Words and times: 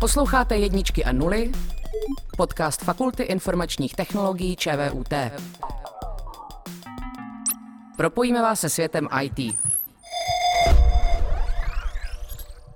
Posloucháte 0.00 0.56
jedničky 0.56 1.04
a 1.04 1.12
nuly, 1.12 1.52
podcast 2.36 2.84
Fakulty 2.84 3.22
informačních 3.22 3.94
technologií 3.94 4.56
ČVUT. 4.56 5.14
Propojíme 7.96 8.42
vás 8.42 8.60
se 8.60 8.68
světem 8.68 9.08
IT. 9.22 9.58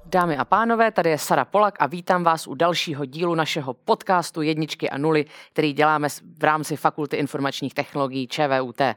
Dámy 0.06 0.36
a 0.36 0.44
pánové, 0.44 0.92
tady 0.92 1.10
je 1.10 1.18
Sara 1.18 1.44
Polak 1.44 1.76
a 1.78 1.86
vítám 1.86 2.24
vás 2.24 2.46
u 2.46 2.54
dalšího 2.54 3.04
dílu 3.04 3.34
našeho 3.34 3.74
podcastu 3.74 4.42
Jedničky 4.42 4.90
a 4.90 4.98
nuly, 4.98 5.24
který 5.52 5.72
děláme 5.72 6.08
v 6.38 6.44
rámci 6.44 6.76
Fakulty 6.76 7.16
informačních 7.16 7.74
technologií 7.74 8.28
ČVUT. 8.28 8.80
Eh, 8.80 8.94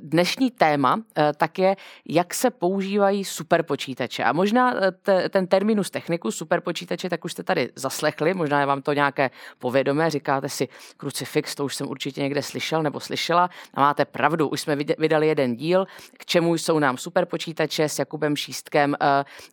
dnešní 0.00 0.50
téma 0.50 1.00
eh, 1.18 1.32
tak 1.36 1.58
je, 1.58 1.76
jak 2.06 2.34
se 2.34 2.50
používají 2.50 3.24
superpočítače. 3.24 4.24
A 4.24 4.32
možná 4.32 4.74
eh, 4.76 4.92
te, 4.92 5.28
ten 5.28 5.46
terminus 5.46 5.90
techniku 5.90 6.30
superpočítače, 6.30 7.10
tak 7.10 7.24
už 7.24 7.32
jste 7.32 7.42
tady 7.42 7.70
zaslechli, 7.74 8.34
možná 8.34 8.60
je 8.60 8.66
vám 8.66 8.82
to 8.82 8.92
nějaké 8.92 9.30
povědomé, 9.58 10.10
říkáte 10.10 10.48
si 10.48 10.68
krucifix, 10.96 11.54
to 11.54 11.64
už 11.64 11.74
jsem 11.74 11.88
určitě 11.88 12.20
někde 12.20 12.42
slyšel 12.42 12.82
nebo 12.82 13.00
slyšela. 13.00 13.50
A 13.74 13.80
máte 13.80 14.04
pravdu, 14.04 14.48
už 14.48 14.60
jsme 14.60 14.76
vydali 14.76 15.26
jeden 15.26 15.56
díl, 15.56 15.86
k 16.18 16.26
čemu 16.26 16.54
jsou 16.54 16.78
nám 16.78 16.96
superpočítače 16.96 17.88
s 17.88 17.98
Jakubem 17.98 18.36
Šístkem 18.36 18.96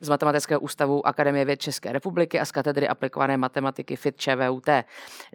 z 0.02 0.10
Matematického 0.10 0.60
ústavu 0.60 1.08
Akademie 1.08 1.46
věd 1.46 1.62
České 1.62 1.92
republiky 1.92 2.40
a 2.40 2.46
z 2.46 2.52
katedry 2.52 2.88
aplikované 2.88 3.38
matematiky 3.38 3.96
FIT 3.96 4.18
ČVUT. 4.18 4.70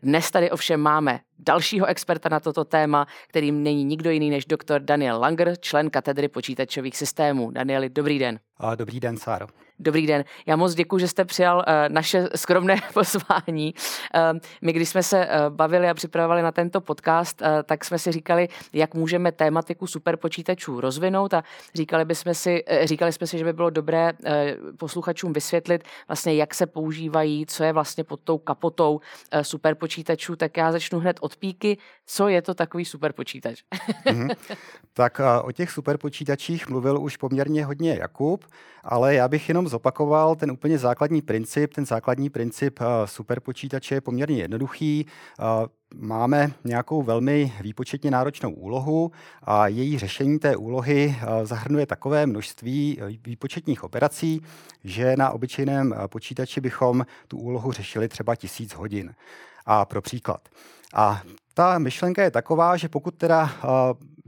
Dnes 0.02 0.30
tady 0.30 0.50
ovšem 0.50 0.80
máme 0.80 1.20
dalšího 1.38 1.86
experta 1.86 2.28
na 2.28 2.40
toto 2.40 2.64
téma, 2.64 3.06
kterým 3.28 3.62
není 3.62 3.84
nikdo 3.84 4.10
jiný 4.10 4.30
než 4.30 4.46
doktor 4.46 4.80
Daniel 4.80 5.20
Langer, 5.20 5.56
člen 5.60 5.90
katedry 5.90 6.28
počítačových 6.28 6.96
systémů. 6.96 7.50
Danieli, 7.50 7.88
dobrý 7.88 8.18
den. 8.18 8.38
Dobrý 8.76 9.00
den, 9.00 9.16
Sáro. 9.16 9.46
Dobrý 9.80 10.06
den. 10.06 10.24
Já 10.46 10.56
moc 10.56 10.74
děkuji, 10.74 10.98
že 10.98 11.08
jste 11.08 11.24
přijal 11.24 11.56
uh, 11.56 11.64
naše 11.88 12.28
skromné 12.36 12.76
pozvání. 12.94 13.74
Uh, 14.14 14.38
my, 14.62 14.72
když 14.72 14.88
jsme 14.88 15.02
se 15.02 15.26
uh, 15.26 15.54
bavili 15.54 15.88
a 15.88 15.94
připravovali 15.94 16.42
na 16.42 16.52
tento 16.52 16.80
podcast, 16.80 17.42
tak 17.64 17.84
jsme 17.84 17.98
si 17.98 18.12
říkali, 18.12 18.48
jak 18.72 18.94
můžeme 18.94 19.32
tématiku 19.32 19.86
superpočítačů 19.86 20.80
rozvinout 20.80 21.34
a 21.34 21.42
říkali, 21.74 22.04
bychom 22.04 22.34
si, 22.34 22.64
říkali 22.84 23.12
jsme 23.12 23.26
si, 23.26 23.38
že 23.38 23.44
by 23.44 23.52
bylo 23.52 23.70
dobré 23.70 24.12
posluchačům 24.78 25.32
vysvětlit 25.32 25.84
vlastně, 26.08 26.34
jak 26.34 26.54
se 26.54 26.66
používají, 26.66 27.46
co 27.46 27.64
je 27.64 27.72
vlastně 27.72 28.04
pod 28.04 28.20
tou 28.20 28.38
kapotou 28.38 29.00
superpočítačů. 29.42 30.36
Tak 30.36 30.56
já 30.56 30.72
začnu 30.72 30.98
hned 30.98 31.16
od 31.20 31.36
píky. 31.36 31.78
Co 32.06 32.28
je 32.28 32.42
to 32.42 32.54
takový 32.54 32.84
superpočítač? 32.84 33.62
mm-hmm. 34.06 34.36
Tak 34.92 35.20
o 35.42 35.52
těch 35.52 35.70
superpočítačích 35.70 36.68
mluvil 36.68 37.00
už 37.00 37.16
poměrně 37.16 37.64
hodně 37.64 37.96
Jakub, 38.00 38.44
ale 38.84 39.14
já 39.14 39.28
bych 39.28 39.48
jenom 39.48 39.68
zopakoval 39.68 40.36
ten 40.36 40.50
úplně 40.50 40.78
základní 40.78 41.22
princip. 41.22 41.74
Ten 41.74 41.86
základní 41.86 42.30
princip 42.30 42.78
eh, 42.80 42.84
superpočítače 43.04 43.94
je 43.94 44.00
poměrně 44.00 44.36
jednoduchý. 44.36 45.06
Eh, 45.06 45.44
máme 45.94 46.52
nějakou 46.64 47.02
velmi 47.02 47.52
výpočetně 47.60 48.10
náročnou 48.10 48.50
úlohu 48.50 49.10
a 49.42 49.68
její 49.68 49.98
řešení 49.98 50.38
té 50.38 50.56
úlohy 50.56 51.16
eh, 51.20 51.46
zahrnuje 51.46 51.86
takové 51.86 52.26
množství 52.26 53.00
výpočetních 53.24 53.84
operací, 53.84 54.42
že 54.84 55.16
na 55.16 55.30
obyčejném 55.30 55.94
počítači 56.06 56.60
bychom 56.60 57.06
tu 57.28 57.38
úlohu 57.38 57.72
řešili 57.72 58.08
třeba 58.08 58.36
tisíc 58.36 58.74
hodin. 58.74 59.14
A 59.66 59.84
pro 59.84 60.02
příklad. 60.02 60.48
A 60.94 61.22
ta 61.54 61.78
myšlenka 61.78 62.22
je 62.22 62.30
taková, 62.30 62.76
že 62.76 62.88
pokud 62.88 63.14
teda 63.14 63.50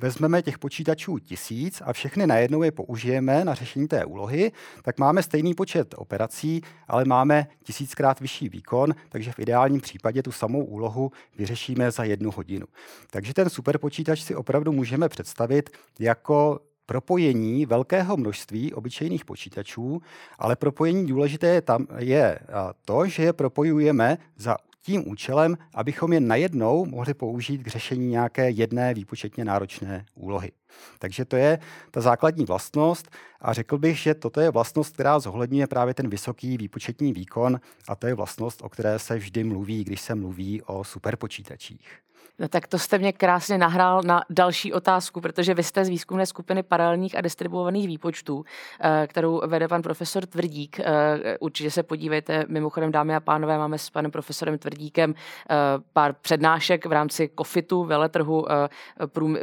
vezmeme 0.01 0.43
těch 0.43 0.59
počítačů 0.59 1.19
tisíc 1.19 1.83
a 1.85 1.93
všechny 1.93 2.27
najednou 2.27 2.63
je 2.63 2.73
použijeme 2.73 3.45
na 3.45 3.55
řešení 3.55 3.89
té 3.89 4.05
úlohy, 4.05 4.53
tak 4.83 4.99
máme 4.99 5.23
stejný 5.23 5.55
počet 5.55 5.95
operací, 5.99 6.61
ale 6.89 7.05
máme 7.05 7.47
tisíckrát 7.63 8.21
vyšší 8.21 8.49
výkon, 8.49 8.95
takže 9.09 9.33
v 9.33 9.39
ideálním 9.39 9.81
případě 9.81 10.23
tu 10.23 10.33
samou 10.33 10.65
úlohu 10.65 11.13
vyřešíme 11.37 11.91
za 11.91 12.05
jednu 12.05 12.31
hodinu. 12.31 12.67
Takže 13.11 13.35
ten 13.35 13.51
superpočítač 13.51 14.23
si 14.23 14.35
opravdu 14.35 14.73
můžeme 14.73 15.09
představit 15.09 15.71
jako 15.99 16.61
propojení 16.87 17.67
velkého 17.67 18.17
množství 18.17 18.75
obyčejných 18.75 19.25
počítačů, 19.25 20.03
ale 20.39 20.57
propojení 20.57 21.07
důležité 21.07 21.47
je, 21.47 21.63
tam, 21.63 21.87
je 21.99 22.39
to, 22.85 23.07
že 23.07 23.23
je 23.23 23.33
propojujeme 23.33 24.19
za 24.37 24.57
tím 24.83 25.09
účelem, 25.09 25.59
abychom 25.75 26.13
je 26.13 26.21
najednou 26.21 26.85
mohli 26.85 27.15
použít 27.15 27.63
k 27.63 27.67
řešení 27.67 28.07
nějaké 28.07 28.51
jedné 28.51 28.95
výpočetně 28.95 29.45
náročné 29.45 30.07
úlohy. 30.15 30.53
Takže 30.99 31.25
to 31.25 31.37
je 31.37 31.59
ta 31.91 32.01
základní 32.01 32.45
vlastnost 32.45 33.11
a 33.41 33.53
řekl 33.53 33.79
bych, 33.79 33.99
že 33.99 34.15
toto 34.15 34.41
je 34.41 34.51
vlastnost, 34.51 34.95
která 34.95 35.19
zohledňuje 35.19 35.67
právě 35.67 35.95
ten 35.95 36.09
vysoký 36.09 36.57
výpočetní 36.57 37.13
výkon 37.13 37.61
a 37.89 37.97
to 37.97 38.07
je 38.07 38.15
vlastnost, 38.15 38.63
o 38.63 38.69
které 38.69 38.99
se 38.99 39.17
vždy 39.17 39.45
mluví, 39.45 39.85
když 39.85 40.01
se 40.01 40.15
mluví 40.15 40.63
o 40.63 40.85
superpočítačích. 40.85 42.01
No 42.41 42.49
tak 42.49 42.67
to 42.67 42.79
jste 42.79 42.99
mě 42.99 43.13
krásně 43.13 43.59
nahrál 43.59 44.03
na 44.03 44.23
další 44.31 44.73
otázku, 44.73 45.21
protože 45.21 45.55
vy 45.55 45.63
jste 45.63 45.85
z 45.85 45.89
výzkumné 45.89 46.27
skupiny 46.27 46.63
paralelních 46.63 47.19
a 47.19 47.21
distribuovaných 47.21 47.87
výpočtů, 47.87 48.45
eh, 48.81 49.07
kterou 49.07 49.43
vede 49.47 49.69
pan 49.69 49.83
profesor 49.83 50.27
Tvrdík. 50.27 50.81
Eh, 50.81 51.39
určitě 51.41 51.71
se 51.71 51.83
podívejte, 51.83 52.45
mimochodem 52.49 52.93
dámy 52.93 53.15
a 53.15 53.21
pánové, 53.21 53.59
máme 53.59 53.79
s 53.79 53.91
panem 53.91 54.11
profesorem 54.11 54.59
Tvrdíkem 54.59 55.15
eh, 55.15 55.55
pár 55.93 56.13
přednášek 56.13 56.87
v 56.87 56.93
rámci 56.93 57.29
kofitu, 57.29 57.85
veletrhu 57.85 58.47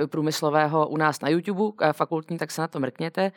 průmyslového 0.06 0.88
u 0.88 0.98
nás 0.98 1.22
na 1.22 1.30
YouTube, 1.30 1.94
fakultní, 1.94 2.38
tak 2.38 2.52
se 2.52 2.62
na 2.62 2.68
to 2.68 2.80
mrkněte. 2.80 3.32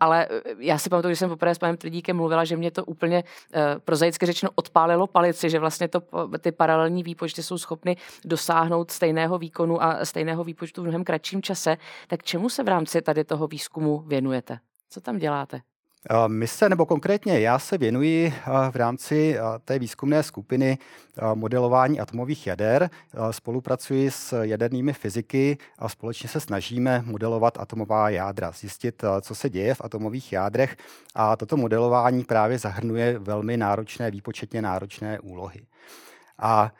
Ale 0.00 0.28
já 0.58 0.78
si 0.78 0.90
pamatuju, 0.90 1.12
že 1.12 1.16
jsem 1.16 1.28
poprvé 1.28 1.54
s 1.54 1.58
panem 1.58 1.76
Tvrdíkem 1.76 2.16
mluvila, 2.16 2.44
že 2.44 2.56
mě 2.56 2.70
to 2.70 2.84
úplně 2.84 3.24
prozaicky 3.84 4.26
řečeno 4.26 4.50
odpálilo 4.54 5.06
palici, 5.06 5.50
že 5.50 5.58
vlastně 5.58 5.88
to, 5.88 6.02
ty 6.40 6.52
paralelní 6.52 7.02
výpočty 7.02 7.42
jsou 7.42 7.58
schopny 7.58 7.96
dosáhnout 8.24 8.77
dosáhnout 8.78 8.90
stejného 8.90 9.38
výkonu 9.38 9.82
a 9.82 10.04
stejného 10.04 10.44
výpočtu 10.44 10.80
v 10.80 10.84
mnohem 10.84 11.04
kratším 11.04 11.42
čase, 11.42 11.76
tak 12.08 12.22
čemu 12.22 12.48
se 12.48 12.62
v 12.62 12.68
rámci 12.68 13.02
tady 13.02 13.24
toho 13.24 13.46
výzkumu 13.46 14.04
věnujete? 14.06 14.58
Co 14.90 15.00
tam 15.00 15.18
děláte? 15.18 15.60
My 16.26 16.46
se, 16.46 16.68
nebo 16.68 16.86
konkrétně 16.86 17.40
já 17.40 17.58
se 17.58 17.78
věnuji 17.78 18.32
v 18.70 18.76
rámci 18.76 19.36
té 19.64 19.78
výzkumné 19.78 20.22
skupiny 20.22 20.78
modelování 21.34 22.00
atomových 22.00 22.46
jader. 22.46 22.90
Spolupracuji 23.30 24.10
s 24.10 24.42
jadernými 24.42 24.92
fyziky 24.92 25.58
a 25.78 25.88
společně 25.88 26.28
se 26.28 26.40
snažíme 26.40 27.02
modelovat 27.04 27.58
atomová 27.58 28.10
jádra, 28.10 28.52
zjistit, 28.52 29.04
co 29.20 29.34
se 29.34 29.50
děje 29.50 29.74
v 29.74 29.80
atomových 29.84 30.32
jádrech 30.32 30.76
a 31.14 31.36
toto 31.36 31.56
modelování 31.56 32.24
právě 32.24 32.58
zahrnuje 32.58 33.18
velmi 33.18 33.56
náročné, 33.56 34.10
výpočetně 34.10 34.62
náročné 34.62 35.20
úlohy. 35.20 35.66
A 36.38 36.72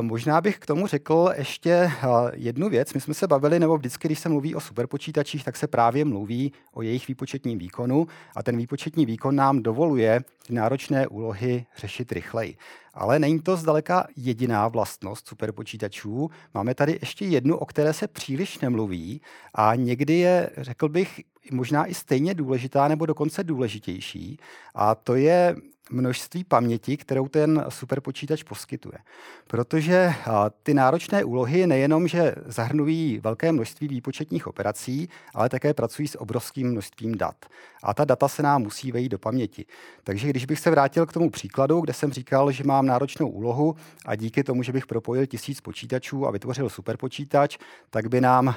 Možná 0.00 0.40
bych 0.40 0.58
k 0.58 0.66
tomu 0.66 0.86
řekl 0.86 1.30
ještě 1.36 1.92
jednu 2.34 2.68
věc. 2.68 2.94
My 2.94 3.00
jsme 3.00 3.14
se 3.14 3.26
bavili, 3.26 3.58
nebo 3.60 3.78
vždycky, 3.78 4.08
když 4.08 4.18
se 4.18 4.28
mluví 4.28 4.54
o 4.54 4.60
superpočítačích, 4.60 5.44
tak 5.44 5.56
se 5.56 5.66
právě 5.66 6.04
mluví 6.04 6.52
o 6.72 6.82
jejich 6.82 7.08
výpočetním 7.08 7.58
výkonu 7.58 8.06
a 8.36 8.42
ten 8.42 8.56
výpočetní 8.56 9.06
výkon 9.06 9.36
nám 9.36 9.62
dovoluje 9.62 10.20
ty 10.46 10.54
náročné 10.54 11.06
úlohy 11.08 11.66
řešit 11.76 12.12
rychleji. 12.12 12.56
Ale 12.94 13.18
není 13.18 13.40
to 13.40 13.56
zdaleka 13.56 14.06
jediná 14.16 14.68
vlastnost 14.68 15.28
superpočítačů. 15.28 16.30
Máme 16.54 16.74
tady 16.74 16.98
ještě 17.00 17.24
jednu, 17.24 17.56
o 17.56 17.66
které 17.66 17.92
se 17.92 18.08
příliš 18.08 18.58
nemluví 18.58 19.20
a 19.54 19.74
někdy 19.74 20.14
je, 20.14 20.50
řekl 20.56 20.88
bych, 20.88 21.20
možná 21.52 21.86
i 21.86 21.94
stejně 21.94 22.34
důležitá 22.34 22.88
nebo 22.88 23.06
dokonce 23.06 23.44
důležitější. 23.44 24.38
A 24.74 24.94
to 24.94 25.14
je 25.14 25.56
množství 25.90 26.44
paměti, 26.44 26.96
kterou 26.96 27.28
ten 27.28 27.64
superpočítač 27.68 28.42
poskytuje. 28.42 28.98
Protože 29.46 30.12
ty 30.62 30.74
náročné 30.74 31.24
úlohy 31.24 31.66
nejenom, 31.66 32.08
že 32.08 32.34
zahrnují 32.46 33.18
velké 33.18 33.52
množství 33.52 33.88
výpočetních 33.88 34.46
operací, 34.46 35.08
ale 35.34 35.48
také 35.48 35.74
pracují 35.74 36.08
s 36.08 36.20
obrovským 36.20 36.70
množstvím 36.70 37.14
dat. 37.14 37.46
A 37.82 37.94
ta 37.94 38.04
data 38.04 38.28
se 38.28 38.42
nám 38.42 38.62
musí 38.62 38.92
vejít 38.92 39.12
do 39.12 39.18
paměti. 39.18 39.66
Takže 40.04 40.28
když 40.28 40.46
bych 40.46 40.60
se 40.60 40.70
vrátil 40.70 41.06
k 41.06 41.12
tomu 41.12 41.30
příkladu, 41.30 41.80
kde 41.80 41.92
jsem 41.92 42.12
říkal, 42.12 42.52
že 42.52 42.64
mám 42.64 42.86
náročnou 42.86 43.28
úlohu 43.28 43.76
a 44.06 44.14
díky 44.16 44.44
tomu, 44.44 44.62
že 44.62 44.72
bych 44.72 44.86
propojil 44.86 45.26
tisíc 45.26 45.60
počítačů 45.60 46.26
a 46.26 46.30
vytvořil 46.30 46.68
superpočítač, 46.68 47.58
tak 47.90 48.08
by 48.08 48.20
nám 48.20 48.54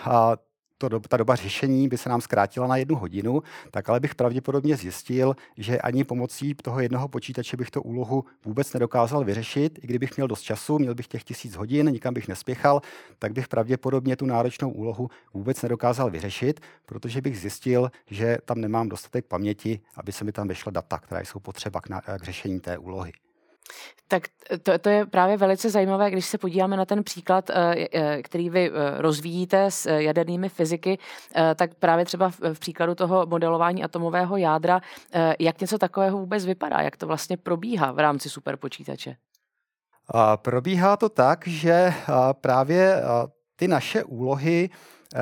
to, 0.77 0.99
ta 0.99 1.17
doba 1.17 1.35
řešení 1.35 1.87
by 1.87 1.97
se 1.97 2.09
nám 2.09 2.21
zkrátila 2.21 2.67
na 2.67 2.77
jednu 2.77 2.95
hodinu, 2.95 3.41
tak 3.71 3.89
ale 3.89 3.99
bych 3.99 4.15
pravděpodobně 4.15 4.77
zjistil, 4.77 5.35
že 5.57 5.81
ani 5.81 6.03
pomocí 6.03 6.55
toho 6.55 6.79
jednoho 6.79 7.07
počítače 7.07 7.57
bych 7.57 7.71
to 7.71 7.81
úlohu 7.81 8.23
vůbec 8.45 8.73
nedokázal 8.73 9.23
vyřešit. 9.23 9.79
I 9.83 9.87
kdybych 9.87 10.17
měl 10.17 10.27
dost 10.27 10.41
času, 10.41 10.79
měl 10.79 10.95
bych 10.95 11.07
těch 11.07 11.23
tisíc 11.23 11.55
hodin, 11.55 11.89
nikam 11.89 12.13
bych 12.13 12.27
nespěchal, 12.27 12.81
tak 13.19 13.33
bych 13.33 13.47
pravděpodobně 13.47 14.15
tu 14.15 14.25
náročnou 14.25 14.69
úlohu 14.69 15.09
vůbec 15.33 15.61
nedokázal 15.61 16.09
vyřešit, 16.09 16.59
protože 16.85 17.21
bych 17.21 17.39
zjistil, 17.39 17.91
že 18.07 18.37
tam 18.45 18.61
nemám 18.61 18.89
dostatek 18.89 19.25
paměti, 19.25 19.79
aby 19.95 20.11
se 20.11 20.23
mi 20.23 20.31
tam 20.31 20.47
vešla 20.47 20.71
data, 20.71 20.97
která 20.97 21.21
jsou 21.21 21.39
potřeba 21.39 21.81
k, 21.81 21.89
na, 21.89 22.01
k 22.01 22.23
řešení 22.23 22.59
té 22.59 22.77
úlohy. 22.77 23.11
Tak 24.07 24.23
to, 24.63 24.79
to 24.79 24.89
je 24.89 25.05
právě 25.05 25.37
velice 25.37 25.69
zajímavé, 25.69 26.11
když 26.11 26.25
se 26.25 26.37
podíváme 26.37 26.77
na 26.77 26.85
ten 26.85 27.03
příklad, 27.03 27.49
eh, 27.49 27.87
eh, 27.93 28.23
který 28.23 28.49
vy 28.49 28.71
eh, 28.71 29.01
rozvíjíte 29.01 29.71
s 29.71 29.89
jadernými 29.89 30.49
fyziky, 30.49 30.97
tak 31.55 31.73
právě 31.73 32.05
třeba 32.05 32.29
v 32.29 32.59
příkladu 32.59 32.95
toho 32.95 33.25
modelování 33.25 33.83
atomového 33.83 34.37
jádra, 34.37 34.81
jak 35.39 35.61
něco 35.61 35.77
takového 35.77 36.17
vůbec 36.17 36.45
vypadá, 36.45 36.81
jak 36.81 36.97
to 36.97 37.07
vlastně 37.07 37.37
probíhá 37.37 37.91
v 37.91 37.99
rámci 37.99 38.29
superpočítače? 38.29 39.15
Probíhá 40.35 40.97
to 40.97 41.09
tak, 41.09 41.47
že 41.47 41.93
právě 42.41 43.01
ty 43.55 43.67
naše 43.67 44.03
úlohy 44.03 44.69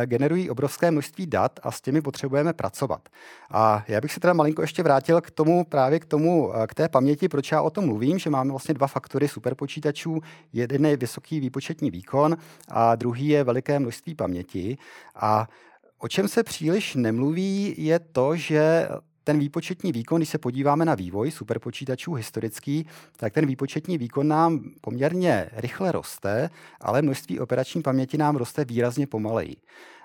generují 0.06 0.50
obrovské 0.50 0.92
množství 0.92 1.28
dat 1.28 1.60
a 1.64 1.72
s 1.72 1.82
těmi 1.82 2.02
potřebujeme 2.02 2.54
pracovat. 2.54 3.10
A 3.52 3.84
já 3.88 4.02
bych 4.02 4.14
se 4.14 4.20
teda 4.20 4.34
malinko 4.34 4.62
ještě 4.62 4.84
vrátil 4.84 5.22
k 5.22 5.32
tomu, 5.32 5.66
právě 5.66 6.00
k 6.00 6.06
tomu, 6.06 6.56
eh, 6.56 6.68
k 6.68 6.74
té 6.74 6.90
paměti, 6.90 7.30
proč 7.30 7.52
já 7.52 7.62
o 7.62 7.70
tom 7.70 7.86
mluvím, 7.86 8.20
že 8.20 8.30
máme 8.30 8.50
vlastně 8.50 8.74
dva 8.74 8.88
faktory 8.88 9.28
superpočítačů. 9.28 10.22
Jeden 10.54 10.86
je 10.86 10.98
vysoký 10.98 11.40
výpočetní 11.40 11.92
výkon 11.92 12.38
a 12.70 12.96
druhý 12.96 13.28
je 13.28 13.44
veliké 13.44 13.80
množství 13.80 14.16
paměti. 14.16 14.78
A 15.16 15.48
O 16.04 16.08
čem 16.08 16.28
se 16.28 16.44
příliš 16.44 16.96
nemluví, 16.96 17.76
je 17.78 18.00
to, 18.00 18.36
že 18.36 18.88
ten 19.24 19.40
výpočetní 19.40 19.92
výkon, 19.92 20.20
když 20.20 20.30
se 20.30 20.38
podíváme 20.38 20.86
na 20.86 20.96
vývoj 20.96 21.32
superpočítačů 21.32 22.14
historický, 22.14 22.86
tak 23.18 23.34
ten 23.34 23.46
výpočetní 23.46 23.98
výkon 23.98 24.28
nám 24.28 24.60
poměrně 24.82 25.50
rychle 25.54 25.92
roste, 25.92 26.50
ale 26.82 27.02
množství 27.02 27.40
operační 27.40 27.82
paměti 27.82 28.18
nám 28.18 28.36
roste 28.36 28.66
výrazně 28.66 29.08
pomaleji. 29.08 29.56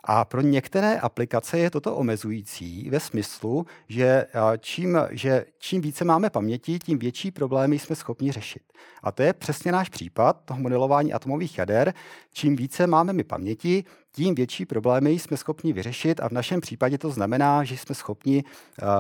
A 0.08 0.24
pro 0.24 0.40
některé 0.40 0.98
aplikace 0.98 1.58
je 1.58 1.70
toto 1.70 1.96
omezující 1.96 2.90
ve 2.90 3.00
smyslu, 3.00 3.66
že 3.88 4.26
čím, 4.58 4.98
že 5.10 5.44
čím 5.58 5.80
více 5.80 6.04
máme 6.04 6.30
paměti, 6.30 6.78
tím 6.78 6.98
větší 6.98 7.30
problémy 7.30 7.78
jsme 7.78 7.96
schopni 7.96 8.32
řešit. 8.32 8.62
A 9.02 9.12
to 9.12 9.22
je 9.22 9.32
přesně 9.32 9.72
náš 9.72 9.88
případ 9.88 10.40
toho 10.44 10.60
modelování 10.60 11.12
atomových 11.12 11.58
jader. 11.58 11.94
Čím 12.32 12.56
více 12.56 12.86
máme 12.86 13.12
my 13.12 13.24
paměti, 13.24 13.84
tím 14.12 14.34
větší 14.34 14.66
problémy 14.66 15.10
jsme 15.10 15.36
schopni 15.36 15.72
vyřešit 15.72 16.20
a 16.20 16.28
v 16.28 16.32
našem 16.32 16.60
případě 16.60 16.98
to 16.98 17.10
znamená, 17.10 17.64
že 17.64 17.76
jsme 17.76 17.94
schopni 17.94 18.44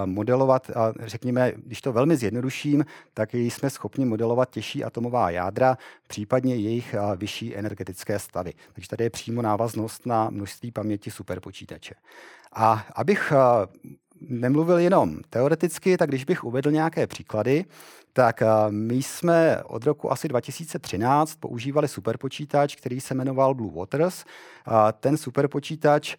modelovat, 0.04 0.70
řekněme, 1.00 1.52
když 1.56 1.80
to 1.80 1.92
velmi 1.92 2.16
zjednoduším, 2.16 2.84
tak 3.14 3.34
jsme 3.34 3.70
schopni 3.70 4.04
modelovat 4.04 4.50
těžší 4.50 4.84
atomová 4.84 5.30
jádra, 5.30 5.78
případně 6.08 6.56
jejich 6.56 6.94
vyšší 7.16 7.56
energetické 7.56 8.18
stavy. 8.18 8.52
Takže 8.72 8.88
tady 8.88 9.04
je 9.04 9.10
přímo 9.10 9.42
návaznost 9.42 10.06
na 10.06 10.30
množství 10.30 10.70
paměti 10.70 10.95
superpočítače. 11.10 11.94
A 12.52 12.86
abych 12.94 13.32
nemluvil 14.20 14.78
jenom 14.78 15.18
teoreticky, 15.30 15.96
tak 15.96 16.08
když 16.08 16.24
bych 16.24 16.44
uvedl 16.44 16.70
nějaké 16.70 17.06
příklady, 17.06 17.64
tak 18.12 18.42
my 18.70 18.94
jsme 18.94 19.62
od 19.64 19.84
roku 19.84 20.12
asi 20.12 20.28
2013 20.28 21.34
používali 21.34 21.88
superpočítač, 21.88 22.76
který 22.76 23.00
se 23.00 23.14
jmenoval 23.14 23.54
Blue 23.54 23.74
Waters. 23.74 24.24
Ten 25.00 25.16
superpočítač 25.16 26.16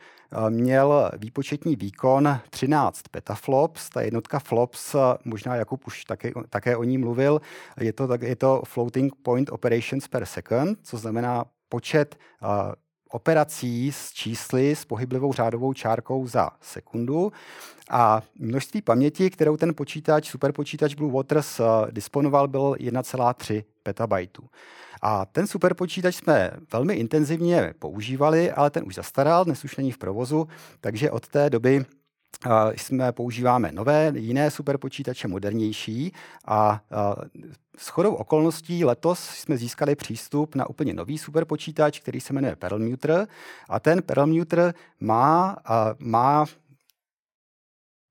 měl 0.50 1.12
výpočetní 1.18 1.75
výkon 1.75 2.39
13 2.50 3.01
petaflops. 3.12 3.89
Ta 3.89 4.01
jednotka 4.01 4.39
flops, 4.39 4.95
možná 5.25 5.56
Jakub 5.56 5.88
už 5.88 6.06
také, 6.06 6.31
také 6.50 6.77
o 6.77 6.83
ní 6.83 6.97
mluvil, 6.97 7.41
je 7.80 7.94
to, 7.94 8.09
je 8.21 8.35
to 8.35 8.62
floating 8.65 9.15
point 9.15 9.50
operations 9.51 10.07
per 10.07 10.25
second, 10.25 10.80
co 10.83 10.97
znamená 10.97 11.45
počet 11.69 12.18
operací 13.09 13.92
s 13.92 14.12
čísly 14.12 14.75
s 14.75 14.86
pohyblivou 14.86 15.33
řádovou 15.33 15.74
čárkou 15.74 16.27
za 16.27 16.50
sekundu. 16.62 17.31
A 17.89 18.21
množství 18.39 18.81
paměti, 18.81 19.30
kterou 19.30 19.57
ten 19.57 19.74
počítač, 19.75 20.30
superpočítač 20.30 20.95
Blue 20.95 21.13
Waters 21.13 21.59
uh, 21.59 21.65
disponoval, 21.92 22.48
byl 22.48 22.75
1,3 22.80 23.63
petabajtů. 23.83 24.44
A 25.01 25.25
ten 25.25 25.48
superpočítač 25.48 26.15
jsme 26.15 26.51
velmi 26.74 26.94
intenzivně 26.94 27.74
používali, 27.80 28.51
ale 28.51 28.69
ten 28.69 28.83
už 28.86 28.95
zastaral, 28.95 29.45
dnes 29.45 29.63
už 29.63 29.77
není 29.77 29.92
v 29.92 29.98
provozu, 29.98 30.48
takže 30.81 31.12
od 31.12 31.27
té 31.27 31.50
doby 31.50 31.86
jsme 32.75 33.12
používáme 33.12 33.71
nové, 33.71 34.13
jiné 34.15 34.51
superpočítače, 34.51 35.27
modernější 35.27 36.13
a 36.45 36.81
s 37.77 37.88
chodou 37.88 38.13
okolností 38.13 38.85
letos 38.85 39.19
jsme 39.19 39.57
získali 39.57 39.95
přístup 39.95 40.56
na 40.56 40.69
úplně 40.69 40.94
nový 40.94 41.18
superpočítač, 41.18 42.00
který 42.00 42.21
se 42.21 42.33
jmenuje 42.33 42.56
Perlmutter 42.56 43.27
a 43.69 43.79
ten 43.79 44.01
Perlmutter 44.01 44.74
má, 45.00 45.57
má 46.00 46.45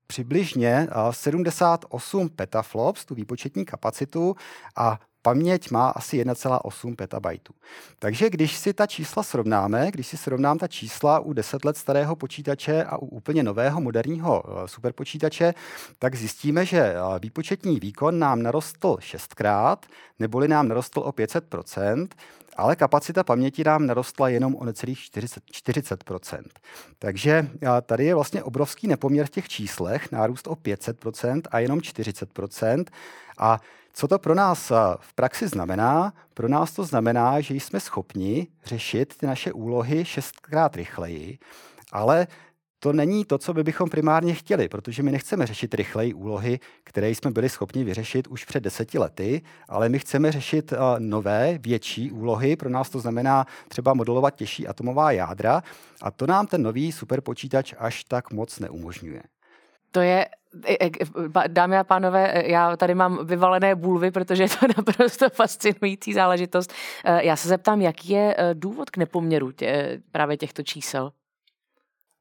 přibližně 0.07 0.87
78 1.11 2.29
petaflops, 2.29 3.05
tu 3.05 3.15
výpočetní 3.15 3.65
kapacitu, 3.65 4.35
a 4.75 4.99
paměť 5.27 5.71
má 5.71 5.89
asi 5.89 6.23
1,8 6.23 6.95
petabajtů. 6.95 7.53
Takže 7.99 8.29
když 8.29 8.57
si 8.57 8.73
ta 8.73 8.87
čísla 8.87 9.23
srovnáme, 9.23 9.91
když 9.91 10.07
si 10.07 10.17
srovnám 10.17 10.57
ta 10.57 10.67
čísla 10.67 11.19
u 11.19 11.33
10 11.33 11.65
let 11.65 11.77
starého 11.77 12.15
počítače 12.15 12.83
a 12.83 12.97
u 12.97 13.05
úplně 13.05 13.43
nového 13.43 13.81
moderního 13.81 14.43
eh, 14.47 14.67
superpočítače, 14.67 15.53
tak 15.99 16.15
zjistíme, 16.15 16.65
že 16.65 16.79
eh, 16.79 16.95
výpočetní 17.19 17.79
výkon 17.79 18.19
nám 18.19 18.41
narostl 18.41 18.97
šestkrát, 18.99 19.85
neboli 20.19 20.47
nám 20.47 20.67
narostl 20.67 20.99
o 20.99 21.11
500% 21.11 22.07
ale 22.57 22.75
kapacita 22.75 23.23
paměti 23.23 23.63
nám 23.63 23.85
narostla 23.85 24.29
jenom 24.29 24.55
o 24.55 24.65
necelých 24.65 24.99
40, 24.99 25.43
40 25.51 26.03
Takže 26.99 27.47
eh, 27.61 27.67
tady 27.81 28.05
je 28.05 28.15
vlastně 28.15 28.43
obrovský 28.43 28.87
nepoměr 28.87 29.25
v 29.25 29.29
těch 29.29 29.49
číslech, 29.49 30.11
nárůst 30.11 30.47
o 30.47 30.55
500% 30.55 31.41
a 31.51 31.59
jenom 31.59 31.79
40% 31.79 32.85
A 33.37 33.59
co 33.97 34.07
to 34.07 34.19
pro 34.19 34.35
nás 34.35 34.71
v 34.99 35.13
praxi 35.13 35.47
znamená? 35.47 36.13
Pro 36.33 36.47
nás 36.47 36.71
to 36.71 36.83
znamená, 36.83 37.41
že 37.41 37.53
jsme 37.53 37.79
schopni 37.79 38.47
řešit 38.65 39.17
ty 39.17 39.25
naše 39.25 39.53
úlohy 39.53 40.05
šestkrát 40.05 40.75
rychleji, 40.75 41.37
ale 41.91 42.27
to 42.79 42.93
není 42.93 43.25
to, 43.25 43.37
co 43.37 43.53
by 43.53 43.63
bychom 43.63 43.89
primárně 43.89 44.33
chtěli, 44.33 44.69
protože 44.69 45.03
my 45.03 45.11
nechceme 45.11 45.45
řešit 45.47 45.73
rychleji 45.73 46.13
úlohy, 46.13 46.59
které 46.83 47.09
jsme 47.09 47.31
byli 47.31 47.49
schopni 47.49 47.83
vyřešit 47.83 48.27
už 48.27 48.45
před 48.45 48.63
deseti 48.63 48.99
lety, 48.99 49.41
ale 49.69 49.89
my 49.89 49.99
chceme 49.99 50.31
řešit 50.31 50.73
nové, 50.99 51.57
větší 51.57 52.11
úlohy. 52.11 52.55
Pro 52.55 52.69
nás 52.69 52.89
to 52.89 52.99
znamená 52.99 53.45
třeba 53.67 53.93
modelovat 53.93 54.35
těžší 54.35 54.67
atomová 54.67 55.11
jádra 55.11 55.63
a 56.01 56.11
to 56.11 56.27
nám 56.27 56.47
ten 56.47 56.63
nový 56.63 56.91
superpočítač 56.91 57.73
až 57.77 58.03
tak 58.03 58.31
moc 58.31 58.59
neumožňuje. 58.59 59.21
To 59.97 60.01
je 60.01 60.25
Dámy 61.47 61.77
a 61.77 61.83
pánové, 61.83 62.43
já 62.45 62.77
tady 62.77 62.95
mám 62.95 63.25
vyvalené 63.25 63.75
bulvy, 63.75 64.11
protože 64.11 64.43
je 64.43 64.49
to 64.49 64.67
naprosto 64.77 65.29
fascinující 65.29 66.13
záležitost. 66.13 66.73
Já 67.21 67.35
se 67.35 67.47
zeptám, 67.47 67.81
jaký 67.81 68.09
je 68.09 68.35
důvod 68.53 68.89
k 68.89 68.97
nepoměru 68.97 69.51
tě, 69.51 70.01
právě 70.11 70.37
těchto 70.37 70.63
čísel? 70.63 71.11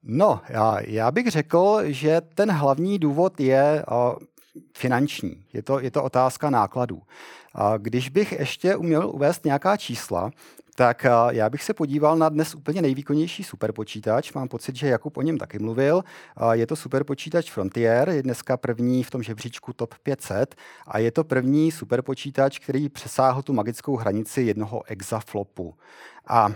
No, 0.03 0.41
já, 0.49 0.79
já 0.81 1.11
bych 1.11 1.27
řekl, 1.27 1.81
že 1.85 2.21
ten 2.35 2.51
hlavní 2.51 2.99
důvod 2.99 3.41
je 3.41 3.85
uh, 3.91 4.19
finanční. 4.77 5.45
Je 5.53 5.63
to, 5.63 5.81
je 5.81 5.91
to 5.91 6.03
otázka 6.03 6.51
nákladů. 6.51 7.03
A 7.55 7.77
když 7.77 8.09
bych 8.09 8.33
ještě 8.33 8.77
uměl 8.77 9.11
uvést 9.11 9.45
nějaká 9.45 9.77
čísla, 9.77 10.31
tak 10.77 11.05
eh, 11.05 11.11
já 11.31 11.51
bych 11.51 11.63
se 11.63 11.75
podíval 11.75 12.17
na 12.17 12.29
dnes 12.29 12.55
úplně 12.55 12.83
nejvýkonnější 12.83 13.45
superpočítač. 13.45 14.33
Mám 14.33 14.49
pocit, 14.49 14.77
že 14.77 14.89
Jakub 14.89 15.17
o 15.17 15.23
něm 15.23 15.39
taky 15.39 15.59
mluvil. 15.59 16.05
Je 16.53 16.67
to 16.67 16.77
superpočítač 16.77 17.51
Frontier, 17.51 18.09
je 18.09 18.23
dneska 18.23 18.57
první 18.57 19.03
v 19.03 19.11
tom 19.11 19.23
žebříčku 19.23 19.73
TOP 19.73 19.95
500 20.03 20.55
a 20.87 20.99
je 20.99 21.11
to 21.11 21.25
první 21.25 21.73
superpočítač, 21.73 22.59
který 22.59 22.89
přesáhl 22.89 23.43
tu 23.43 23.53
magickou 23.53 23.97
hranici 23.97 24.43
jednoho 24.43 24.83
exaflopu. 24.87 25.75
A 26.27 26.53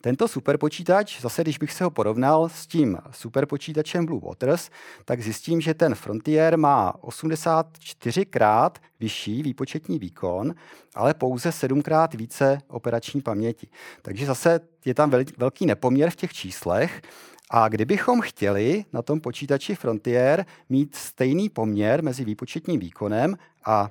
tento 0.00 0.28
superpočítač, 0.28 1.20
zase 1.20 1.42
když 1.42 1.58
bych 1.58 1.72
se 1.72 1.84
ho 1.84 1.90
porovnal 1.90 2.48
s 2.48 2.66
tím 2.66 2.98
superpočítačem 3.10 4.06
Blue 4.06 4.20
Waters, 4.24 4.70
tak 5.04 5.22
zjistím, 5.22 5.60
že 5.60 5.74
ten 5.74 5.94
Frontier 5.94 6.58
má 6.58 6.94
84krát 7.02 8.70
vyšší 9.00 9.42
výpočetní 9.42 9.98
výkon, 9.98 10.54
ale 10.94 11.14
pouze 11.14 11.50
7krát 11.50 12.16
více 12.16 12.58
operační 12.68 13.20
paměti. 13.20 13.68
Takže 14.02 14.26
zase 14.26 14.60
je 14.84 14.94
tam 14.94 15.12
velký 15.36 15.66
nepoměr 15.66 16.10
v 16.10 16.16
těch 16.16 16.32
číslech. 16.32 17.02
A 17.50 17.68
kdybychom 17.68 18.20
chtěli 18.20 18.84
na 18.92 19.02
tom 19.02 19.20
počítači 19.20 19.74
Frontier 19.74 20.46
mít 20.68 20.94
stejný 20.94 21.48
poměr 21.48 22.02
mezi 22.02 22.24
výpočetním 22.24 22.80
výkonem 22.80 23.36
a 23.64 23.90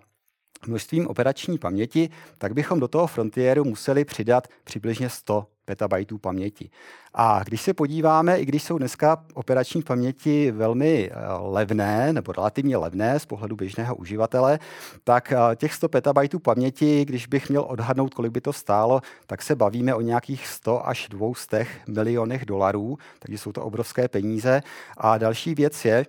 množstvím 0.67 1.07
operační 1.07 1.57
paměti, 1.57 2.09
tak 2.37 2.53
bychom 2.53 2.79
do 2.79 2.87
toho 2.87 3.07
Frontieru 3.07 3.63
museli 3.63 4.05
přidat 4.05 4.47
přibližně 4.63 5.09
100 5.09 5.47
petabajtů 5.65 6.17
paměti. 6.17 6.69
A 7.13 7.43
když 7.43 7.61
se 7.61 7.73
podíváme, 7.73 8.37
i 8.37 8.45
když 8.45 8.63
jsou 8.63 8.77
dneska 8.77 9.25
operační 9.33 9.81
paměti 9.81 10.51
velmi 10.51 11.11
eh, 11.11 11.15
levné 11.39 12.13
nebo 12.13 12.31
relativně 12.31 12.77
levné 12.77 13.19
z 13.19 13.25
pohledu 13.25 13.55
běžného 13.55 13.95
uživatele, 13.95 14.59
tak 15.03 15.31
eh, 15.31 15.55
těch 15.55 15.73
100 15.73 15.89
petabajtů 15.89 16.39
paměti, 16.39 17.05
když 17.05 17.27
bych 17.27 17.49
měl 17.49 17.65
odhadnout, 17.67 18.13
kolik 18.13 18.31
by 18.31 18.41
to 18.41 18.53
stálo, 18.53 19.01
tak 19.27 19.41
se 19.41 19.55
bavíme 19.55 19.95
o 19.95 20.01
nějakých 20.01 20.47
100 20.47 20.87
až 20.87 21.07
200 21.09 21.67
milionech 21.87 22.45
dolarů, 22.45 22.97
takže 23.19 23.37
jsou 23.37 23.51
to 23.51 23.63
obrovské 23.63 24.07
peníze. 24.07 24.61
A 24.97 25.17
další 25.17 25.55
věc 25.55 25.85
je, 25.85 26.05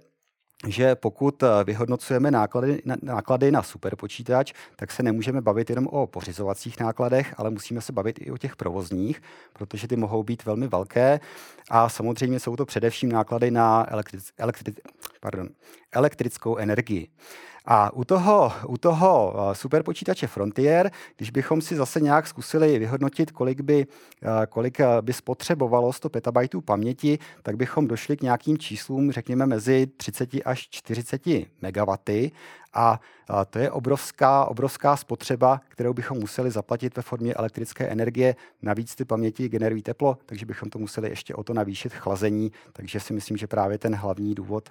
že 0.66 0.94
pokud 0.94 1.42
eh, 1.42 1.46
vyhodnocujeme 1.64 2.30
náklady, 2.30 2.82
náklady 3.02 3.50
na 3.50 3.62
superpočítač, 3.62 4.52
tak 4.76 4.92
se 4.92 5.02
nemůžeme 5.02 5.40
bavit 5.40 5.70
jenom 5.70 5.86
o 5.86 6.06
pořizovacích 6.06 6.80
nákladech, 6.80 7.34
ale 7.36 7.50
musíme 7.50 7.80
se 7.80 7.92
bavit 7.92 8.18
i 8.22 8.30
o 8.30 8.38
těch 8.38 8.56
provozních, 8.56 9.22
protože 9.52 9.88
ty 9.88 9.96
mohou 9.96 10.22
být 10.22 10.44
velmi 10.44 10.68
velké. 10.68 11.20
A 11.70 11.88
samozřejmě 11.88 12.40
jsou 12.40 12.56
to 12.56 12.66
především 12.66 13.12
náklady 13.12 13.50
na 13.50 13.86
elektric, 13.92 14.30
elektric, 14.38 14.76
pardon, 15.20 15.48
elektrickou 15.92 16.56
energii. 16.56 17.08
A 17.66 17.92
u 17.92 18.04
toho, 18.04 18.52
u 18.66 18.78
toho 18.78 19.34
eh, 19.36 19.54
superpočítače 19.54 20.26
Frontier, 20.26 20.90
když 21.16 21.30
bychom 21.30 21.62
si 21.62 21.76
zase 21.76 22.00
nějak 22.00 22.26
zkusili 22.26 22.78
vyhodnotit, 22.78 23.30
kolik 23.30 23.60
by, 23.60 23.86
eh, 24.22 24.46
kolik 24.46 24.80
eh, 24.80 24.86
by 25.00 25.12
spotřebovalo 25.12 25.92
100 25.92 26.08
petabajtů 26.08 26.60
paměti, 26.60 27.18
tak 27.42 27.56
bychom 27.56 27.88
došli 27.88 28.16
k 28.16 28.22
nějakým 28.22 28.58
číslům, 28.58 29.12
řekněme, 29.12 29.46
mezi 29.46 29.86
30 29.86 30.30
až 30.44 30.68
40 30.70 31.22
megawaty. 31.62 32.32
A 32.74 33.00
to 33.50 33.58
je 33.58 33.70
obrovská, 33.70 34.44
obrovská 34.44 34.96
spotřeba, 34.96 35.60
kterou 35.68 35.92
bychom 35.92 36.18
museli 36.18 36.50
zaplatit 36.50 36.96
ve 36.96 37.02
formě 37.02 37.34
elektrické 37.34 37.86
energie. 37.86 38.36
Navíc 38.62 38.94
ty 38.94 39.04
paměti 39.04 39.48
generují 39.48 39.82
teplo, 39.82 40.18
takže 40.26 40.46
bychom 40.46 40.70
to 40.70 40.78
museli 40.78 41.08
ještě 41.08 41.34
o 41.34 41.42
to 41.42 41.54
navýšit 41.54 41.92
chlazení. 41.94 42.52
Takže 42.72 43.00
si 43.00 43.12
myslím, 43.12 43.36
že 43.36 43.46
právě 43.46 43.78
ten 43.78 43.94
hlavní 43.94 44.34
důvod, 44.34 44.68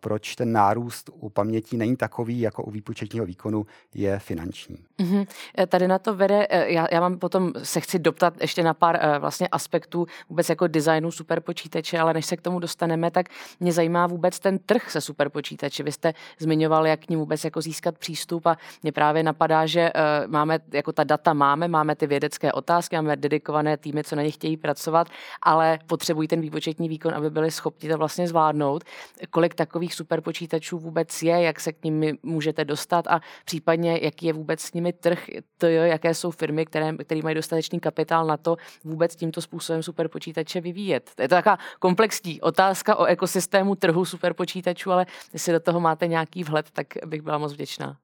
proč 0.00 0.36
ten 0.36 0.52
nárůst 0.52 1.10
u 1.12 1.30
paměti 1.30 1.76
není 1.76 1.96
takový 1.96 2.40
jako 2.40 2.62
u 2.62 2.70
výpočetního 2.70 3.26
výkonu, 3.26 3.66
je 3.94 4.18
finanční. 4.18 4.76
Mm-hmm. 4.98 5.26
Tady 5.68 5.88
na 5.88 5.98
to 5.98 6.14
vede, 6.14 6.46
e, 6.50 6.72
já, 6.72 6.86
já 6.92 7.00
mám 7.00 7.18
potom, 7.18 7.52
se 7.62 7.80
chci 7.80 7.98
doptat 7.98 8.34
ještě 8.40 8.62
na 8.62 8.74
pár 8.74 8.98
e, 9.00 9.18
vlastně 9.18 9.48
aspektů 9.48 10.06
vůbec 10.28 10.48
jako 10.48 10.66
designu 10.66 11.10
superpočítače, 11.10 11.98
ale 11.98 12.14
než 12.14 12.26
se 12.26 12.36
k 12.36 12.42
tomu 12.42 12.58
dostaneme, 12.58 13.10
tak 13.10 13.26
mě 13.60 13.72
zajímá 13.72 14.06
vůbec 14.06 14.40
ten 14.40 14.58
trh 14.58 14.90
se 14.90 15.00
superpočítači. 15.00 15.82
Vy 15.82 15.92
jste 15.92 16.14
zmiňoval, 16.38 16.86
jak 16.86 17.00
k 17.00 17.08
ní 17.08 17.16
vůbec 17.16 17.35
jako 17.44 17.60
získat 17.60 17.98
přístup 17.98 18.46
a 18.46 18.56
mě 18.82 18.92
právě 18.92 19.22
napadá, 19.22 19.66
že 19.66 19.92
uh, 19.92 20.30
máme, 20.32 20.58
jako 20.72 20.92
ta 20.92 21.04
data 21.04 21.32
máme, 21.32 21.68
máme 21.68 21.96
ty 21.96 22.06
vědecké 22.06 22.52
otázky, 22.52 22.96
máme 22.96 23.16
dedikované 23.16 23.76
týmy, 23.76 24.04
co 24.04 24.16
na 24.16 24.22
ně 24.22 24.30
chtějí 24.30 24.56
pracovat, 24.56 25.08
ale 25.42 25.78
potřebují 25.86 26.28
ten 26.28 26.40
výpočetní 26.40 26.88
výkon, 26.88 27.14
aby 27.14 27.30
byli 27.30 27.50
schopni 27.50 27.88
to 27.88 27.98
vlastně 27.98 28.28
zvládnout. 28.28 28.84
Kolik 29.30 29.54
takových 29.54 29.94
superpočítačů 29.94 30.78
vůbec 30.78 31.22
je, 31.22 31.42
jak 31.42 31.60
se 31.60 31.72
k 31.72 31.84
ním 31.84 32.18
můžete 32.22 32.64
dostat 32.64 33.06
a 33.06 33.20
případně 33.44 34.00
jaký 34.02 34.26
je 34.26 34.32
vůbec 34.32 34.60
s 34.60 34.72
nimi 34.72 34.92
trh, 34.92 35.26
to 35.58 35.66
je, 35.66 35.88
jaké 35.88 36.14
jsou 36.14 36.30
firmy, 36.30 36.66
které, 36.66 36.92
které 36.96 37.22
mají 37.22 37.34
dostatečný 37.34 37.80
kapitál 37.80 38.26
na 38.26 38.36
to 38.36 38.56
vůbec 38.84 39.16
tímto 39.16 39.40
způsobem 39.40 39.82
superpočítače 39.82 40.60
vyvíjet. 40.60 41.10
To 41.14 41.22
je 41.22 41.28
to 41.28 41.34
taková 41.34 41.58
komplexní 41.78 42.40
otázka 42.40 42.96
o 42.96 43.04
ekosystému 43.04 43.74
trhu 43.74 44.04
superpočítačů, 44.04 44.92
ale 44.92 45.06
jestli 45.32 45.52
do 45.52 45.60
toho 45.60 45.80
máte 45.80 46.06
nějaký 46.06 46.44
vhled, 46.44 46.70
tak 46.70 46.86
bych 47.06 47.22
byla 47.26 47.38
moc 47.38 47.52
vděčná. 47.52 47.96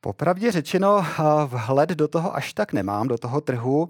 Popravdě 0.00 0.52
řečeno, 0.52 1.06
vhled 1.46 1.90
do 1.90 2.08
toho 2.08 2.36
až 2.36 2.52
tak 2.52 2.72
nemám, 2.72 3.08
do 3.08 3.18
toho 3.18 3.40
trhu. 3.40 3.88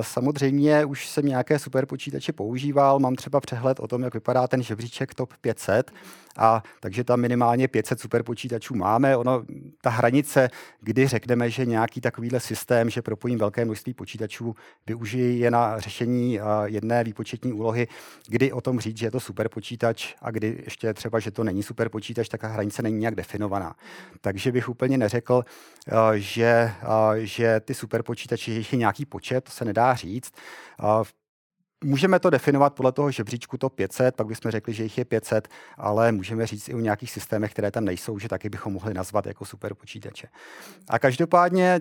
Samozřejmě 0.00 0.84
už 0.84 1.08
jsem 1.08 1.26
nějaké 1.26 1.58
superpočítače 1.58 2.32
používal, 2.32 2.98
mám 2.98 3.14
třeba 3.14 3.40
přehled 3.40 3.80
o 3.80 3.86
tom, 3.88 4.02
jak 4.02 4.14
vypadá 4.14 4.48
ten 4.48 4.62
žebříček 4.62 5.14
TOP 5.14 5.32
500, 5.40 5.90
a 6.38 6.62
takže 6.80 7.04
tam 7.04 7.20
minimálně 7.20 7.68
500 7.68 8.00
superpočítačů 8.00 8.74
máme. 8.74 9.16
Ono, 9.16 9.44
ta 9.80 9.90
hranice, 9.90 10.50
kdy 10.80 11.06
řekneme, 11.06 11.50
že 11.50 11.66
nějaký 11.66 12.00
takovýhle 12.00 12.40
systém, 12.40 12.90
že 12.90 13.02
propojím 13.02 13.38
velké 13.38 13.64
množství 13.64 13.94
počítačů, 13.94 14.56
využiji 14.86 15.38
je 15.38 15.50
na 15.50 15.80
řešení 15.80 16.40
jedné 16.64 17.04
výpočetní 17.04 17.52
úlohy, 17.52 17.88
kdy 18.28 18.52
o 18.52 18.60
tom 18.60 18.80
říct, 18.80 18.96
že 18.96 19.06
je 19.06 19.10
to 19.10 19.20
superpočítač 19.20 20.14
a 20.22 20.30
kdy 20.30 20.62
ještě 20.64 20.94
třeba, 20.94 21.18
že 21.18 21.30
to 21.30 21.44
není 21.44 21.62
superpočítač, 21.62 22.28
tak 22.28 22.40
ta 22.40 22.48
hranice 22.48 22.82
není 22.82 22.98
nějak 22.98 23.14
definovaná. 23.14 23.74
Takže 24.20 24.52
bych 24.52 24.68
úplně 24.68 24.98
neřekl, 24.98 25.44
že, 26.14 26.72
že 27.18 27.60
ty 27.60 27.74
superpočítače, 27.74 28.52
je 28.52 28.64
nějaký 28.74 29.06
počet, 29.06 29.44
to 29.44 29.50
se 29.50 29.64
nedá 29.64 29.94
říct. 29.94 30.32
Můžeme 31.84 32.18
to 32.18 32.30
definovat 32.30 32.74
podle 32.74 32.92
toho 32.92 33.10
žebříčku 33.10 33.58
to 33.58 33.68
500, 33.70 34.16
pak 34.16 34.26
bychom 34.26 34.50
řekli, 34.50 34.74
že 34.74 34.82
jich 34.82 34.98
je 34.98 35.04
500, 35.04 35.48
ale 35.76 36.12
můžeme 36.12 36.46
říct 36.46 36.68
i 36.68 36.74
o 36.74 36.80
nějakých 36.80 37.10
systémech, 37.10 37.52
které 37.52 37.70
tam 37.70 37.84
nejsou, 37.84 38.18
že 38.18 38.28
taky 38.28 38.48
bychom 38.48 38.72
mohli 38.72 38.94
nazvat 38.94 39.26
jako 39.26 39.44
superpočítače. 39.44 40.28
A 40.88 40.98
každopádně 40.98 41.80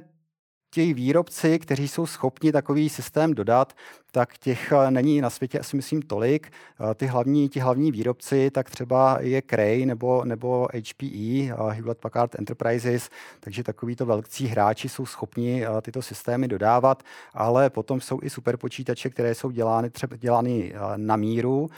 ti 0.70 0.94
výrobci, 0.94 1.60
kteří 1.60 1.88
jsou 1.88 2.06
schopni 2.06 2.52
takový 2.52 2.90
systém 2.90 3.34
dodat, 3.34 3.74
tak 4.12 4.38
těch 4.38 4.72
eh, 4.72 4.92
není 4.92 5.22
na 5.22 5.30
světě 5.30 5.60
asi 5.60 5.76
myslím 5.76 6.02
tolik. 6.02 6.52
Eh, 6.52 6.96
ty 6.96 7.06
hlavní, 7.06 7.50
ti 7.50 7.60
hlavní 7.60 7.92
výrobci, 7.92 8.52
tak 8.52 8.70
třeba 8.70 9.18
je 9.22 9.42
Cray 9.50 9.86
nebo, 9.86 10.26
nebo 10.26 10.68
HPE, 10.74 11.52
eh, 11.52 11.74
Hewlett 11.74 12.02
Packard 12.02 12.36
Enterprises, 12.40 13.10
takže 13.40 13.64
takovýto 13.64 14.06
velcí 14.06 14.48
hráči 14.48 14.90
jsou 14.90 15.06
schopni 15.06 15.66
tyto 15.82 16.02
systémy 16.02 16.48
dodávat, 16.48 17.04
ale 17.34 17.70
potom 17.70 18.02
jsou 18.02 18.20
i 18.24 18.30
superpočítače, 18.30 19.10
které 19.10 19.36
jsou 19.36 19.52
dělány, 19.52 19.90
třeba 19.90 20.16
dělány 20.16 20.74
na 20.98 21.16
míru. 21.16 21.70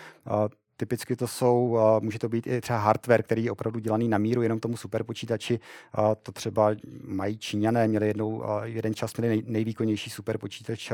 Typicky 0.80 1.16
to 1.16 1.28
jsou, 1.28 1.80
může 2.00 2.20
to 2.20 2.30
být 2.30 2.48
i 2.48 2.62
třeba 2.62 2.80
hardware, 2.80 3.24
který 3.24 3.44
je 3.44 3.52
opravdu 3.52 3.80
dělaný 3.80 4.08
na 4.08 4.18
míru 4.18 4.42
jenom 4.42 4.60
tomu 4.60 4.78
superpočítači. 4.78 5.60
To 6.24 6.32
třeba 6.32 6.72
mají 7.04 7.38
Číňané, 7.38 7.88
měli 7.88 8.08
jednou, 8.08 8.44
jeden 8.64 8.94
čas 8.94 9.18
měli 9.18 9.44
nejvýkonnější 9.46 10.10
superpočítač 10.10 10.92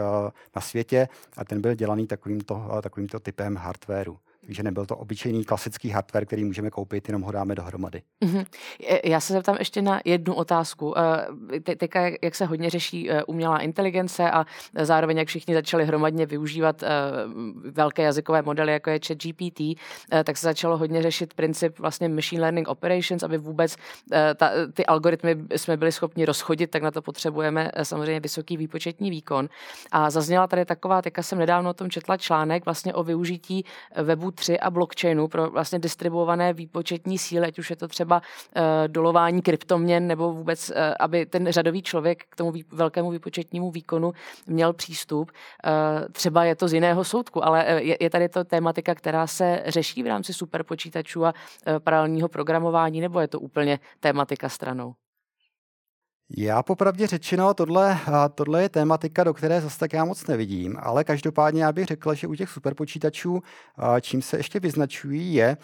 na 0.55 0.61
světě 0.61 1.07
a 1.37 1.45
ten 1.45 1.61
byl 1.61 1.73
dělaný 1.75 2.07
takovýmto, 2.07 2.69
takovýmto 2.81 3.19
typem 3.19 3.55
hardwareu. 3.55 4.17
Takže 4.45 4.63
nebyl 4.63 4.85
to 4.85 4.97
obyčejný 4.97 5.45
klasický 5.45 5.89
hardware, 5.89 6.25
který 6.25 6.43
můžeme 6.43 6.69
koupit, 6.69 7.09
jenom 7.09 7.21
ho 7.21 7.31
dáme 7.31 7.55
dohromady. 7.55 8.01
Mm-hmm. 8.25 8.45
Já 9.03 9.19
se 9.19 9.33
zeptám 9.33 9.55
ještě 9.59 9.81
na 9.81 10.01
jednu 10.05 10.33
otázku. 10.33 10.93
Eh, 10.97 11.59
te- 11.59 11.75
teďka, 11.75 12.01
jak 12.21 12.35
se 12.35 12.45
hodně 12.45 12.69
řeší 12.69 13.11
eh, 13.11 13.23
umělá 13.23 13.59
inteligence 13.59 14.31
a 14.31 14.45
zároveň, 14.81 15.17
jak 15.17 15.27
všichni 15.27 15.53
začali 15.53 15.85
hromadně 15.85 16.25
využívat 16.25 16.83
eh, 16.83 16.87
velké 17.71 18.03
jazykové 18.03 18.41
modely, 18.41 18.71
jako 18.71 18.89
je 18.89 18.99
ChatGPT, 19.07 19.61
tak 20.23 20.37
se 20.37 20.47
začalo 20.47 20.77
hodně 20.77 21.01
řešit 21.01 21.33
princip 21.33 21.79
vlastně 21.79 22.09
machine 22.09 22.41
learning 22.41 22.67
operations, 22.67 23.23
aby 23.23 23.37
vůbec 23.37 23.75
ta, 24.35 24.51
ty 24.73 24.85
algoritmy 24.85 25.35
jsme 25.55 25.77
byli 25.77 25.91
schopni 25.91 26.25
rozchodit, 26.25 26.71
tak 26.71 26.83
na 26.83 26.91
to 26.91 27.01
potřebujeme 27.01 27.71
samozřejmě 27.83 28.19
vysoký 28.19 28.57
výpočetní 28.57 29.09
výkon. 29.09 29.49
A 29.91 30.09
zazněla 30.09 30.47
tady 30.47 30.65
taková, 30.65 31.01
teďka 31.01 31.23
jsem 31.23 31.39
nedávno 31.39 31.69
o 31.69 31.73
tom 31.73 31.89
četla 31.89 32.17
článek 32.17 32.65
vlastně 32.65 32.93
o 32.93 33.03
využití 33.03 33.65
webu 34.01 34.31
3 34.35 34.59
a 34.59 34.69
blockchainu 34.69 35.27
pro 35.27 35.49
vlastně 35.49 35.79
distribuované 35.79 36.53
výpočetní 36.53 37.17
síly, 37.17 37.47
ať 37.47 37.59
už 37.59 37.69
je 37.69 37.75
to 37.75 37.87
třeba 37.87 38.21
uh, 38.21 38.63
dolování 38.87 39.41
kryptoměn 39.41 40.07
nebo 40.07 40.33
vůbec, 40.33 40.69
uh, 40.69 40.75
aby 40.99 41.25
ten 41.25 41.51
řadový 41.51 41.81
člověk 41.81 42.23
k 42.29 42.35
tomu 42.35 42.51
vý, 42.51 42.65
velkému 42.71 43.11
výpočetnímu 43.11 43.71
výkonu 43.71 44.13
měl 44.47 44.73
přístup. 44.73 45.31
Uh, 45.31 45.71
třeba 46.11 46.43
je 46.43 46.55
to 46.55 46.67
z 46.67 46.73
jiného 46.73 47.03
soudku, 47.03 47.45
ale 47.45 47.65
je, 47.81 47.97
je 47.99 48.09
tady 48.09 48.29
to 48.29 48.43
tématika, 48.43 48.95
která 48.95 49.27
se 49.27 49.63
řeší 49.65 50.03
v 50.03 50.07
rámci 50.07 50.33
superpočítačů 50.33 51.25
a 51.25 51.33
paralelního 51.79 52.29
programování, 52.29 53.01
nebo 53.01 53.19
je 53.19 53.27
to 53.27 53.39
úplně 53.39 53.79
tématika 53.99 54.49
stranou? 54.49 54.93
Já 56.29 56.63
popravdě 56.63 57.07
řečeno, 57.07 57.53
tohle, 57.53 57.99
tohle 58.35 58.61
je 58.61 58.69
tématika, 58.69 59.23
do 59.23 59.33
které 59.33 59.61
zase 59.61 59.79
tak 59.79 59.93
já 59.93 60.05
moc 60.05 60.27
nevidím, 60.27 60.77
ale 60.79 61.03
každopádně 61.03 61.63
já 61.63 61.71
bych 61.71 61.85
řekl, 61.85 62.13
že 62.13 62.27
u 62.27 62.35
těch 62.35 62.49
superpočítačů, 62.49 63.43
čím 64.01 64.21
se 64.21 64.37
ještě 64.37 64.59
vyznačují, 64.59 65.33
je, 65.33 65.57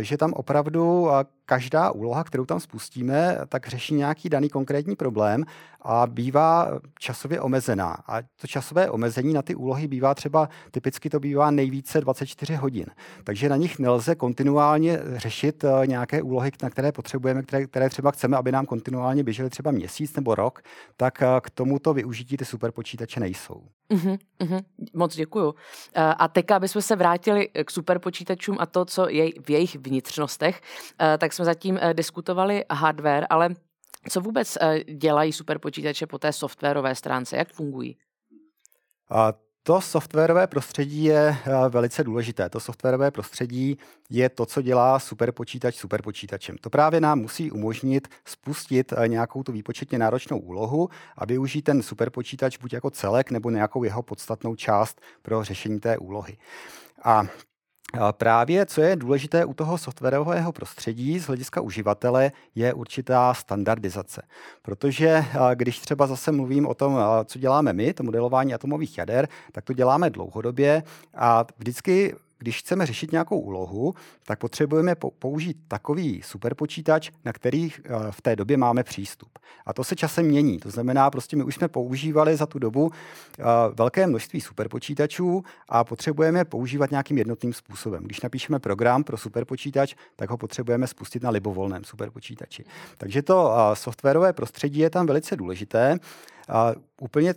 že 0.00 0.16
tam 0.16 0.32
opravdu 0.32 1.08
každá 1.46 1.90
úloha, 1.90 2.24
kterou 2.24 2.44
tam 2.44 2.60
spustíme, 2.60 3.38
tak 3.48 3.68
řeší 3.68 3.94
nějaký 3.94 4.28
daný 4.28 4.48
konkrétní 4.48 4.96
problém 4.96 5.44
a 5.80 6.06
bývá 6.06 6.80
časově 6.98 7.40
omezená. 7.40 7.96
A 8.06 8.22
to 8.22 8.46
časové 8.46 8.90
omezení 8.90 9.32
na 9.32 9.42
ty 9.42 9.54
úlohy 9.54 9.88
bývá 9.88 10.14
třeba, 10.14 10.48
typicky 10.70 11.10
to 11.10 11.20
bývá 11.20 11.50
nejvíce 11.50 12.00
24 12.00 12.54
hodin. 12.54 12.86
Takže 13.24 13.48
na 13.48 13.56
nich 13.56 13.78
nelze 13.78 14.14
kontinuálně 14.14 14.98
řešit 15.16 15.64
eh, 15.64 15.86
nějaké 15.86 16.22
úlohy, 16.22 16.50
na 16.62 16.70
které 16.70 16.92
potřebujeme, 16.92 17.42
které, 17.42 17.66
které 17.66 17.88
třeba 17.88 18.10
chceme, 18.10 18.36
aby 18.36 18.52
nám 18.52 18.66
kontinuálně 18.66 19.24
běžely 19.24 19.50
třeba 19.50 19.70
měsíc 19.70 20.16
nebo 20.16 20.34
rok, 20.34 20.62
tak 20.96 21.22
eh, 21.22 21.26
k 21.42 21.50
tomuto 21.50 21.94
využití 21.94 22.36
ty 22.36 22.44
superpočítače 22.44 23.20
nejsou. 23.20 23.62
Uh-huh, 23.90 24.18
uh-huh. 24.40 24.64
Moc 24.94 25.16
děkuju. 25.16 25.54
Eh, 25.94 26.02
a 26.18 26.28
teď, 26.28 26.50
abychom 26.50 26.82
se 26.82 26.96
vrátili 26.96 27.48
k 27.64 27.70
superpočítačům 27.70 28.56
a 28.60 28.66
to, 28.66 28.84
co 28.84 29.08
je 29.08 29.30
v 29.42 29.50
jejich 29.50 29.76
vnitřnostech, 29.76 30.60
tak 31.18 31.32
jsme 31.32 31.44
zatím 31.44 31.78
eh, 31.80 31.94
diskutovali 31.94 32.64
hardware, 32.70 33.26
ale 33.30 33.54
co 34.08 34.20
vůbec 34.20 34.58
eh, 34.60 34.84
dělají 34.84 35.32
superpočítače 35.32 36.06
po 36.06 36.18
té 36.18 36.32
softwarové 36.32 36.94
stránce? 36.94 37.36
Jak 37.36 37.52
fungují? 37.52 37.96
A 39.10 39.32
to 39.66 39.80
softwarové 39.80 40.46
prostředí 40.46 41.04
je 41.04 41.36
eh, 41.46 41.68
velice 41.68 42.04
důležité. 42.04 42.48
To 42.48 42.60
softwarové 42.60 43.10
prostředí 43.10 43.78
je 44.10 44.28
to, 44.28 44.46
co 44.46 44.62
dělá 44.62 44.98
superpočítač 44.98 45.74
superpočítačem. 45.76 46.56
To 46.60 46.70
právě 46.70 47.00
nám 47.00 47.18
musí 47.18 47.50
umožnit 47.50 48.08
spustit 48.24 48.92
nějakou 49.06 49.42
tu 49.42 49.52
výpočetně 49.52 49.98
náročnou 49.98 50.38
úlohu 50.38 50.88
a 51.16 51.24
využít 51.24 51.62
ten 51.62 51.82
superpočítač 51.82 52.58
buď 52.58 52.72
jako 52.72 52.90
celek 52.90 53.30
nebo 53.30 53.50
nějakou 53.50 53.84
jeho 53.84 54.02
podstatnou 54.02 54.54
část 54.54 55.00
pro 55.22 55.44
řešení 55.44 55.80
té 55.80 55.98
úlohy. 55.98 56.36
A 57.04 57.26
Právě 58.10 58.66
co 58.66 58.82
je 58.82 58.96
důležité 58.96 59.44
u 59.44 59.54
toho 59.54 59.78
softwarového 59.78 60.52
prostředí 60.52 61.18
z 61.18 61.26
hlediska 61.26 61.60
uživatele, 61.60 62.32
je 62.54 62.74
určitá 62.74 63.34
standardizace. 63.34 64.22
Protože 64.62 65.24
když 65.54 65.78
třeba 65.78 66.06
zase 66.06 66.32
mluvím 66.32 66.66
o 66.66 66.74
tom, 66.74 66.98
co 67.24 67.38
děláme 67.38 67.72
my, 67.72 67.94
to 67.94 68.02
modelování 68.02 68.54
atomových 68.54 68.98
jader, 68.98 69.28
tak 69.52 69.64
to 69.64 69.72
děláme 69.72 70.10
dlouhodobě 70.10 70.82
a 71.14 71.44
vždycky 71.58 72.14
když 72.44 72.58
chceme 72.58 72.86
řešit 72.86 73.12
nějakou 73.12 73.38
úlohu, 73.38 73.94
tak 74.26 74.38
potřebujeme 74.38 74.94
použít 74.94 75.56
takový 75.68 76.22
superpočítač, 76.24 77.10
na 77.24 77.32
který 77.32 77.72
eh, 77.72 77.90
v 78.10 78.22
té 78.22 78.36
době 78.36 78.56
máme 78.56 78.84
přístup. 78.84 79.38
A 79.66 79.72
to 79.72 79.84
se 79.84 79.96
časem 79.96 80.26
mění. 80.26 80.58
To 80.58 80.70
znamená, 80.70 81.10
prostě 81.10 81.36
my 81.36 81.44
už 81.44 81.54
jsme 81.54 81.68
používali 81.68 82.36
za 82.36 82.46
tu 82.46 82.58
dobu 82.58 82.90
eh, 82.92 83.42
velké 83.74 84.06
množství 84.06 84.40
superpočítačů 84.40 85.42
a 85.68 85.84
potřebujeme 85.84 86.44
používat 86.44 86.90
nějakým 86.90 87.18
jednotným 87.18 87.52
způsobem. 87.52 88.04
Když 88.04 88.20
napíšeme 88.20 88.58
program 88.58 89.04
pro 89.04 89.16
superpočítač, 89.16 89.94
tak 90.16 90.30
ho 90.30 90.36
potřebujeme 90.36 90.86
spustit 90.86 91.22
na 91.22 91.30
libovolném 91.30 91.84
superpočítači. 91.84 92.64
Takže 92.98 93.22
to 93.22 93.54
eh, 93.56 93.76
softwarové 93.76 94.32
prostředí 94.32 94.80
je 94.80 94.90
tam 94.90 95.06
velice 95.06 95.36
důležité. 95.36 95.98
Uh, 96.48 96.82
úplně 97.00 97.34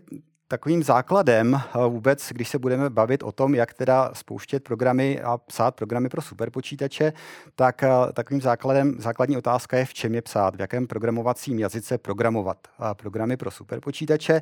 takovým 0.48 0.84
základem 0.84 1.56
eh, 1.56 1.88
vůbec, 1.88 2.30
když 2.32 2.50
se 2.50 2.60
budeme 2.60 2.90
bavit 2.90 3.24
o 3.24 3.32
tom, 3.32 3.56
jak 3.56 3.74
teda 3.74 4.12
spouštět 4.14 4.64
programy 4.64 5.22
a 5.22 5.38
psát 5.38 5.76
programy 5.76 6.10
pro 6.10 6.22
superpočítače, 6.22 7.14
tak 7.56 7.84
eh, 7.84 7.90
takovým 8.14 8.42
základem, 8.42 8.96
základní 9.00 9.38
otázka 9.38 9.78
je, 9.78 9.86
v 9.86 9.94
čem 9.94 10.16
je 10.16 10.22
psát, 10.22 10.56
v 10.56 10.60
jakém 10.60 10.88
programovacím 10.88 11.60
jazyce 11.60 11.98
programovat 11.98 12.58
eh, 12.68 12.96
programy 12.96 13.38
pro 13.38 13.52
superpočítače. 13.52 14.42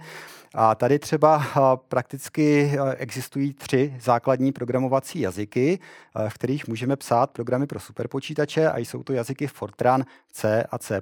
A 0.54 0.76
tady 0.76 1.00
třeba 1.00 1.44
prakticky 1.88 2.72
existují 2.98 3.54
tři 3.54 3.96
základní 4.00 4.52
programovací 4.52 5.20
jazyky, 5.20 5.80
v 6.28 6.34
kterých 6.34 6.68
můžeme 6.68 6.96
psát 6.96 7.32
programy 7.32 7.68
pro 7.68 7.80
superpočítače 7.80 8.70
a 8.70 8.78
jsou 8.78 9.04
to 9.04 9.14
jazyky 9.14 9.48
Fortran, 9.48 10.04
C 10.32 10.64
a 10.72 10.78
C++. 10.78 11.02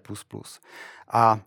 A 1.12 1.40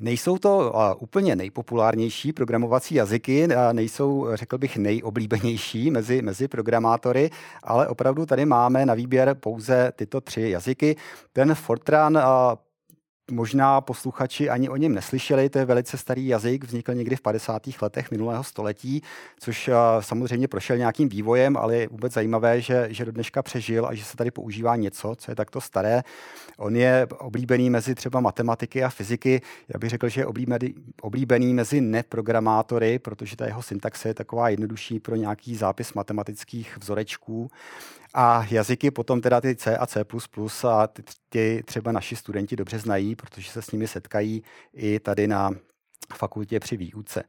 Nejsou 0.00 0.38
to 0.38 0.74
úplně 0.98 1.36
nejpopulárnější 1.36 2.32
programovací 2.32 2.94
jazyky, 2.94 3.48
nejsou, 3.72 4.26
řekl 4.34 4.58
bych, 4.58 4.76
nejoblíbenější 4.76 5.90
mezi, 5.90 6.22
mezi 6.22 6.48
programátory, 6.48 7.30
ale 7.62 7.88
opravdu 7.88 8.26
tady 8.26 8.46
máme 8.46 8.86
na 8.86 8.94
výběr 8.94 9.34
pouze 9.34 9.92
tyto 9.96 10.20
tři 10.20 10.40
jazyky. 10.40 10.96
Ten 11.32 11.54
Fortran 11.54 12.18
možná 13.30 13.80
posluchači 13.80 14.50
ani 14.50 14.68
o 14.68 14.76
něm 14.76 14.94
neslyšeli, 14.94 15.48
to 15.48 15.58
je 15.58 15.64
velice 15.64 15.96
starý 15.96 16.26
jazyk, 16.26 16.64
vznikl 16.64 16.94
někdy 16.94 17.16
v 17.16 17.20
50. 17.20 17.62
letech 17.82 18.10
minulého 18.10 18.44
století, 18.44 19.02
což 19.40 19.70
samozřejmě 20.00 20.48
prošel 20.48 20.76
nějakým 20.76 21.08
vývojem, 21.08 21.56
ale 21.56 21.76
je 21.76 21.88
vůbec 21.88 22.12
zajímavé, 22.12 22.60
že, 22.60 22.88
že 22.90 23.04
do 23.04 23.12
dneška 23.12 23.42
přežil 23.42 23.86
a 23.86 23.94
že 23.94 24.04
se 24.04 24.16
tady 24.16 24.30
používá 24.30 24.76
něco, 24.76 25.14
co 25.18 25.30
je 25.30 25.34
takto 25.34 25.60
staré. 25.60 26.02
On 26.58 26.76
je 26.76 27.06
oblíbený 27.18 27.70
mezi 27.70 27.94
třeba 27.94 28.20
matematiky 28.20 28.84
a 28.84 28.88
fyziky. 28.88 29.42
Já 29.74 29.78
bych 29.78 29.90
řekl, 29.90 30.08
že 30.08 30.20
je 30.20 30.26
oblíbený, 30.26 30.74
oblíbený 31.02 31.54
mezi 31.54 31.80
neprogramátory, 31.80 32.98
protože 32.98 33.36
ta 33.36 33.46
jeho 33.46 33.62
syntaxe 33.62 34.08
je 34.08 34.14
taková 34.14 34.48
jednodušší 34.48 35.00
pro 35.00 35.16
nějaký 35.16 35.56
zápis 35.56 35.94
matematických 35.94 36.78
vzorečků. 36.78 37.50
A 38.20 38.46
jazyky 38.50 38.90
potom 38.90 39.20
teda 39.20 39.40
ty 39.40 39.56
C 39.56 39.76
a 39.76 39.86
C++ 39.86 40.04
a 40.68 40.86
ty, 40.86 41.02
ty 41.28 41.62
třeba 41.66 41.92
naši 41.92 42.16
studenti 42.16 42.56
dobře 42.56 42.78
znají, 42.78 43.16
protože 43.16 43.50
se 43.50 43.62
s 43.62 43.70
nimi 43.70 43.88
setkají 43.88 44.42
i 44.72 45.00
tady 45.00 45.26
na 45.26 45.50
fakultě 46.14 46.60
při 46.60 46.76
výuce. 46.76 47.24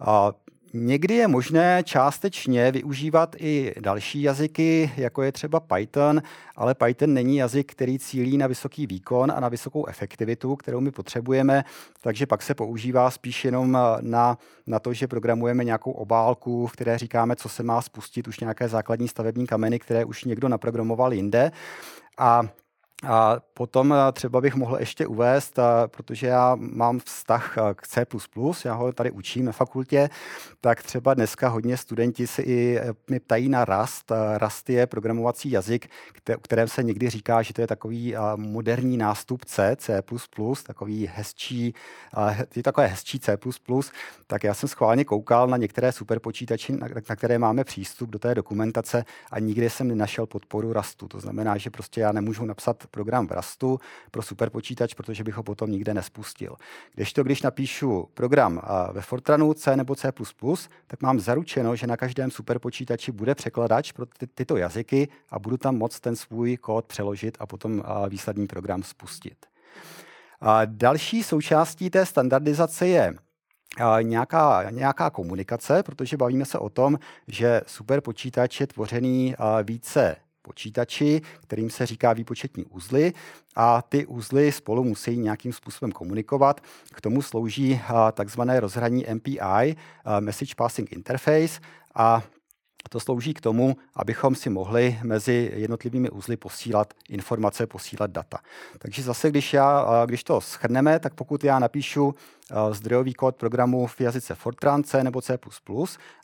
A 0.00 0.32
Někdy 0.78 1.14
je 1.14 1.28
možné 1.28 1.82
částečně 1.84 2.72
využívat 2.72 3.36
i 3.38 3.74
další 3.80 4.22
jazyky, 4.22 4.92
jako 4.96 5.22
je 5.22 5.32
třeba 5.32 5.60
Python, 5.60 6.22
ale 6.56 6.74
Python 6.74 7.14
není 7.14 7.36
jazyk, 7.36 7.72
který 7.72 7.98
cílí 7.98 8.38
na 8.38 8.46
vysoký 8.46 8.86
výkon 8.86 9.32
a 9.36 9.40
na 9.40 9.48
vysokou 9.48 9.86
efektivitu, 9.86 10.56
kterou 10.56 10.80
my 10.80 10.90
potřebujeme, 10.90 11.64
takže 12.00 12.26
pak 12.26 12.42
se 12.42 12.54
používá 12.54 13.10
spíš 13.10 13.44
jenom 13.44 13.78
na, 14.00 14.38
na 14.66 14.78
to, 14.78 14.92
že 14.92 15.08
programujeme 15.08 15.64
nějakou 15.64 15.90
obálku, 15.90 16.66
v 16.66 16.72
které 16.72 16.98
říkáme, 16.98 17.36
co 17.36 17.48
se 17.48 17.62
má 17.62 17.82
spustit, 17.82 18.28
už 18.28 18.40
nějaké 18.40 18.68
základní 18.68 19.08
stavební 19.08 19.46
kameny, 19.46 19.78
které 19.78 20.04
už 20.04 20.24
někdo 20.24 20.48
naprogramoval 20.48 21.12
jinde. 21.12 21.52
A 22.18 22.42
a 23.06 23.40
potom 23.54 23.92
eh, 23.92 24.12
třeba 24.12 24.40
bych 24.40 24.54
mohl 24.54 24.76
ještě 24.80 25.06
uvést, 25.06 25.58
eh, 25.58 25.62
protože 25.88 26.26
já 26.26 26.56
mám 26.60 26.98
vztah 26.98 27.58
eh, 27.58 27.74
k 27.74 27.86
C++, 27.86 28.06
já 28.64 28.74
ho 28.74 28.92
tady 28.92 29.10
učím 29.10 29.44
na 29.44 29.52
fakultě, 29.52 30.10
tak 30.60 30.82
třeba 30.82 31.14
dneska 31.14 31.48
hodně 31.48 31.76
studenti 31.76 32.26
se 32.26 32.42
i 32.42 32.80
mě 33.08 33.20
ptají 33.20 33.48
na 33.48 33.64
Rust. 33.64 34.12
Rust 34.38 34.70
je 34.70 34.86
programovací 34.86 35.50
jazyk, 35.50 35.90
kterém 36.42 36.68
se 36.68 36.82
někdy 36.82 37.10
říká, 37.10 37.42
že 37.42 37.54
to 37.54 37.60
je 37.60 37.66
takový 37.66 38.14
moderní 38.36 38.96
nástup 38.96 39.44
C, 39.44 39.76
C++, 39.76 40.02
takový 40.66 41.10
hezčí, 41.14 41.74
je 42.56 42.62
takové 42.62 42.86
hezčí 42.86 43.20
C++, 43.20 43.38
tak 44.26 44.44
já 44.44 44.54
jsem 44.54 44.68
schválně 44.68 45.04
koukal 45.04 45.46
na 45.46 45.56
některé 45.56 45.92
superpočítače, 45.92 46.72
na 47.08 47.16
které 47.16 47.38
máme 47.38 47.64
přístup 47.64 48.10
do 48.10 48.18
té 48.18 48.34
dokumentace 48.34 49.04
a 49.30 49.38
nikdy 49.38 49.70
jsem 49.70 49.88
nenašel 49.88 50.26
podporu 50.26 50.72
Rustu. 50.72 51.08
To 51.08 51.20
znamená, 51.20 51.56
že 51.56 51.70
prostě 51.70 52.00
já 52.00 52.12
nemůžu 52.12 52.44
napsat 52.44 52.86
program 52.96 53.26
v 53.26 53.32
Rustu 53.32 53.80
pro 54.10 54.22
superpočítač, 54.22 54.94
protože 54.94 55.24
bych 55.24 55.34
ho 55.34 55.42
potom 55.42 55.70
nikde 55.70 55.94
nespustil. 55.94 56.56
Když 56.94 57.12
to, 57.12 57.24
když 57.24 57.42
napíšu 57.42 58.08
program 58.14 58.60
ve 58.92 59.02
Fortranu 59.02 59.54
C 59.54 59.76
nebo 59.76 59.94
C++, 59.94 60.12
tak 60.86 61.02
mám 61.02 61.20
zaručeno, 61.20 61.76
že 61.76 61.86
na 61.86 61.96
každém 61.96 62.30
superpočítači 62.30 63.12
bude 63.12 63.34
překladač 63.34 63.92
pro 63.92 64.06
ty, 64.06 64.26
tyto 64.26 64.56
jazyky 64.56 65.08
a 65.30 65.38
budu 65.38 65.56
tam 65.56 65.76
moct 65.76 66.00
ten 66.00 66.16
svůj 66.16 66.56
kód 66.56 66.86
přeložit 66.86 67.36
a 67.40 67.46
potom 67.46 67.82
výsledný 68.08 68.46
program 68.46 68.82
spustit. 68.82 69.46
A 70.40 70.64
další 70.64 71.22
součástí 71.22 71.90
té 71.90 72.06
standardizace 72.06 72.86
je 72.86 73.14
nějaká, 74.02 74.70
nějaká 74.70 75.10
komunikace, 75.10 75.82
protože 75.82 76.16
bavíme 76.16 76.44
se 76.44 76.58
o 76.58 76.68
tom, 76.68 76.98
že 77.28 77.60
superpočítač 77.66 78.60
je 78.60 78.66
tvořený 78.66 79.34
více 79.62 80.16
počítači, 80.46 81.20
kterým 81.42 81.70
se 81.70 81.86
říká 81.86 82.12
výpočetní 82.12 82.64
uzly 82.64 83.12
a 83.56 83.82
ty 83.82 84.06
uzly 84.06 84.52
spolu 84.52 84.84
musí 84.84 85.16
nějakým 85.18 85.52
způsobem 85.52 85.92
komunikovat. 85.92 86.60
K 86.92 87.00
tomu 87.00 87.22
slouží 87.22 87.80
takzvané 88.12 88.60
rozhraní 88.60 89.04
MPI, 89.14 89.76
Message 90.20 90.54
Passing 90.56 90.92
Interface, 90.92 91.60
a 91.94 92.22
to 92.88 93.00
slouží 93.00 93.34
k 93.34 93.40
tomu, 93.40 93.76
abychom 93.94 94.34
si 94.34 94.50
mohli 94.50 94.98
mezi 95.02 95.50
jednotlivými 95.54 96.10
uzly 96.10 96.36
posílat 96.36 96.94
informace, 97.08 97.66
posílat 97.66 98.10
data. 98.10 98.38
Takže 98.78 99.02
zase, 99.02 99.30
když, 99.30 99.52
já, 99.52 99.86
když 100.06 100.24
to 100.24 100.40
schrneme, 100.40 100.98
tak 100.98 101.14
pokud 101.14 101.44
já 101.44 101.58
napíšu 101.58 102.14
zdrojový 102.70 103.14
kód 103.14 103.36
programu 103.36 103.86
v 103.86 104.00
jazyce 104.00 104.34
Fortran, 104.34 104.82
C 104.82 105.04
nebo 105.04 105.22
C++ 105.22 105.38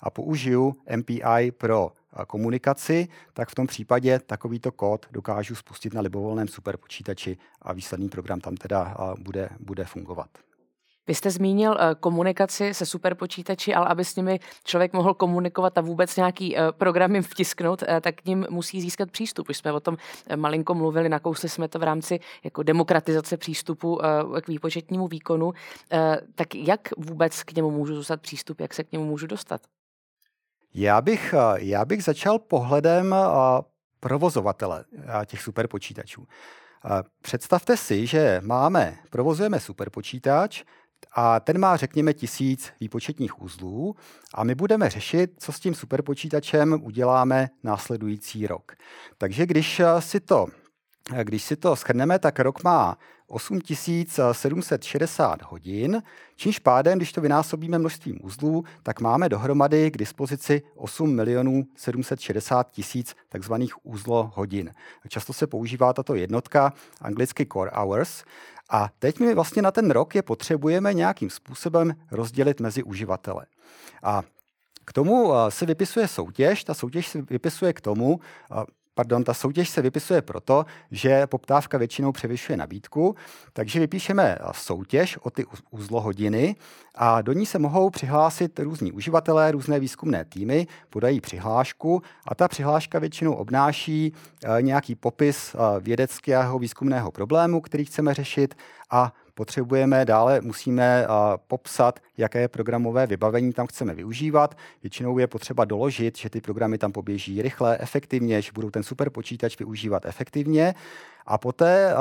a 0.01 0.11
použiju 0.11 0.75
MPI 0.97 1.51
pro 1.59 1.93
komunikaci, 2.27 3.09
tak 3.33 3.49
v 3.49 3.55
tom 3.55 3.67
případě 3.67 4.19
takovýto 4.19 4.73
kód 4.73 5.07
dokážu 5.11 5.55
spustit 5.55 5.95
na 5.95 6.01
libovolném 6.01 6.49
superpočítači 6.49 7.39
a 7.63 7.73
výsledný 7.73 8.09
program 8.09 8.41
tam 8.41 8.57
teda 8.57 8.97
bude, 9.19 9.49
bude 9.61 9.85
fungovat. 9.85 10.29
Vy 11.07 11.15
jste 11.15 11.31
zmínil 11.31 11.71
uh, 11.71 11.77
komunikaci 12.01 12.75
se 12.75 12.87
superpočítači, 12.87 13.75
ale 13.75 13.87
aby 13.87 14.05
s 14.05 14.17
nimi 14.17 14.41
člověk 14.65 14.93
mohl 14.93 15.15
komunikovat 15.15 15.79
a 15.79 15.81
vůbec 15.81 16.17
nějaký 16.17 16.57
uh, 16.57 16.61
program 16.71 17.15
jim 17.15 17.23
vtisknout, 17.33 17.83
uh, 17.83 18.01
tak 18.01 18.15
k 18.15 18.25
ním 18.25 18.47
musí 18.51 18.81
získat 18.81 19.11
přístup. 19.11 19.49
Už 19.51 19.57
jsme 19.57 19.73
o 19.73 19.81
tom 19.81 19.97
malinko 20.37 20.75
mluvili, 20.75 21.09
nakousli 21.09 21.49
jsme 21.49 21.69
to 21.69 21.79
v 21.79 21.83
rámci 21.83 22.21
jako 22.45 22.63
demokratizace 22.63 23.37
přístupu 23.37 24.01
k 24.43 24.49
výpočetnímu 24.49 25.09
výkonu. 25.09 25.53
Tak 26.35 26.55
jak 26.55 26.89
vůbec 26.97 27.43
k 27.43 27.53
němu 27.53 27.71
můžu 27.71 27.95
dostat 27.95 28.21
přístup, 28.21 28.61
jak 28.61 28.75
se 28.75 28.85
k 28.85 28.93
němu 28.93 29.05
můžu 29.05 29.27
dostat? 29.27 29.61
Já 30.75 31.01
bych, 31.01 31.35
já 31.57 31.85
bych 31.85 32.05
začal 32.05 32.39
pohledem 32.39 33.15
provozovatele 34.01 34.85
těch 35.27 35.43
superpočítačů. 35.43 36.27
Představte 37.23 37.77
si, 37.77 38.07
že 38.07 38.41
máme, 38.45 38.99
provozujeme 39.11 39.61
superpočítač, 39.61 40.63
a 41.15 41.41
ten 41.41 41.59
má, 41.59 41.77
řekněme, 41.77 42.15
tisíc 42.15 42.73
výpočetních 42.81 43.43
uzlů 43.43 43.97
a 44.35 44.45
my 44.45 44.55
budeme 44.55 44.91
řešit, 44.91 45.31
co 45.39 45.53
s 45.53 45.61
tím 45.61 45.75
superpočítačem 45.75 46.81
uděláme 46.83 47.49
následující 47.63 48.47
rok. 48.47 48.73
Takže 49.19 49.47
když 49.47 49.83
si 49.99 50.21
to, 50.21 50.47
když 51.23 51.43
si 51.43 51.57
to 51.57 51.77
schrneme, 51.77 52.19
tak 52.19 52.41
rok 52.41 52.65
má 52.65 52.99
8760 53.33 55.43
hodin, 55.43 56.03
čímž 56.37 56.59
pádem, 56.59 56.99
když 56.99 57.13
to 57.13 57.21
vynásobíme 57.21 57.79
množstvím 57.79 58.19
uzlů, 58.23 58.65
tak 58.83 59.01
máme 59.01 59.29
dohromady 59.29 59.91
k 59.91 59.97
dispozici 59.97 60.63
8 60.75 61.15
milionů 61.15 61.65
760 61.77 62.71
tisíc 62.71 63.17
takzvaných 63.29 63.87
uzlohodin. 63.87 64.73
Často 65.09 65.33
se 65.33 65.47
používá 65.47 65.93
tato 65.93 66.15
jednotka, 66.15 66.73
anglicky 67.01 67.47
core 67.53 67.71
hours, 67.75 68.25
a 68.71 68.89
teď 68.99 69.21
my 69.21 69.35
vlastně 69.35 69.63
na 69.63 69.71
ten 69.71 69.91
rok 69.91 70.15
je 70.15 70.23
potřebujeme 70.23 70.95
nějakým 70.95 71.31
způsobem 71.31 71.95
rozdělit 72.11 72.61
mezi 72.61 72.83
uživatele. 72.83 73.47
A 74.03 74.23
k 74.85 74.93
tomu 74.93 75.33
se 75.49 75.67
vypisuje 75.67 76.09
soutěž. 76.09 76.65
Ta 76.65 76.75
soutěž 76.75 77.09
se 77.09 77.23
vypisuje 77.23 77.73
k 77.73 77.81
tomu, 77.81 78.21
pardon, 78.95 79.25
ta 79.25 79.35
soutěž 79.35 79.69
se 79.69 79.83
vypisuje 79.83 80.23
proto, 80.23 80.67
že 80.91 81.27
poptávka 81.27 81.79
většinou 81.79 82.13
převyšuje 82.13 82.57
nabídku, 82.57 83.17
takže 83.53 83.81
vypíšeme 83.81 84.39
soutěž 84.53 85.17
o 85.17 85.31
ty 85.31 85.45
uzlohodiny 85.71 86.57
a 86.95 87.23
do 87.23 87.33
ní 87.33 87.47
se 87.47 87.59
mohou 87.59 87.91
přihlásit 87.91 88.59
různí 88.59 88.93
uživatelé, 88.93 89.53
různé 89.53 89.81
výzkumné 89.81 90.25
týmy, 90.25 90.67
podají 90.91 91.21
přihlášku 91.21 92.03
a 92.29 92.35
ta 92.35 92.49
přihláška 92.49 92.99
většinou 92.99 93.35
obnáší 93.35 94.13
eh, 94.45 94.63
nějaký 94.63 94.95
popis 94.95 95.55
eh, 95.55 95.81
vědeckého 95.81 96.59
výzkumného 96.59 97.11
problému, 97.11 97.61
který 97.61 97.85
chceme 97.85 98.15
řešit 98.15 98.55
a 98.91 99.13
potřebujeme 99.35 100.05
dále, 100.05 100.41
musíme 100.41 101.07
popsat, 101.47 102.01
jaké 102.17 102.49
programové 102.49 103.07
vybavení 103.07 103.53
tam 103.53 103.67
chceme 103.67 103.95
využívat. 103.95 104.55
Většinou 104.83 105.19
je 105.19 105.27
potřeba 105.27 105.65
doložit, 105.65 106.19
že 106.19 106.31
ty 106.31 106.41
programy 106.41 106.79
tam 106.79 106.93
poběží 106.93 107.43
rychle, 107.43 107.79
efektivně, 107.81 108.43
že 108.43 108.53
budou 108.55 108.71
ten 108.71 108.83
superpočítač 108.83 109.59
využívat 109.59 110.07
efektivně. 110.07 110.75
A 111.27 111.39
poté 111.39 111.95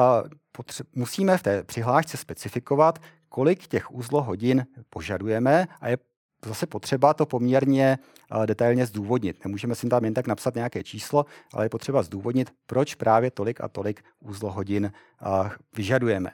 musíme 0.96 1.38
v 1.38 1.44
té 1.44 1.64
přihlášce 1.64 2.18
specifikovat, 2.18 3.00
kolik 3.30 3.68
těch 3.68 3.92
uzlohodin 3.92 4.66
požadujeme 4.90 5.68
a 5.82 5.88
je 5.90 5.98
zase 6.46 6.68
potřeba 6.68 7.14
to 7.14 7.26
poměrně 7.26 7.98
detailně 8.46 8.86
zdůvodnit. 8.86 9.46
Nemůžeme 9.46 9.76
si 9.76 9.90
tam 9.90 10.04
jen 10.04 10.14
tak 10.14 10.28
napsat 10.28 10.56
nějaké 10.56 10.84
číslo, 10.84 11.26
ale 11.54 11.66
je 11.66 11.70
potřeba 11.70 12.04
zdůvodnit, 12.04 12.54
proč 12.66 12.96
právě 12.96 13.32
tolik 13.32 13.62
a 13.62 13.68
tolik 13.68 14.04
uzlohodin 14.20 14.92
vyžadujeme. 15.78 16.32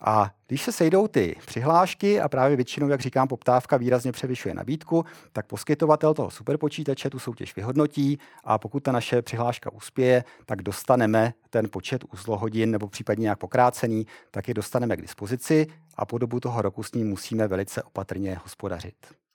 A 0.00 0.30
když 0.46 0.62
se 0.62 0.72
sejdou 0.72 1.08
ty 1.08 1.36
přihlášky 1.46 2.20
a 2.20 2.28
právě 2.28 2.56
většinou, 2.56 2.88
jak 2.88 3.00
říkám, 3.00 3.28
poptávka 3.28 3.76
výrazně 3.76 4.12
převyšuje 4.12 4.54
nabídku, 4.54 5.04
tak 5.32 5.46
poskytovatel 5.46 6.14
toho 6.14 6.30
superpočítače 6.30 7.10
tu 7.10 7.18
soutěž 7.18 7.56
vyhodnotí 7.56 8.18
a 8.44 8.58
pokud 8.58 8.82
ta 8.82 8.92
naše 8.92 9.22
přihláška 9.22 9.72
uspěje, 9.72 10.24
tak 10.46 10.62
dostaneme 10.62 11.34
ten 11.50 11.68
počet 11.70 12.04
uzlohodin 12.12 12.70
nebo 12.70 12.88
případně 12.88 13.22
nějak 13.22 13.38
pokrácený, 13.38 14.06
tak 14.30 14.48
je 14.48 14.54
dostaneme 14.54 14.96
k 14.96 15.02
dispozici 15.02 15.66
a 15.96 16.06
po 16.06 16.18
dobu 16.18 16.40
toho 16.40 16.62
roku 16.62 16.82
s 16.82 16.92
ním 16.92 17.08
musíme 17.08 17.48
velice 17.48 17.82
opatrně 17.82 18.38
hospodařit. 18.44 19.27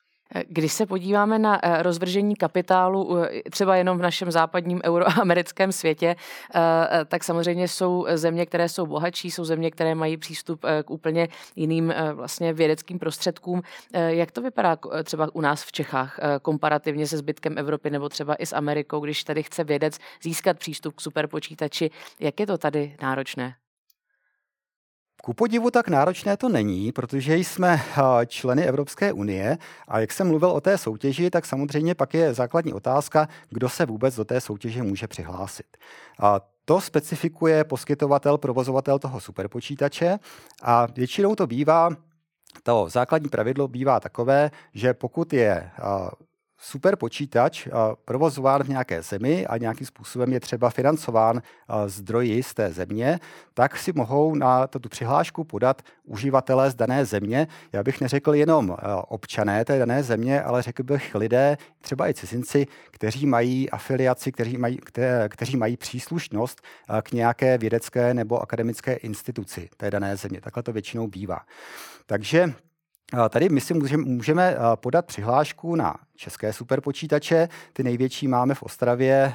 Když 0.47 0.73
se 0.73 0.85
podíváme 0.85 1.39
na 1.39 1.59
eh, 1.63 1.83
rozvržení 1.83 2.35
kapitálu 2.35 3.17
třeba 3.51 3.75
jenom 3.75 3.97
v 3.97 4.01
našem 4.01 4.31
západním 4.31 4.81
euroamerickém 4.83 5.71
světě, 5.71 6.15
eh, 6.55 6.59
tak 7.05 7.23
samozřejmě 7.23 7.67
jsou 7.67 8.05
země, 8.13 8.45
které 8.45 8.69
jsou 8.69 8.85
bohatší, 8.85 9.31
jsou 9.31 9.45
země, 9.45 9.71
které 9.71 9.95
mají 9.95 10.17
přístup 10.17 10.65
eh, 10.65 10.83
k 10.83 10.89
úplně 10.89 11.27
jiným 11.55 11.93
vlastně 12.13 12.53
vědeckým 12.53 12.99
prostředkům. 12.99 13.61
Jak 13.93 14.31
to 14.31 14.41
vypadá 14.41 14.77
třeba 15.03 15.27
u 15.33 15.41
nás 15.41 15.63
v 15.63 15.71
Čechách 15.71 16.19
komparativně 16.41 17.07
se 17.07 17.17
zbytkem 17.17 17.57
Evropy 17.57 17.89
nebo 17.89 18.09
třeba 18.09 18.35
i 18.35 18.45
s 18.45 18.53
Amerikou, 18.53 18.99
když 18.99 19.23
tady 19.23 19.43
chce 19.43 19.63
vědec 19.63 19.97
získat 20.23 20.59
přístup 20.59 20.95
k 20.95 21.01
superpočítači? 21.01 21.89
Jak 22.19 22.39
je 22.39 22.47
to 22.47 22.57
tady 22.57 22.95
náročné? 23.01 23.55
Ku 25.25 25.33
podivu 25.33 25.71
tak 25.71 25.87
náročné 25.87 26.37
to 26.37 26.49
není, 26.49 26.91
protože 26.91 27.37
jsme 27.37 27.81
členy 28.27 28.65
Evropské 28.65 29.13
unie 29.13 29.57
a 29.87 29.99
jak 29.99 30.11
jsem 30.11 30.27
mluvil 30.27 30.49
o 30.49 30.61
té 30.61 30.77
soutěži, 30.77 31.29
tak 31.29 31.45
samozřejmě 31.45 31.95
pak 31.95 32.13
je 32.13 32.33
základní 32.33 32.73
otázka, 32.73 33.27
kdo 33.49 33.69
se 33.69 33.85
vůbec 33.85 34.15
do 34.15 34.25
té 34.25 34.41
soutěže 34.41 34.83
může 34.83 35.07
přihlásit. 35.07 35.77
A 36.19 36.41
to 36.65 36.81
specifikuje 36.81 37.63
poskytovatel, 37.63 38.37
provozovatel 38.37 38.99
toho 38.99 39.19
superpočítače 39.19 40.19
a 40.61 40.85
většinou 40.85 41.35
to 41.35 41.47
bývá 41.47 41.89
to 42.63 42.85
základní 42.89 43.29
pravidlo 43.29 43.67
bývá 43.67 43.99
takové, 43.99 44.51
že 44.73 44.93
pokud 44.93 45.33
je 45.33 45.71
super 46.63 46.95
počítač 46.95 47.67
provozován 48.05 48.63
v 48.63 48.69
nějaké 48.69 49.01
zemi 49.01 49.47
a 49.47 49.57
nějakým 49.57 49.87
způsobem 49.87 50.33
je 50.33 50.39
třeba 50.39 50.69
financován 50.69 51.41
zdroji 51.85 52.43
z 52.43 52.53
té 52.53 52.73
země, 52.73 53.19
tak 53.53 53.77
si 53.77 53.93
mohou 53.93 54.35
na 54.35 54.67
tu 54.67 54.89
přihlášku 54.89 55.43
podat 55.43 55.81
uživatelé 56.03 56.71
z 56.71 56.75
dané 56.75 57.05
země. 57.05 57.47
Já 57.73 57.83
bych 57.83 58.01
neřekl 58.01 58.33
jenom 58.33 58.77
občané 59.07 59.65
té 59.65 59.79
dané 59.79 60.03
země, 60.03 60.41
ale 60.43 60.61
řekl 60.61 60.83
bych 60.83 61.15
lidé, 61.15 61.57
třeba 61.81 62.09
i 62.09 62.13
cizinci, 62.13 62.67
kteří 62.91 63.25
mají 63.25 63.69
afiliaci, 63.69 64.31
kteří 64.31 64.57
mají, 64.57 64.77
kte, 64.77 65.29
kteří 65.29 65.57
mají 65.57 65.77
příslušnost 65.77 66.61
k 67.01 67.11
nějaké 67.11 67.57
vědecké 67.57 68.13
nebo 68.13 68.41
akademické 68.41 68.93
instituci 68.93 69.69
té 69.77 69.91
dané 69.91 70.17
země. 70.17 70.41
Takhle 70.41 70.63
to 70.63 70.73
většinou 70.73 71.07
bývá. 71.07 71.39
Takže 72.05 72.53
Tady 73.29 73.49
my 73.49 73.61
si 73.61 73.73
můžeme 73.95 74.55
podat 74.75 75.05
přihlášku 75.05 75.75
na 75.75 75.95
české 76.15 76.53
superpočítače. 76.53 77.49
Ty 77.73 77.83
největší 77.83 78.27
máme 78.27 78.55
v 78.55 78.63
Ostravě, 78.63 79.33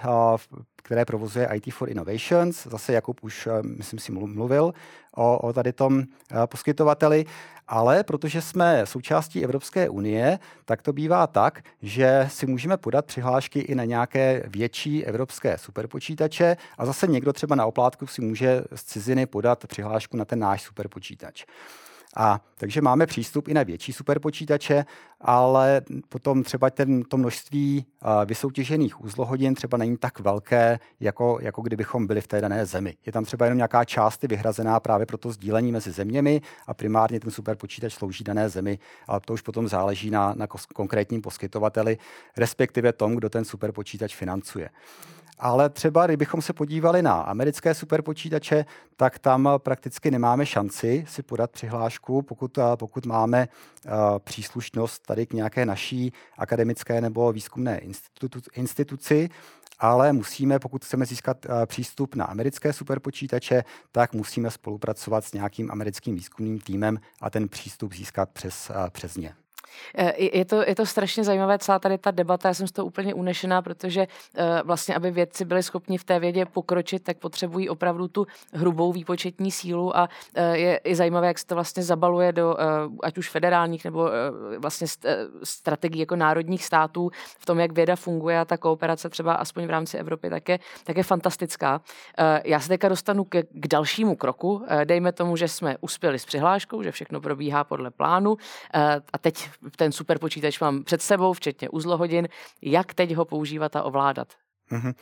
které 0.77 1.05
provozuje 1.05 1.49
IT 1.55 1.75
for 1.75 1.91
Innovations. 1.91 2.67
Zase 2.67 2.93
Jakub 2.93 3.21
už, 3.23 3.49
myslím 3.63 3.99
si, 4.01 4.13
mluvil 4.13 4.73
o, 5.17 5.39
o 5.39 5.53
tady 5.53 5.73
tom 5.73 6.03
poskytovateli. 6.47 7.25
Ale 7.69 8.05
protože 8.05 8.43
jsme 8.43 8.87
součástí 8.87 9.45
Evropské 9.45 9.89
unie, 9.89 10.39
tak 10.65 10.83
to 10.83 10.93
bývá 10.93 11.27
tak, 11.27 11.61
že 11.83 12.27
si 12.31 12.47
můžeme 12.47 12.77
podat 12.77 13.05
přihlášky 13.07 13.61
i 13.61 13.75
na 13.75 13.85
nějaké 13.85 14.43
větší 14.47 15.05
evropské 15.07 15.59
superpočítače 15.59 16.57
a 16.79 16.87
zase 16.87 17.07
někdo 17.07 17.33
třeba 17.33 17.55
na 17.55 17.67
oplátku 17.67 18.07
si 18.07 18.23
může 18.23 18.63
z 18.75 18.85
ciziny 18.85 19.27
podat 19.27 19.67
přihlášku 19.67 20.17
na 20.17 20.25
ten 20.25 20.39
náš 20.39 20.63
superpočítač. 20.63 21.45
A 22.17 22.41
takže 22.55 22.83
máme 22.83 23.07
přístup 23.07 23.49
i 23.49 23.55
na 23.55 23.63
větší 23.63 23.93
superpočítače, 23.93 24.85
ale 25.21 25.83
potom 26.09 26.43
třeba 26.43 26.71
ten, 26.71 27.03
to 27.03 27.17
množství 27.17 27.87
vysoutěžených 28.25 29.05
uzlohodin 29.05 29.55
třeba 29.55 29.79
není 29.79 29.97
tak 29.97 30.21
velké, 30.21 30.79
jako, 31.01 31.39
jako 31.43 31.63
kdybychom 31.63 32.07
byli 32.07 32.21
v 32.21 32.27
té 32.27 32.41
dané 32.41 32.67
zemi. 32.67 32.97
Je 33.07 33.13
tam 33.13 33.25
třeba 33.25 33.47
jenom 33.47 33.57
nějaká 33.57 33.85
část 33.85 34.23
vyhrazená 34.23 34.81
právě 34.81 35.07
pro 35.07 35.19
to 35.19 35.33
sdílení 35.33 35.73
mezi 35.73 35.91
zeměmi 35.91 36.41
a 36.67 36.75
primárně 36.75 37.21
ten 37.21 37.31
superpočítač 37.31 37.93
slouží 37.93 38.25
dané 38.25 38.49
zemi, 38.49 38.79
ale 39.07 39.21
to 39.21 39.33
už 39.33 39.43
potom 39.43 39.69
záleží 39.69 40.11
na, 40.11 40.35
na 40.37 40.47
konkrétním 40.75 41.23
poskytovateli, 41.23 41.99
respektive 42.37 42.93
tom, 42.93 43.15
kdo 43.15 43.31
ten 43.31 43.45
superpočítač 43.45 44.17
financuje. 44.17 44.71
Ale 45.39 45.69
třeba, 45.71 46.07
kdybychom 46.07 46.43
se 46.43 46.53
podívali 46.53 47.03
na 47.03 47.13
americké 47.13 47.75
superpočítače, 47.75 48.65
tak 48.97 49.19
tam 49.19 49.49
prakticky 49.59 50.11
nemáme 50.11 50.47
šanci 50.47 51.05
si 51.09 51.23
podat 51.23 51.51
přihlášku, 51.51 52.23
pokud, 52.23 52.59
pokud 52.77 53.07
máme 53.07 53.49
příslušnost 54.19 55.07
tady 55.07 55.27
k 55.27 55.33
nějaké 55.33 55.67
naší 55.67 56.13
akademické 56.39 57.01
nebo 57.01 57.33
výzkumné 57.33 57.79
institutu, 57.79 58.41
instituci, 58.55 59.29
ale 59.79 60.13
musíme, 60.13 60.59
pokud 60.59 60.85
chceme 60.85 61.07
získat 61.07 61.47
přístup 61.67 62.15
na 62.15 62.25
americké 62.25 62.73
superpočítače, 62.73 63.65
tak 63.93 64.13
musíme 64.13 64.51
spolupracovat 64.51 65.25
s 65.25 65.33
nějakým 65.33 65.71
americkým 65.71 66.15
výzkumným 66.15 66.61
týmem 66.61 66.99
a 67.21 67.31
ten 67.31 67.49
přístup 67.49 67.93
získat 67.93 68.31
přes, 68.31 68.71
přes 68.91 69.17
ně. 69.17 69.35
Eh, 69.95 70.39
je 70.39 70.45
to, 70.45 70.63
je 70.63 70.75
to 70.75 70.87
strašně 70.87 71.25
zajímavé, 71.25 71.59
celá 71.59 71.79
tady 71.79 71.99
ta 71.99 72.11
debata, 72.11 72.49
já 72.49 72.55
jsem 72.55 72.67
z 72.67 72.73
toho 72.73 72.87
úplně 72.87 73.15
unešená, 73.15 73.63
protože 73.63 74.07
eh, 74.37 74.63
vlastně, 74.65 74.95
aby 74.95 75.11
vědci 75.11 75.45
byli 75.45 75.63
schopni 75.63 75.99
v 75.99 76.05
té 76.05 76.19
vědě 76.19 76.47
pokročit, 76.47 77.05
tak 77.05 77.19
potřebují 77.19 77.69
opravdu 77.69 78.09
tu 78.09 78.27
hrubou 78.53 78.93
výpočetní 78.93 79.51
sílu 79.51 79.97
a 79.97 80.09
eh, 80.35 80.59
je 80.59 80.77
i 80.77 80.95
zajímavé, 80.95 81.27
jak 81.27 81.39
se 81.39 81.47
to 81.47 81.55
vlastně 81.55 81.83
zabaluje 81.83 82.33
do 82.33 82.57
ať 83.03 83.19
už 83.19 83.31
federálních 83.31 83.85
nebo 83.85 84.11
vlastně 84.59 84.87
strategií 85.45 86.01
jako 86.01 86.17
národních 86.17 86.65
států 86.65 87.11
v 87.39 87.47
tom, 87.47 87.59
jak 87.59 87.73
věda 87.73 87.97
funguje 87.97 88.41
a 88.41 88.45
ta 88.45 88.57
kooperace 88.57 89.09
třeba 89.09 89.35
aspoň 89.35 89.67
v 89.67 89.71
rámci 89.71 89.99
Evropy 89.99 90.31
tak 90.31 90.49
je, 90.49 90.59
tak 90.85 90.97
je 90.97 91.03
fantastická. 91.03 91.81
Já 92.45 92.61
se 92.61 92.69
teďka 92.69 92.89
dostanu 92.89 93.25
k, 93.25 93.43
k 93.51 93.69
dalšímu 93.69 94.17
kroku. 94.17 94.65
Dejme 94.85 95.13
tomu, 95.13 95.37
že 95.37 95.49
jsme 95.49 95.77
uspěli 95.81 96.19
s 96.19 96.27
přihláškou, 96.27 96.83
že 96.83 96.93
všechno 96.93 97.21
probíhá 97.21 97.65
podle 97.65 97.91
plánu 97.91 98.37
a 99.13 99.19
teď 99.19 99.48
ten 99.77 99.93
super 99.93 100.19
počítač 100.19 100.61
mám 100.61 100.85
před 100.85 101.03
sebou, 101.03 101.33
včetně 101.33 101.69
uzlohodin. 101.69 102.29
Jak 102.63 102.95
teď 102.95 103.15
ho 103.15 103.25
používat 103.25 103.77
a 103.77 103.83
ovládat? 103.83 104.29
Mm-hmm. 104.73 104.95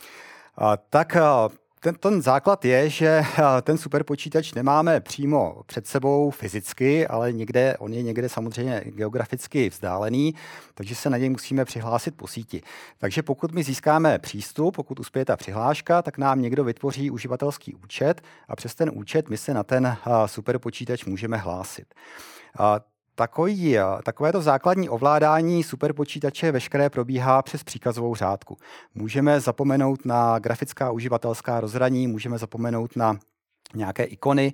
A, 0.57 0.77
tak 0.77 1.15
a... 1.15 1.49
Ten, 1.79 1.95
ten 1.95 2.21
základ 2.21 2.65
je, 2.65 2.89
že 2.89 3.21
ten 3.61 3.77
superpočítač 3.77 4.53
nemáme 4.53 4.99
přímo 4.99 5.61
před 5.65 5.87
sebou 5.87 6.31
fyzicky, 6.31 7.07
ale 7.07 7.33
někde, 7.33 7.77
on 7.77 7.93
je 7.93 8.03
někde 8.03 8.29
samozřejmě 8.29 8.81
geograficky 8.85 9.69
vzdálený, 9.69 10.35
takže 10.73 10.95
se 10.95 11.09
na 11.09 11.17
něj 11.17 11.29
musíme 11.29 11.65
přihlásit 11.65 12.17
po 12.17 12.27
síti. 12.27 12.61
Takže 12.97 13.23
pokud 13.23 13.51
my 13.51 13.63
získáme 13.63 14.19
přístup, 14.19 14.75
pokud 14.75 14.99
uspěje 14.99 15.25
ta 15.25 15.37
přihláška, 15.37 16.01
tak 16.01 16.17
nám 16.17 16.41
někdo 16.41 16.63
vytvoří 16.63 17.11
uživatelský 17.11 17.75
účet 17.75 18.21
a 18.47 18.55
přes 18.55 18.75
ten 18.75 18.91
účet 18.93 19.29
my 19.29 19.37
se 19.37 19.53
na 19.53 19.63
ten 19.63 19.97
superpočítač 20.25 21.05
můžeme 21.05 21.37
hlásit. 21.37 21.93
Takovéto 24.03 24.41
základní 24.41 24.89
ovládání 24.89 25.63
superpočítače 25.63 26.51
veškeré 26.51 26.89
probíhá 26.89 27.41
přes 27.41 27.63
příkazovou 27.63 28.15
řádku. 28.15 28.57
Můžeme 28.95 29.39
zapomenout 29.39 30.05
na 30.05 30.39
grafická 30.39 30.91
uživatelská 30.91 31.59
rozhraní, 31.59 32.07
můžeme 32.07 32.37
zapomenout 32.37 32.95
na 32.95 33.19
nějaké 33.75 34.03
ikony. 34.03 34.53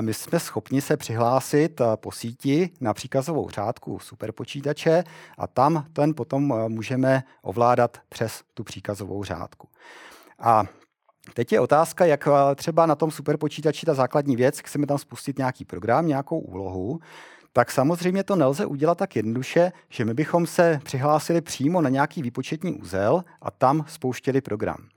My 0.00 0.14
jsme 0.14 0.40
schopni 0.40 0.80
se 0.80 0.96
přihlásit 0.96 1.80
po 1.96 2.12
síti 2.12 2.70
na 2.80 2.94
příkazovou 2.94 3.50
řádku 3.50 3.98
superpočítače 3.98 5.04
a 5.38 5.46
tam 5.46 5.86
ten 5.92 6.14
potom 6.14 6.68
můžeme 6.68 7.22
ovládat 7.42 7.98
přes 8.08 8.42
tu 8.54 8.64
příkazovou 8.64 9.24
řádku. 9.24 9.68
A 10.38 10.64
Teď 11.34 11.52
je 11.52 11.60
otázka, 11.60 12.04
jak 12.04 12.28
třeba 12.54 12.86
na 12.86 12.94
tom 12.94 13.10
superpočítači 13.10 13.86
ta 13.86 13.94
základní 13.94 14.36
věc, 14.36 14.60
chceme 14.60 14.86
tam 14.86 14.98
spustit 14.98 15.38
nějaký 15.38 15.64
program, 15.64 16.06
nějakou 16.06 16.38
úlohu, 16.38 17.00
tak 17.56 17.70
samozřejmě 17.70 18.24
to 18.24 18.36
nelze 18.36 18.66
udělat 18.66 18.98
tak 18.98 19.16
jednoduše, 19.16 19.72
že 19.88 20.04
my 20.04 20.14
bychom 20.14 20.46
se 20.46 20.80
přihlásili 20.84 21.40
přímo 21.40 21.80
na 21.80 21.90
nějaký 21.90 22.22
výpočetní 22.22 22.74
úzel 22.74 23.24
a 23.42 23.50
tam 23.50 23.84
spouštěli 23.88 24.40
program. 24.40 24.88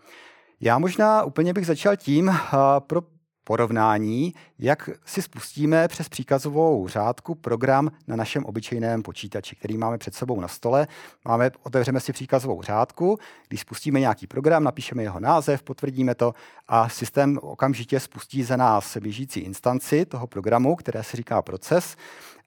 Já 0.61 0.79
možná 0.79 1.23
úplně 1.23 1.53
bych 1.53 1.65
začal 1.65 1.95
tím, 1.95 2.31
pro 2.79 3.01
porovnání, 3.47 4.33
jak 4.59 4.89
si 5.05 5.21
spustíme 5.21 5.87
přes 5.87 6.09
příkazovou 6.09 6.87
řádku 6.87 7.35
program 7.35 7.91
na 8.07 8.15
našem 8.15 8.45
obyčejném 8.45 9.03
počítači, 9.03 9.55
který 9.55 9.77
máme 9.77 9.97
před 9.97 10.15
sebou 10.15 10.41
na 10.41 10.47
stole. 10.47 10.87
Máme, 11.25 11.51
otevřeme 11.63 11.99
si 11.99 12.13
příkazovou 12.13 12.61
řádku, 12.61 13.17
když 13.47 13.61
spustíme 13.61 13.99
nějaký 13.99 14.27
program, 14.27 14.63
napíšeme 14.63 15.03
jeho 15.03 15.19
název, 15.19 15.63
potvrdíme 15.63 16.15
to 16.15 16.33
a 16.67 16.89
systém 16.89 17.39
okamžitě 17.41 17.99
spustí 17.99 18.43
za 18.43 18.55
nás 18.55 18.97
běžící 18.97 19.39
instanci 19.39 20.05
toho 20.05 20.27
programu, 20.27 20.75
které 20.75 21.03
se 21.03 21.17
říká 21.17 21.41
proces 21.41 21.95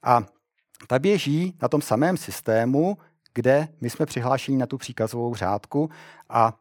a 0.03 0.23
ta 0.87 0.99
běží 0.99 1.57
na 1.61 1.67
tom 1.67 1.81
samém 1.81 2.17
systému, 2.17 2.97
kde 3.33 3.67
my 3.81 3.89
jsme 3.89 4.05
přihlášeni 4.05 4.57
na 4.57 4.65
tu 4.65 4.77
příkazovou 4.77 5.35
řádku 5.35 5.89
a 6.29 6.53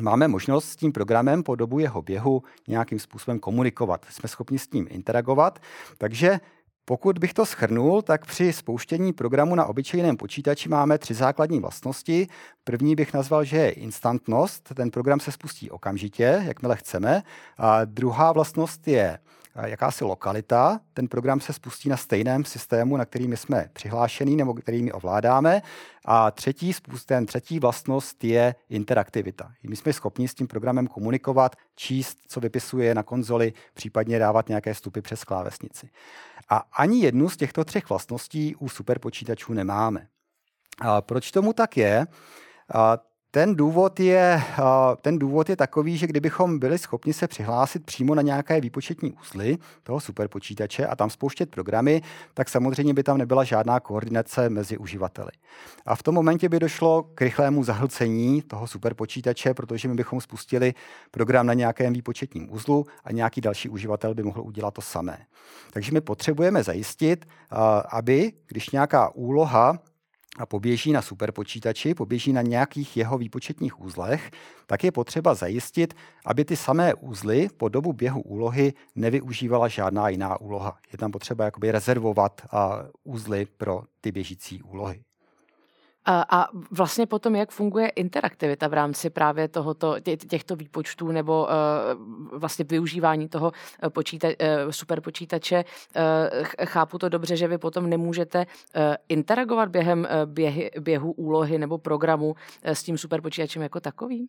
máme 0.00 0.28
možnost 0.28 0.68
s 0.68 0.76
tím 0.76 0.92
programem 0.92 1.42
po 1.42 1.54
dobu 1.54 1.78
jeho 1.78 2.02
běhu 2.02 2.42
nějakým 2.68 2.98
způsobem 2.98 3.38
komunikovat. 3.38 4.06
Jsme 4.10 4.28
schopni 4.28 4.58
s 4.58 4.70
ním 4.70 4.86
interagovat, 4.90 5.58
takže 5.98 6.40
pokud 6.84 7.18
bych 7.18 7.34
to 7.34 7.46
schrnul, 7.46 8.02
tak 8.02 8.26
při 8.26 8.52
spouštění 8.52 9.12
programu 9.12 9.54
na 9.54 9.64
obyčejném 9.66 10.16
počítači 10.16 10.68
máme 10.68 10.98
tři 10.98 11.14
základní 11.14 11.60
vlastnosti. 11.60 12.26
První 12.64 12.94
bych 12.94 13.14
nazval, 13.14 13.44
že 13.44 13.56
je 13.56 13.70
instantnost. 13.70 14.74
Ten 14.74 14.90
program 14.90 15.20
se 15.20 15.32
spustí 15.32 15.70
okamžitě, 15.70 16.42
jakmile 16.46 16.76
chceme. 16.76 17.22
A 17.58 17.84
druhá 17.84 18.32
vlastnost 18.32 18.88
je 18.88 19.18
jakási 19.66 20.04
lokalita. 20.04 20.80
Ten 20.94 21.08
program 21.08 21.40
se 21.40 21.52
spustí 21.52 21.88
na 21.88 21.96
stejném 21.96 22.44
systému, 22.44 22.96
na 22.96 23.04
kterými 23.04 23.36
jsme 23.36 23.68
přihlášený 23.72 24.36
nebo 24.36 24.54
kterými 24.54 24.92
ovládáme. 24.92 25.62
A 26.04 26.30
třetí, 26.30 26.72
ten 27.06 27.26
třetí 27.26 27.58
vlastnost 27.58 28.24
je 28.24 28.54
interaktivita. 28.68 29.52
My 29.62 29.76
jsme 29.76 29.92
schopni 29.92 30.28
s 30.28 30.34
tím 30.34 30.46
programem 30.46 30.86
komunikovat, 30.86 31.56
číst, 31.74 32.18
co 32.28 32.40
vypisuje 32.40 32.94
na 32.94 33.02
konzoli, 33.02 33.52
případně 33.74 34.18
dávat 34.18 34.48
nějaké 34.48 34.74
vstupy 34.74 35.00
přes 35.00 35.24
klávesnici. 35.24 35.90
A 36.48 36.56
ani 36.56 37.00
jednu 37.00 37.28
z 37.28 37.36
těchto 37.36 37.64
třech 37.64 37.88
vlastností 37.88 38.56
u 38.56 38.68
superpočítačů 38.68 39.52
nemáme. 39.52 40.06
A 40.80 41.00
proč 41.00 41.30
tomu 41.30 41.52
tak 41.52 41.76
je? 41.76 42.06
A 42.74 42.98
ten 43.34 43.54
důvod, 43.54 44.00
je, 44.00 44.42
ten 45.00 45.18
důvod 45.18 45.48
je 45.48 45.56
takový, 45.56 45.96
že 45.96 46.06
kdybychom 46.06 46.58
byli 46.58 46.78
schopni 46.78 47.12
se 47.12 47.28
přihlásit 47.28 47.84
přímo 47.84 48.14
na 48.14 48.22
nějaké 48.22 48.60
výpočetní 48.60 49.12
úzly 49.12 49.58
toho 49.82 50.00
superpočítače 50.00 50.86
a 50.86 50.96
tam 50.96 51.10
spouštět 51.10 51.50
programy, 51.50 52.02
tak 52.34 52.48
samozřejmě 52.48 52.94
by 52.94 53.02
tam 53.02 53.18
nebyla 53.18 53.44
žádná 53.44 53.80
koordinace 53.80 54.48
mezi 54.48 54.78
uživateli. 54.78 55.30
A 55.86 55.96
v 55.96 56.02
tom 56.02 56.14
momentě 56.14 56.48
by 56.48 56.58
došlo 56.58 57.02
k 57.02 57.22
rychlému 57.22 57.64
zahlcení 57.64 58.42
toho 58.42 58.66
superpočítače, 58.66 59.54
protože 59.54 59.88
my 59.88 59.94
bychom 59.94 60.20
spustili 60.20 60.74
program 61.10 61.46
na 61.46 61.54
nějakém 61.54 61.92
výpočetním 61.92 62.52
uzlu 62.52 62.86
a 63.04 63.12
nějaký 63.12 63.40
další 63.40 63.68
uživatel 63.68 64.14
by 64.14 64.22
mohl 64.22 64.40
udělat 64.40 64.74
to 64.74 64.80
samé. 64.80 65.18
Takže 65.70 65.92
my 65.92 66.00
potřebujeme 66.00 66.62
zajistit, 66.62 67.26
aby 67.90 68.32
když 68.46 68.70
nějaká 68.70 69.14
úloha 69.14 69.78
a 70.38 70.46
poběží 70.46 70.92
na 70.92 71.02
superpočítači, 71.02 71.94
poběží 71.94 72.32
na 72.32 72.42
nějakých 72.42 72.96
jeho 72.96 73.18
výpočetních 73.18 73.80
úzlech, 73.80 74.30
tak 74.66 74.84
je 74.84 74.92
potřeba 74.92 75.34
zajistit, 75.34 75.94
aby 76.26 76.44
ty 76.44 76.56
samé 76.56 76.94
úzly 76.94 77.48
po 77.56 77.68
dobu 77.68 77.92
běhu 77.92 78.20
úlohy 78.20 78.72
nevyužívala 78.94 79.68
žádná 79.68 80.08
jiná 80.08 80.40
úloha. 80.40 80.78
Je 80.92 80.98
tam 80.98 81.10
potřeba 81.10 81.44
jakoby 81.44 81.72
rezervovat 81.72 82.42
úzly 83.04 83.46
pro 83.46 83.82
ty 84.00 84.12
běžící 84.12 84.62
úlohy. 84.62 85.02
A, 86.04 86.48
vlastně 86.70 87.06
potom, 87.06 87.34
jak 87.34 87.50
funguje 87.50 87.88
interaktivita 87.88 88.68
v 88.68 88.72
rámci 88.72 89.10
právě 89.10 89.48
tohoto, 89.48 90.00
tě, 90.00 90.16
těchto 90.16 90.56
výpočtů 90.56 91.12
nebo 91.12 91.46
uh, 91.46 92.38
vlastně 92.38 92.64
využívání 92.68 93.28
toho 93.28 93.52
eh, 93.82 93.90
počíta, 93.90 94.28
uh, 94.28 94.34
superpočítače. 94.70 95.64
Chápu 96.64 96.98
to 96.98 97.08
dobře, 97.08 97.36
že 97.36 97.48
vy 97.48 97.58
potom 97.58 97.90
nemůžete 97.90 98.46
interagovat 99.08 99.68
během 99.68 100.08
běhy, 100.24 100.70
běhu 100.80 101.12
úlohy 101.12 101.58
nebo 101.58 101.78
programu 101.78 102.34
s 102.62 102.82
tím 102.82 102.98
superpočítačem 102.98 103.62
jako 103.62 103.80
takovým? 103.80 104.26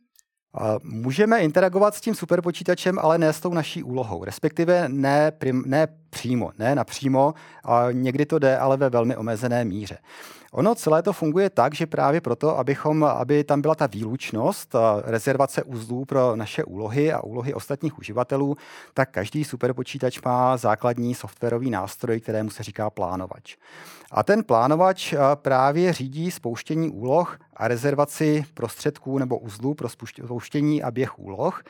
Můžeme 0.84 1.40
interagovat 1.40 1.96
s 1.96 2.02
tím 2.02 2.16
superpočítačem, 2.16 3.00
ale 3.00 3.18
ne 3.18 3.34
s 3.34 3.40
tou 3.40 3.54
naší 3.54 3.84
úlohou, 3.84 4.24
respektive 4.24 4.90
ne, 4.90 5.32
prim, 5.32 5.64
ne 5.66 5.88
přímo, 6.14 6.52
ne 6.60 6.76
napřímo, 6.76 7.34
a 7.64 7.86
někdy 7.92 8.26
to 8.26 8.40
jde, 8.40 8.58
ale 8.58 8.78
ve 8.78 8.90
velmi 8.90 9.18
omezené 9.18 9.66
míře. 9.66 9.98
Ono 10.52 10.76
celé 10.76 11.02
to 11.02 11.14
funguje 11.14 11.50
tak, 11.50 11.76
že 11.76 11.86
právě 11.86 12.22
proto, 12.22 12.58
abychom, 12.58 13.04
aby 13.04 13.44
tam 13.44 13.62
byla 13.62 13.76
ta 13.76 13.88
výlučnost, 13.88 14.76
rezervace 15.04 15.64
uzlů 15.64 16.06
pro 16.06 16.36
naše 16.36 16.64
úlohy 16.64 17.14
a 17.14 17.24
úlohy 17.24 17.54
ostatních 17.54 17.98
uživatelů, 17.98 18.58
tak 18.94 19.10
každý 19.12 19.44
superpočítač 19.44 20.22
má 20.22 20.58
základní 20.58 21.16
softwarový 21.16 21.70
nástroj, 21.70 22.20
kterému 22.20 22.50
se 22.50 22.64
říká 22.64 22.90
plánovač. 22.90 23.56
A 24.12 24.24
ten 24.24 24.44
plánovač 24.44 25.14
právě 25.36 25.94
řídí 25.94 26.32
spouštění 26.32 26.90
úloh 26.90 27.40
a 27.58 27.68
rezervaci 27.68 28.46
prostředků 28.54 29.18
nebo 29.18 29.38
uzlů 29.38 29.74
pro 29.74 29.90
spouštění 29.90 30.84
a 30.84 30.92
běh 30.92 31.20
úloh. 31.20 31.64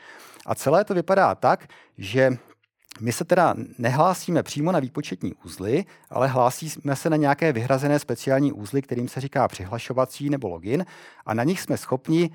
A 0.46 0.54
celé 0.54 0.84
to 0.84 0.94
vypadá 0.94 1.34
tak, 1.34 1.66
že 1.98 2.36
my 3.00 3.12
se 3.12 3.24
teda 3.24 3.54
nehlásíme 3.78 4.42
přímo 4.42 4.72
na 4.72 4.80
výpočetní 4.80 5.34
úzly, 5.44 5.84
ale 6.10 6.28
hlásíme 6.28 6.96
se 6.96 7.10
na 7.10 7.16
nějaké 7.16 7.52
vyhrazené 7.52 7.98
speciální 7.98 8.52
úzly, 8.52 8.82
kterým 8.82 9.08
se 9.08 9.20
říká 9.20 9.48
přihlašovací 9.48 10.30
nebo 10.30 10.48
login 10.48 10.84
a 11.26 11.34
na 11.34 11.44
nich 11.44 11.60
jsme 11.60 11.76
schopni 11.76 12.30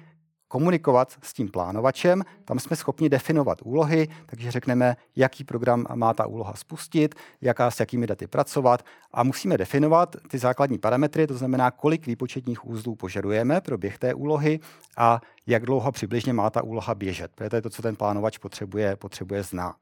komunikovat 0.47 1.17
s 1.23 1.33
tím 1.33 1.49
plánovačem. 1.49 2.23
Tam 2.45 2.59
jsme 2.59 2.75
schopni 2.75 3.09
definovat 3.09 3.57
úlohy, 3.63 4.07
takže 4.25 4.51
řekneme, 4.51 4.95
jaký 5.15 5.43
program 5.43 5.85
má 5.95 6.13
ta 6.13 6.27
úloha 6.27 6.53
spustit, 6.53 7.15
jaká 7.41 7.71
s 7.71 7.79
jakými 7.79 8.07
daty 8.07 8.27
pracovat 8.27 8.85
a 9.13 9.23
musíme 9.23 9.57
definovat 9.57 10.15
ty 10.27 10.37
základní 10.37 10.77
parametry, 10.77 11.27
to 11.27 11.37
znamená, 11.37 11.71
kolik 11.71 12.07
výpočetních 12.07 12.65
úzlů 12.65 12.95
požadujeme 12.95 13.61
pro 13.61 13.77
běh 13.77 13.97
té 13.97 14.13
úlohy 14.13 14.59
a 14.97 15.21
jak 15.47 15.65
dlouho 15.65 15.91
přibližně 15.91 16.33
má 16.33 16.49
ta 16.49 16.63
úloha 16.63 16.95
běžet. 16.95 17.31
To 17.49 17.55
je 17.55 17.61
to, 17.61 17.69
co 17.69 17.81
ten 17.81 17.95
plánovač 17.95 18.37
potřebuje, 18.37 18.95
potřebuje 18.95 19.43
znát. 19.43 19.77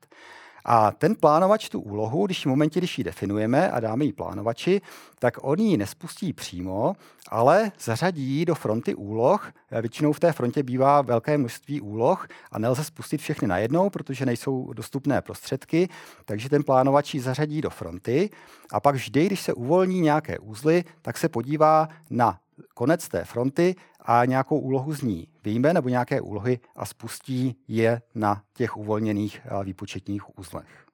A 0.69 0.91
ten 0.91 1.15
plánovač 1.15 1.69
tu 1.69 1.80
úlohu, 1.80 2.25
když 2.25 2.45
v 2.45 2.49
momentě, 2.49 2.80
když 2.80 2.97
ji 2.97 3.03
definujeme 3.03 3.71
a 3.71 3.80
dáme 3.80 4.06
ji 4.06 4.13
plánovači, 4.13 4.82
tak 5.19 5.34
on 5.41 5.60
ji 5.60 5.77
nespustí 5.77 6.34
přímo, 6.34 6.95
ale 7.30 7.71
zařadí 7.80 8.23
ji 8.23 8.45
do 8.45 8.56
fronty 8.56 8.95
úloh. 8.95 9.51
Většinou 9.82 10.13
v 10.13 10.19
té 10.19 10.32
frontě 10.32 10.63
bývá 10.63 11.01
velké 11.01 11.38
množství 11.38 11.82
úloh 11.82 12.27
a 12.51 12.60
nelze 12.60 12.84
spustit 12.84 13.21
všechny 13.21 13.47
najednou, 13.47 13.89
protože 13.89 14.25
nejsou 14.25 14.73
dostupné 14.73 15.21
prostředky, 15.21 15.89
takže 16.25 16.49
ten 16.49 16.63
plánovač 16.63 17.13
ji 17.13 17.19
zařadí 17.19 17.62
do 17.62 17.69
fronty 17.69 18.30
a 18.71 18.80
pak 18.80 18.95
vždy, 18.95 19.25
když 19.25 19.41
se 19.41 19.53
uvolní 19.53 20.01
nějaké 20.01 20.39
úzly, 20.39 20.84
tak 21.01 21.17
se 21.17 21.30
podívá 21.30 21.88
na 22.10 22.39
konec 22.74 23.08
té 23.08 23.26
fronty 23.26 23.76
a 24.00 24.26
nějakou 24.26 24.60
úlohu 24.60 24.93
z 24.93 25.02
ní 25.02 25.28
vyjme 25.43 25.74
nebo 25.74 25.89
nějaké 25.89 26.22
úlohy 26.22 26.60
a 26.76 26.86
spustí 26.86 27.56
je 27.67 28.02
na 28.15 28.43
těch 28.54 28.78
uvolněných 28.78 29.41
výpočetních 29.63 30.39
úzlech. 30.39 30.86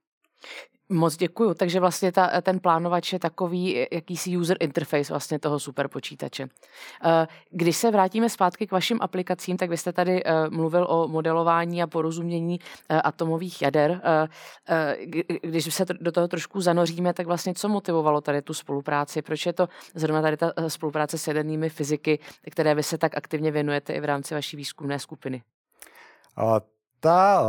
Moc 0.93 1.17
děkuju. 1.17 1.53
Takže 1.53 1.79
vlastně 1.79 2.11
ta, 2.11 2.41
ten 2.41 2.59
plánovač 2.59 3.13
je 3.13 3.19
takový 3.19 3.87
jakýsi 3.91 4.37
user 4.37 4.57
interface 4.59 5.13
vlastně 5.13 5.39
toho 5.39 5.59
superpočítače. 5.59 6.47
Eh, 7.03 7.27
když 7.49 7.77
se 7.77 7.91
vrátíme 7.91 8.29
zpátky 8.29 8.67
k 8.67 8.71
vašim 8.71 8.97
aplikacím, 9.01 9.57
tak 9.57 9.69
vy 9.69 9.77
jste 9.77 9.93
tady 9.93 10.23
eh, 10.25 10.49
mluvil 10.49 10.87
o 10.89 11.07
modelování 11.07 11.83
a 11.83 11.87
porozumění 11.87 12.59
eh, 12.89 13.01
atomových 13.01 13.61
jader. 13.61 14.01
Když 15.41 15.73
se 15.73 15.85
do 16.01 16.11
toho 16.11 16.27
trošku 16.27 16.61
zanoříme, 16.61 17.13
tak 17.13 17.27
vlastně 17.27 17.53
co 17.53 17.69
motivovalo 17.69 18.21
tady 18.21 18.41
tu 18.41 18.53
spolupráci? 18.53 19.21
Proč 19.21 19.45
je 19.45 19.53
to 19.53 19.67
zrovna 19.95 20.21
tady 20.21 20.37
ta 20.37 20.53
spolupráce 20.67 21.17
s 21.17 21.27
jadernými 21.27 21.69
fyziky, 21.69 22.19
které 22.51 22.75
vy 22.75 22.83
se 22.83 22.97
tak 22.97 23.17
aktivně 23.17 23.51
věnujete 23.51 23.93
i 23.93 23.99
v 23.99 24.05
rámci 24.05 24.33
vaší 24.33 24.57
výzkumné 24.57 24.99
skupiny? 24.99 25.41
Ta, 27.03 27.43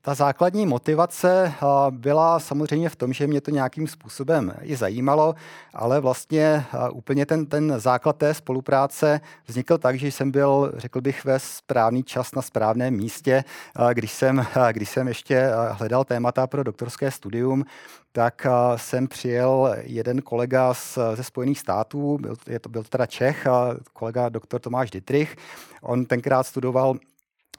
ta 0.00 0.14
základní 0.14 0.66
motivace 0.66 1.52
byla 1.90 2.40
samozřejmě 2.40 2.88
v 2.88 2.96
tom, 2.96 3.12
že 3.12 3.26
mě 3.26 3.40
to 3.40 3.50
nějakým 3.50 3.88
způsobem 3.88 4.54
i 4.62 4.76
zajímalo, 4.76 5.34
ale 5.74 6.00
vlastně 6.00 6.64
úplně 6.92 7.26
ten, 7.26 7.46
ten 7.46 7.74
základ 7.76 8.16
té 8.16 8.34
spolupráce 8.34 9.20
vznikl 9.46 9.78
tak, 9.78 9.98
že 9.98 10.06
jsem 10.06 10.30
byl, 10.30 10.72
řekl 10.76 11.00
bych, 11.00 11.24
ve 11.24 11.38
správný 11.38 12.02
čas 12.02 12.34
na 12.34 12.42
správném 12.42 12.94
místě, 12.94 13.44
když 13.92 14.12
jsem, 14.12 14.46
když 14.72 14.90
jsem 14.90 15.08
ještě 15.08 15.50
hledal 15.70 16.04
témata 16.04 16.46
pro 16.46 16.64
doktorské 16.64 17.10
studium, 17.10 17.64
tak 18.12 18.46
jsem 18.76 19.08
přijel 19.08 19.76
jeden 19.82 20.22
kolega 20.22 20.74
z, 20.74 20.98
ze 21.14 21.24
Spojených 21.24 21.58
států, 21.58 22.18
byl, 22.20 22.34
je 22.46 22.58
to, 22.58 22.68
byl 22.68 22.82
teda 22.82 23.06
Čech, 23.06 23.46
kolega 23.92 24.28
doktor 24.28 24.60
Tomáš 24.60 24.90
Dietrich. 24.90 25.36
On 25.82 26.04
tenkrát 26.04 26.42
studoval 26.42 26.94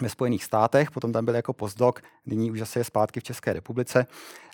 ve 0.01 0.09
Spojených 0.09 0.43
státech, 0.43 0.91
potom 0.91 1.11
tam 1.11 1.25
byl 1.25 1.35
jako 1.35 1.53
postdoc, 1.53 1.95
nyní 2.25 2.51
už 2.51 2.59
zase 2.59 2.79
je 2.79 2.83
zpátky 2.83 3.19
v 3.19 3.23
České 3.23 3.53
republice. 3.53 4.05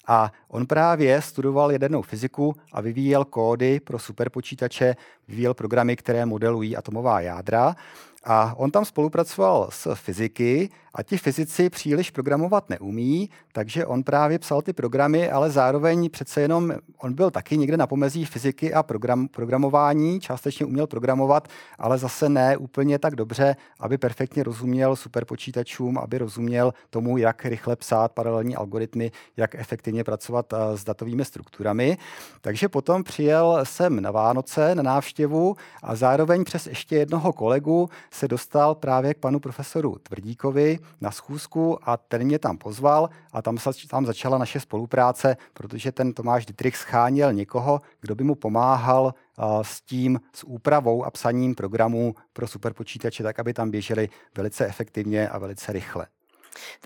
A 0.08 0.32
on 0.47 0.65
právě 0.65 1.21
studoval 1.21 1.71
jadernou 1.71 2.02
fyziku 2.02 2.56
a 2.71 2.82
vyvíjel 2.82 3.26
kódy 3.26 3.80
pro 3.80 4.00
superpočítače, 4.00 4.95
vyvíjel 5.28 5.54
programy, 5.54 5.95
které 5.95 6.26
modelují 6.26 6.78
atomová 6.78 7.19
jádra. 7.19 7.76
A 8.23 8.54
on 8.58 8.71
tam 8.71 8.86
spolupracoval 8.86 9.69
s 9.71 9.95
fyziky 9.95 10.69
a 10.97 11.03
ti 11.03 11.17
fyzici 11.17 11.69
příliš 11.69 12.12
programovat 12.12 12.69
neumí, 12.69 13.29
takže 13.51 13.86
on 13.86 14.03
právě 14.03 14.39
psal 14.39 14.62
ty 14.62 14.73
programy, 14.73 15.31
ale 15.31 15.49
zároveň 15.49 16.10
přece 16.10 16.41
jenom 16.41 16.73
on 16.97 17.13
byl 17.13 17.31
taky 17.31 17.57
někde 17.57 17.77
na 17.77 17.88
pomezí 17.88 18.25
fyziky 18.25 18.73
a 18.73 18.83
program, 18.83 19.27
programování, 19.27 20.19
částečně 20.19 20.65
uměl 20.65 20.88
programovat, 20.88 21.47
ale 21.77 21.97
zase 21.97 22.29
ne 22.29 22.57
úplně 22.57 22.99
tak 22.99 23.15
dobře, 23.15 23.55
aby 23.79 23.97
perfektně 23.97 24.43
rozuměl 24.43 24.95
superpočítačům, 24.95 25.97
aby 25.97 26.17
rozuměl 26.17 26.73
tomu, 26.89 27.17
jak 27.17 27.45
rychle 27.45 27.75
psát 27.75 28.12
paralelní 28.12 28.55
algoritmy, 28.55 29.12
jak 29.38 29.55
efektivně 29.55 30.03
pracovat 30.03 30.53
s 30.75 30.83
datovými 30.83 31.25
strukturami. 31.25 31.97
Takže 32.41 32.69
potom 32.69 33.03
přijel 33.03 33.60
jsem 33.63 34.01
na 34.01 34.12
Vánoce 34.12 34.75
na 34.75 34.83
návštěvu 34.83 35.55
a 35.83 35.95
zároveň 35.95 36.43
přes 36.43 36.67
ještě 36.67 36.95
jednoho 36.95 37.33
kolegu 37.33 37.89
se 38.12 38.27
dostal 38.27 38.75
právě 38.75 39.13
k 39.13 39.17
panu 39.17 39.39
profesoru 39.39 39.97
Tvrdíkovi 40.03 40.79
na 41.02 41.12
schůzku 41.12 41.89
a 41.89 41.97
ten 41.97 42.23
mě 42.23 42.39
tam 42.39 42.58
pozval 42.58 43.10
a 43.32 43.41
tam, 43.41 43.58
tam 43.89 44.06
začala 44.06 44.38
naše 44.38 44.60
spolupráce, 44.60 45.38
protože 45.54 45.91
ten 45.91 46.13
Tomáš 46.13 46.45
Dietrich 46.45 46.78
scháněl 46.78 47.34
někoho, 47.34 47.82
kdo 48.02 48.15
by 48.15 48.23
mu 48.23 48.36
pomáhal 48.36 49.04
uh, 49.04 49.62
s 49.62 49.82
tím, 49.82 50.19
s 50.34 50.43
úpravou 50.43 51.04
a 51.04 51.12
psaním 51.12 51.56
programů 51.56 52.15
pro 52.34 52.47
superpočítače, 52.47 53.23
tak 53.23 53.39
aby 53.39 53.54
tam 53.54 53.71
běžely 53.71 54.10
velice 54.38 54.65
efektivně 54.67 55.30
a 55.30 55.38
velice 55.38 55.73
rychle. 55.73 56.08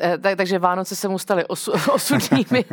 Eh, 0.01 0.17
tak, 0.17 0.37
takže 0.37 0.59
Vánoce 0.59 0.95
se 0.95 1.07
mu 1.07 1.19
staly 1.19 1.45
osu, 1.45 1.71
osudnými 1.93 2.65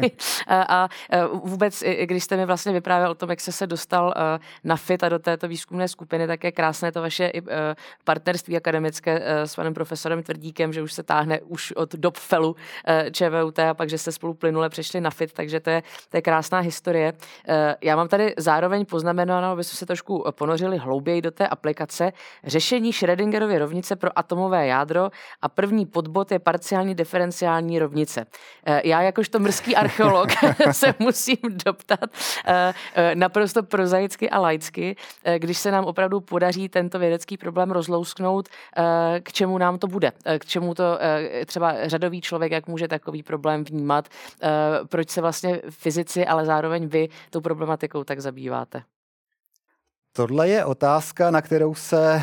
a, 0.46 0.62
a 0.68 0.88
eh, 1.10 1.24
vůbec, 1.24 1.84
když 2.02 2.24
jste 2.24 2.36
mi 2.36 2.46
vlastně 2.46 2.72
vyprávěl 2.72 3.10
o 3.10 3.14
tom, 3.14 3.30
jak 3.30 3.40
jste 3.40 3.52
se 3.52 3.66
dostal 3.66 4.14
eh, 4.16 4.38
na 4.64 4.76
FIT 4.76 5.04
a 5.04 5.08
do 5.08 5.18
této 5.18 5.48
výzkumné 5.48 5.88
skupiny, 5.88 6.26
tak 6.26 6.44
je 6.44 6.52
krásné 6.52 6.92
to 6.92 7.00
vaše 7.00 7.32
partnerství 8.04 8.56
akademické 8.56 9.22
s 9.46 9.54
panem 9.54 9.74
profesorem 9.74 10.22
Tvrdíkem, 10.22 10.72
že 10.72 10.82
už 10.82 10.92
se 10.92 11.02
táhne 11.02 11.40
už 11.40 11.72
od 11.72 11.94
dob 11.94 12.16
FELu 12.16 12.56
ČVUT 13.12 13.58
a 13.58 13.74
pak, 13.74 13.88
že 13.88 13.98
jste 13.98 14.12
spolu 14.12 14.34
plynule 14.34 14.68
přešli 14.68 15.00
na 15.00 15.10
FIT, 15.10 15.32
takže 15.32 15.60
to 15.60 15.70
je, 15.70 15.82
to 16.10 16.16
je 16.16 16.22
krásná 16.22 16.58
historie. 16.58 17.12
Já 17.82 17.96
mám 17.96 18.08
tady 18.08 18.34
zároveň 18.36 18.84
poznamenáno, 18.84 19.46
aby 19.46 19.64
jsme 19.64 19.76
se 19.76 19.86
trošku 19.86 20.24
ponořili 20.30 20.78
hlouběji 20.78 21.22
do 21.22 21.30
té 21.30 21.48
aplikace, 21.48 22.12
řešení 22.44 22.92
Schrödingerovy 22.92 23.58
rovnice 23.58 23.96
pro 23.96 24.18
atomové 24.18 24.66
jádro 24.66 25.10
a 25.42 25.48
první 25.48 25.86
podbod 25.86 26.32
je 26.32 26.38
parciální 26.38 26.87
parciální 26.94 27.28
diferenciální 27.28 27.78
rovnice. 27.78 28.26
Eh, 28.66 28.88
já 28.88 29.02
jakožto 29.02 29.38
mrský 29.38 29.76
archeolog 29.76 30.28
se 30.72 30.94
musím 30.98 31.36
doptat 31.64 32.10
eh, 32.46 32.74
eh, 32.94 33.14
naprosto 33.14 33.62
prozaicky 33.62 34.30
a 34.30 34.40
laicky, 34.40 34.96
když 35.38 35.58
se 35.58 35.70
nám 35.70 35.84
opravdu 35.84 36.20
podaří 36.20 36.68
tento 36.68 36.98
vědecký 36.98 37.36
problém 37.36 37.70
rozlousknout, 37.70 38.48
k 39.20 39.32
čemu 39.32 39.58
nám 39.58 39.78
to 39.78 39.86
bude, 39.86 40.12
k 40.38 40.46
čemu 40.46 40.74
to 40.74 40.98
třeba 41.46 41.88
řadový 41.88 42.20
člověk, 42.20 42.52
jak 42.52 42.66
může 42.66 42.88
takový 42.88 43.22
problém 43.22 43.64
vnímat, 43.64 44.08
proč 44.88 45.10
se 45.10 45.20
vlastně 45.20 45.60
fyzici, 45.70 46.26
ale 46.26 46.46
zároveň 46.46 46.86
vy 46.86 47.08
tou 47.30 47.40
problematikou 47.40 48.04
tak 48.04 48.20
zabýváte. 48.20 48.82
Tohle 50.12 50.48
je 50.48 50.64
otázka, 50.64 51.30
na 51.30 51.42
kterou 51.42 51.74
se 51.74 52.22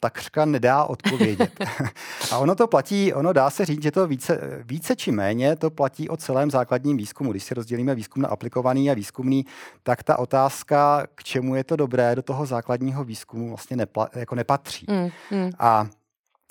takřka 0.00 0.44
nedá 0.44 0.84
odpovědět. 0.84 1.50
a 2.30 2.38
ono 2.38 2.54
to 2.54 2.66
platí, 2.66 3.12
ono 3.12 3.32
dá 3.32 3.50
se 3.50 3.64
říct, 3.64 3.82
že 3.82 3.90
to 3.90 4.06
více, 4.06 4.62
více 4.64 4.96
či 4.96 5.12
méně 5.12 5.56
to 5.56 5.70
platí 5.70 6.08
o 6.08 6.16
celém 6.16 6.50
základním 6.50 6.96
výzkumu. 6.96 7.30
Když 7.30 7.44
si 7.44 7.54
rozdělíme 7.54 7.94
výzkum 7.94 8.22
na 8.22 8.28
aplikovaný 8.28 8.90
a 8.90 8.94
výzkumný, 8.94 9.46
tak 9.82 10.02
ta 10.02 10.18
otázka, 10.18 11.06
k 11.14 11.24
čemu 11.24 11.54
je 11.54 11.64
to 11.64 11.76
dobré, 11.76 12.16
do 12.16 12.22
toho 12.22 12.46
základního 12.46 13.04
výzkumu 13.04 13.48
vlastně 13.48 13.76
nepla, 13.76 14.08
jako 14.14 14.34
nepatří. 14.34 14.86
Mm, 14.88 15.10
mm. 15.38 15.50
A, 15.58 15.86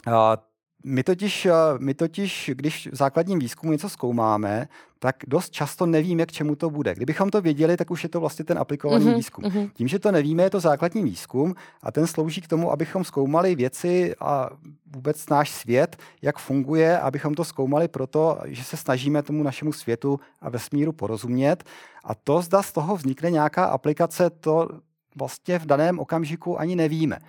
a 0.08 0.38
my 0.84 1.04
totiž, 1.04 1.46
eh, 1.46 1.54
my 1.78 1.94
totiž, 1.94 2.52
když 2.54 2.88
v 2.92 2.96
základním 2.96 3.40
výzkumu 3.40 3.72
něco 3.72 3.90
zkoumáme, 3.90 4.68
tak 5.00 5.16
dost 5.28 5.50
často 5.50 5.86
nevíme, 5.86 6.26
k 6.26 6.32
čemu 6.32 6.56
to 6.56 6.70
bude. 6.70 6.96
Kdybychom 6.96 7.30
to 7.30 7.42
věděli, 7.42 7.78
tak 7.78 7.92
už 7.92 8.04
je 8.04 8.10
to 8.10 8.20
vlastně 8.20 8.46
ten 8.46 8.60
aplikovaný 8.60 9.06
mm-hmm, 9.06 9.16
výzkum. 9.16 9.44
Mm-hmm. 9.44 9.70
Tím, 9.74 9.88
že 9.88 10.00
to 10.00 10.12
nevíme, 10.12 10.44
je 10.44 10.50
to 10.50 10.60
základní 10.60 11.04
výzkum 11.04 11.56
a 11.84 11.92
ten 11.92 12.08
slouží 12.08 12.42
k 12.42 12.48
tomu, 12.48 12.72
abychom 12.72 13.04
zkoumali 13.04 13.56
věci 13.56 14.16
a 14.20 14.50
vůbec 14.96 15.30
náš 15.30 15.50
svět, 15.50 15.98
jak 16.22 16.40
funguje, 16.40 17.00
abychom 17.00 17.34
to 17.34 17.44
zkoumali 17.44 17.88
proto, 17.88 18.40
že 18.46 18.64
se 18.64 18.78
snažíme 18.78 19.24
tomu 19.24 19.44
našemu 19.44 19.74
světu 19.74 20.20
a 20.42 20.50
vesmíru 20.50 20.92
porozumět. 20.92 21.64
A 22.04 22.16
to, 22.16 22.42
zda 22.42 22.64
z 22.64 22.72
toho 22.72 22.96
vznikne 22.96 23.32
nějaká 23.32 23.66
aplikace, 23.66 24.30
to 24.30 24.70
vlastně 25.16 25.60
v 25.60 25.66
daném 25.66 26.00
okamžiku 26.00 26.60
ani 26.60 26.76
nevíme. 26.76 27.20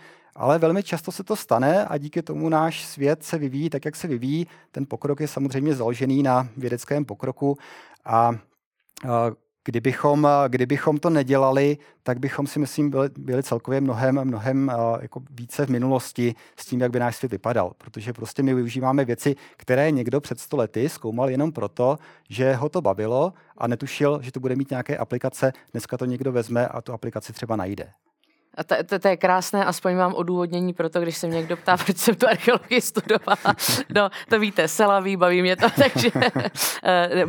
Ale 0.40 0.58
velmi 0.58 0.82
často 0.82 1.12
se 1.12 1.24
to 1.24 1.36
stane 1.36 1.84
a 1.84 1.98
díky 1.98 2.22
tomu 2.22 2.48
náš 2.48 2.84
svět 2.84 3.24
se 3.24 3.38
vyvíjí 3.38 3.70
tak, 3.70 3.84
jak 3.84 3.96
se 3.96 4.08
vyvíjí. 4.08 4.46
Ten 4.70 4.86
pokrok 4.88 5.20
je 5.20 5.28
samozřejmě 5.28 5.74
založený 5.74 6.22
na 6.22 6.48
vědeckém 6.56 7.04
pokroku 7.04 7.58
a 8.04 8.32
Kdybychom, 9.64 10.28
kdybychom 10.48 10.98
to 10.98 11.10
nedělali, 11.10 11.78
tak 12.02 12.18
bychom 12.18 12.46
si 12.46 12.58
myslím 12.58 12.90
byli, 12.90 13.08
byli 13.18 13.42
celkově 13.42 13.80
mnohem, 13.80 14.24
mnohem 14.24 14.72
jako 15.00 15.22
více 15.30 15.66
v 15.66 15.70
minulosti 15.70 16.34
s 16.56 16.66
tím, 16.66 16.80
jak 16.80 16.90
by 16.90 16.98
náš 16.98 17.16
svět 17.16 17.32
vypadal. 17.32 17.72
Protože 17.78 18.12
prostě 18.12 18.42
my 18.42 18.54
využíváme 18.54 19.04
věci, 19.04 19.36
které 19.56 19.90
někdo 19.90 20.20
před 20.20 20.40
sto 20.40 20.56
lety 20.56 20.88
zkoumal 20.88 21.30
jenom 21.30 21.52
proto, 21.52 21.98
že 22.28 22.54
ho 22.54 22.68
to 22.68 22.80
bavilo 22.80 23.32
a 23.58 23.66
netušil, 23.66 24.20
že 24.22 24.32
to 24.32 24.40
bude 24.40 24.56
mít 24.56 24.70
nějaké 24.70 24.96
aplikace. 24.96 25.52
Dneska 25.72 25.96
to 25.96 26.04
někdo 26.04 26.32
vezme 26.32 26.68
a 26.68 26.80
tu 26.80 26.92
aplikaci 26.92 27.32
třeba 27.32 27.56
najde. 27.56 27.90
A 28.54 28.64
to, 28.64 28.74
to, 28.86 28.98
to 28.98 29.08
je 29.08 29.16
krásné, 29.16 29.64
aspoň 29.64 29.96
mám 29.96 30.14
odůvodnění 30.14 30.72
pro 30.72 30.90
to, 30.90 31.00
když 31.00 31.16
se 31.16 31.26
mě 31.26 31.36
někdo 31.36 31.56
ptá, 31.56 31.76
proč 31.84 31.96
jsem 31.96 32.14
tu 32.14 32.28
archeologii 32.28 32.80
studovala. 32.80 33.36
No, 33.94 34.10
to 34.28 34.38
víte, 34.38 34.68
selaví, 34.68 35.16
baví 35.16 35.42
mě 35.42 35.56
to, 35.56 35.66
takže 35.76 36.10
eh, 36.84 37.26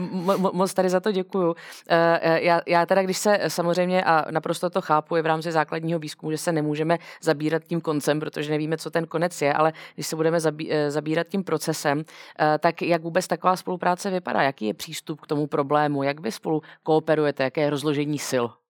moc 0.54 0.74
tady 0.74 0.90
za 0.90 1.00
to 1.00 1.12
děkuju. 1.12 1.56
Eh, 1.90 2.20
eh, 2.22 2.42
já, 2.42 2.62
já 2.68 2.86
teda, 2.86 3.04
když 3.04 3.18
se 3.18 3.40
samozřejmě, 3.48 4.04
a 4.04 4.32
naprosto 4.32 4.70
to 4.70 4.82
chápu, 4.82 5.16
je 5.16 5.22
v 5.22 5.26
rámci 5.26 5.52
základního 5.52 6.00
výzkumu, 6.00 6.32
že 6.32 6.38
se 6.38 6.52
nemůžeme 6.52 6.98
zabírat 7.22 7.64
tím 7.64 7.82
koncem, 7.82 8.20
protože 8.20 8.52
nevíme, 8.52 8.78
co 8.78 8.92
ten 8.92 9.08
konec 9.08 9.42
je, 9.42 9.54
ale 9.54 9.74
když 9.94 10.08
se 10.08 10.16
budeme 10.16 10.40
zabí, 10.40 10.72
zabírat 10.88 11.28
tím 11.28 11.44
procesem, 11.44 12.04
tak 12.60 12.82
jak 12.82 13.02
vůbec 13.02 13.28
taková 13.28 13.56
spolupráce 13.56 14.10
vypadá? 14.10 14.42
Jaký 14.42 14.66
je 14.66 14.74
přístup 14.74 15.22
k 15.22 15.28
tomu 15.28 15.48
problému? 15.48 16.04
Jak 16.04 16.20
vy 16.20 16.32
spolu 16.32 16.62
kooperujete? 16.84 17.44
Jaké 17.44 17.62
je 17.62 17.70
rozložení 17.70 18.20
sil? 18.30 18.61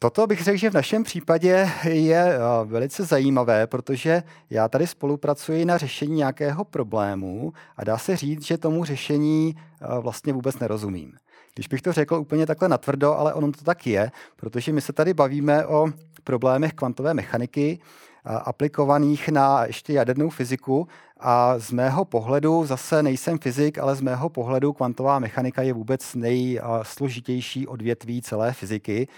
Toto 0.00 0.26
bych 0.26 0.42
řekl, 0.44 0.58
že 0.58 0.70
v 0.70 0.74
našem 0.74 1.04
případě 1.04 1.70
je 1.84 2.34
eh, 2.34 2.38
velice 2.64 3.04
zajímavé, 3.04 3.66
protože 3.66 4.22
já 4.50 4.68
tady 4.68 4.86
spolupracuji 4.86 5.64
na 5.64 5.78
řešení 5.78 6.16
nějakého 6.16 6.64
problému 6.64 7.52
a 7.76 7.84
dá 7.84 7.98
se 7.98 8.16
říct, 8.16 8.46
že 8.46 8.58
tomu 8.58 8.84
řešení 8.84 9.56
eh, 9.56 9.86
vlastně 10.00 10.32
vůbec 10.32 10.58
nerozumím. 10.58 11.12
Když 11.54 11.68
bych 11.68 11.82
to 11.82 11.92
řekl 11.92 12.14
úplně 12.14 12.46
takhle 12.46 12.68
natvrdo, 12.68 13.14
ale 13.18 13.34
ono 13.34 13.52
to 13.52 13.64
tak 13.64 13.86
je, 13.86 14.10
protože 14.36 14.72
my 14.72 14.80
se 14.80 14.92
tady 14.92 15.14
bavíme 15.14 15.66
o 15.66 15.88
problémech 16.24 16.72
kvantové 16.72 17.14
mechaniky, 17.14 17.78
eh, 17.78 18.28
aplikovaných 18.28 19.28
na 19.28 19.64
ještě 19.64 19.92
jadernou 19.92 20.30
fyziku 20.30 20.88
a 21.20 21.58
z 21.58 21.72
mého 21.72 22.04
pohledu, 22.04 22.66
zase 22.66 23.02
nejsem 23.02 23.38
fyzik, 23.38 23.78
ale 23.78 23.96
z 23.96 24.00
mého 24.00 24.28
pohledu 24.28 24.72
kvantová 24.72 25.18
mechanika 25.18 25.62
je 25.62 25.72
vůbec 25.72 26.14
nejsložitější 26.14 27.66
odvětví 27.66 28.22
celé 28.22 28.52
fyziky 28.52 29.08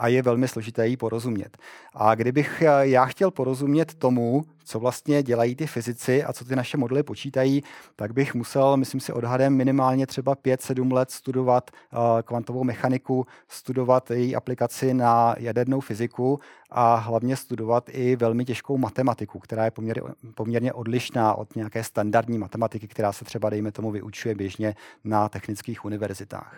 a 0.00 0.08
je 0.08 0.22
velmi 0.22 0.48
složité 0.48 0.88
jí 0.88 0.96
porozumět. 0.96 1.58
A 1.94 2.14
kdybych 2.14 2.62
eh, 2.62 2.66
já 2.82 3.06
chtěl 3.06 3.30
porozumět 3.30 3.94
tomu, 3.94 4.44
co 4.64 4.80
vlastně 4.80 5.22
dělají 5.22 5.54
ty 5.54 5.66
fyzici 5.66 6.24
a 6.24 6.32
co 6.32 6.44
ty 6.44 6.56
naše 6.56 6.76
modely 6.76 7.02
počítají, 7.02 7.62
tak 7.96 8.12
bych 8.12 8.34
musel, 8.34 8.76
myslím 8.76 9.00
si, 9.00 9.12
odhadem 9.12 9.56
minimálně 9.56 10.06
třeba 10.06 10.34
5-7 10.34 10.92
let 10.92 11.10
studovat 11.10 11.70
uh, 11.70 11.98
kvantovou 12.22 12.64
mechaniku, 12.64 13.26
studovat 13.48 14.10
její 14.10 14.36
aplikaci 14.36 14.94
na 14.94 15.34
jadernou 15.38 15.80
fyziku 15.80 16.40
a 16.70 16.94
hlavně 16.94 17.36
studovat 17.36 17.90
i 17.92 18.16
velmi 18.16 18.44
těžkou 18.44 18.78
matematiku, 18.78 19.38
která 19.38 19.64
je 19.64 19.70
poměrně, 19.70 20.02
poměrně 20.34 20.72
odlišná 20.72 21.34
od 21.34 21.56
nějaké 21.56 21.84
standardní 21.84 22.38
matematiky, 22.38 22.88
která 22.88 23.12
se 23.12 23.24
třeba, 23.24 23.50
dejme 23.50 23.72
tomu, 23.72 23.90
vyučuje 23.90 24.34
běžně 24.34 24.74
na 25.04 25.28
technických 25.28 25.84
univerzitách. 25.84 26.56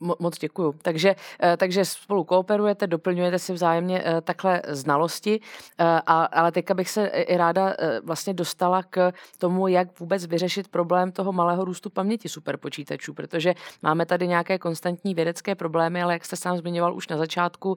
Moc 0.00 0.38
děkuju. 0.38 0.74
Takže, 0.82 1.14
eh, 1.42 1.56
takže 1.56 1.84
spolu 1.84 2.24
kooperujete, 2.24 2.86
doplňujete 2.86 3.38
si 3.38 3.52
vzájemně 3.52 4.02
eh, 4.04 4.20
takhle 4.20 4.62
znalosti, 4.68 5.40
eh, 5.78 5.84
ale 6.06 6.52
teďka 6.52 6.74
bych 6.74 6.90
se 6.90 7.06
i 7.06 7.36
ráda 7.36 7.74
vlastně 8.04 8.34
dostala 8.34 8.82
k 8.82 9.12
tomu, 9.38 9.68
jak 9.68 10.00
vůbec 10.00 10.26
vyřešit 10.26 10.68
problém 10.68 11.12
toho 11.12 11.32
malého 11.32 11.64
růstu 11.64 11.90
paměti 11.90 12.28
superpočítačů, 12.28 13.14
protože 13.14 13.54
máme 13.82 14.06
tady 14.06 14.28
nějaké 14.28 14.58
konstantní 14.58 15.14
vědecké 15.14 15.54
problémy, 15.54 16.02
ale 16.02 16.12
jak 16.12 16.24
jste 16.24 16.36
sám 16.36 16.56
zmiňoval 16.56 16.96
už 16.96 17.08
na 17.08 17.16
začátku, 17.16 17.76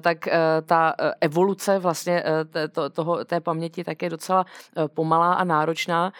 tak 0.00 0.28
ta 0.66 0.94
evoluce 1.20 1.78
vlastně 1.78 2.24
toho, 2.92 3.24
té 3.24 3.40
paměti 3.40 3.84
tak 3.84 4.02
je 4.02 4.10
docela 4.10 4.46
pomalá 4.94 5.34
a 5.34 5.44
náročná. 5.44 6.12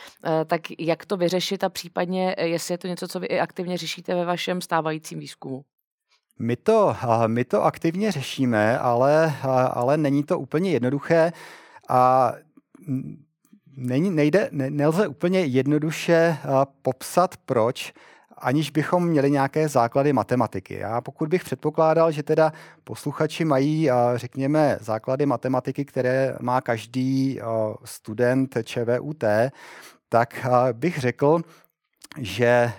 Tak 0.47 0.61
jak 0.79 1.07
to 1.07 1.17
vyřešit 1.17 1.65
a 1.65 1.69
případně, 1.69 2.37
jestli 2.39 2.75
je 2.75 2.79
to 2.79 2.89
něco, 2.89 3.09
co 3.09 3.21
vy 3.21 3.27
i 3.27 3.41
aktivně 3.41 3.79
řešíte 3.79 4.15
ve 4.15 4.25
vašem 4.25 4.61
stávajícím 4.61 5.19
výzkumu? 5.19 5.36
Výzkumu? 5.37 5.65
My 6.39 6.57
to, 6.57 6.97
my 7.27 7.45
to 7.45 7.65
aktivně 7.65 8.13
řešíme, 8.13 8.79
ale, 8.79 9.35
ale 9.71 9.97
není 9.97 10.25
to 10.25 10.39
úplně 10.39 10.71
jednoduché 10.71 11.33
a 11.89 12.33
není, 13.77 14.11
nejde, 14.11 14.49
ne, 14.53 14.71
nelze 14.71 15.09
úplně 15.09 15.41
jednoduše 15.41 16.39
popsat, 16.83 17.37
proč, 17.37 17.93
aniž 18.39 18.71
bychom 18.71 19.07
měli 19.07 19.31
nějaké 19.31 19.69
základy 19.69 20.13
matematiky. 20.13 20.75
Já 20.75 21.01
pokud 21.01 21.29
bych 21.29 21.45
předpokládal, 21.45 22.13
že 22.13 22.23
teda 22.23 22.53
posluchači 22.85 23.45
mají, 23.45 23.91
řekněme, 24.15 24.79
základy 24.81 25.27
matematiky, 25.27 25.85
které 25.85 26.37
má 26.41 26.61
každý 26.61 27.41
student 27.85 28.57
ČVUT, 28.65 29.25
tak 30.09 30.47
bych 30.73 30.99
řekl, 30.99 31.41
že 32.19 32.73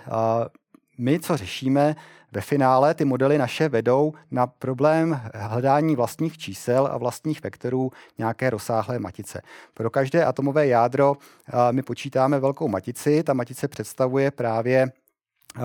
my, 0.98 1.20
co 1.20 1.36
řešíme, 1.36 1.96
ve 2.32 2.40
finále 2.40 2.94
ty 2.94 3.04
modely 3.04 3.38
naše 3.38 3.68
vedou 3.68 4.12
na 4.30 4.46
problém 4.46 5.20
hledání 5.34 5.96
vlastních 5.96 6.38
čísel 6.38 6.88
a 6.92 6.98
vlastních 6.98 7.42
vektorů 7.42 7.90
nějaké 8.18 8.50
rozsáhlé 8.50 8.98
matice. 8.98 9.42
Pro 9.74 9.90
každé 9.90 10.24
atomové 10.24 10.66
jádro 10.66 11.16
my 11.70 11.82
počítáme 11.82 12.40
velkou 12.40 12.68
matici. 12.68 13.22
Ta 13.22 13.32
matice 13.32 13.68
představuje 13.68 14.30
právě 14.30 14.92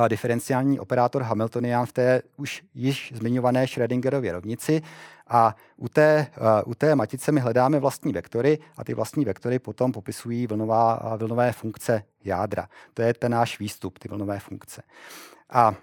diferenciální 0.07 0.79
operátor 0.79 1.21
Hamiltonian 1.21 1.85
v 1.85 1.93
té 1.93 2.21
už 2.37 2.63
již 2.73 3.13
zmiňované 3.15 3.67
Schrödingerově 3.67 4.31
rovnici 4.31 4.81
a 5.27 5.55
u 5.77 5.89
té, 5.89 6.27
u 6.65 6.75
té 6.75 6.95
matice 6.95 7.31
my 7.31 7.39
hledáme 7.39 7.79
vlastní 7.79 8.13
vektory 8.13 8.59
a 8.77 8.83
ty 8.83 8.93
vlastní 8.93 9.25
vektory 9.25 9.59
potom 9.59 9.91
popisují 9.91 10.47
vlnová, 10.47 11.15
vlnové 11.17 11.51
funkce 11.51 12.03
jádra. 12.23 12.69
To 12.93 13.01
je 13.01 13.13
ten 13.13 13.31
náš 13.31 13.59
výstup, 13.59 13.99
ty 13.99 14.09
vlnové 14.09 14.39
funkce. 14.39 14.81
A 15.49 15.75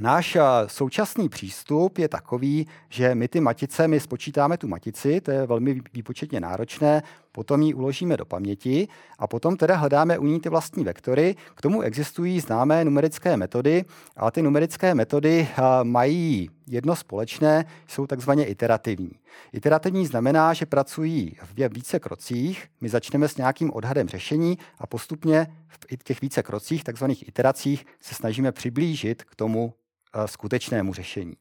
Náš 0.00 0.36
současný 0.66 1.28
přístup 1.28 1.98
je 1.98 2.08
takový, 2.08 2.66
že 2.88 3.14
my 3.14 3.28
ty 3.28 3.40
matice, 3.40 3.88
my 3.88 4.00
spočítáme 4.00 4.58
tu 4.58 4.68
matici, 4.68 5.20
to 5.20 5.30
je 5.30 5.46
velmi 5.46 5.80
výpočetně 5.92 6.40
náročné, 6.40 7.02
potom 7.32 7.62
ji 7.62 7.74
uložíme 7.74 8.16
do 8.16 8.24
paměti 8.24 8.88
a 9.18 9.26
potom 9.26 9.56
teda 9.56 9.76
hledáme 9.76 10.18
u 10.18 10.26
ní 10.26 10.40
ty 10.40 10.48
vlastní 10.48 10.84
vektory. 10.84 11.36
K 11.54 11.62
tomu 11.62 11.82
existují 11.82 12.40
známé 12.40 12.84
numerické 12.84 13.36
metody, 13.36 13.84
ale 14.16 14.30
ty 14.30 14.42
numerické 14.42 14.94
metody 14.94 15.48
mají 15.82 16.50
jedno 16.66 16.96
společné, 16.96 17.64
jsou 17.88 18.06
takzvaně 18.06 18.44
iterativní. 18.44 19.12
Iterativní 19.52 20.06
znamená, 20.06 20.54
že 20.54 20.66
pracují 20.66 21.36
v 21.54 21.68
více 21.68 21.98
krocích, 22.00 22.66
my 22.80 22.88
začneme 22.88 23.28
s 23.28 23.36
nějakým 23.36 23.72
odhadem 23.72 24.08
řešení 24.08 24.58
a 24.78 24.86
postupně 24.86 25.46
v 25.68 26.04
těch 26.04 26.20
více 26.20 26.42
krocích, 26.42 26.84
takzvaných 26.84 27.28
iteracích, 27.28 27.86
se 28.00 28.14
snažíme 28.14 28.52
přiblížit 28.52 29.24
k 29.24 29.34
tomu 29.34 29.74
Eh, 29.74 29.83
skutečnému 30.26 30.94
řešení. 30.94 31.34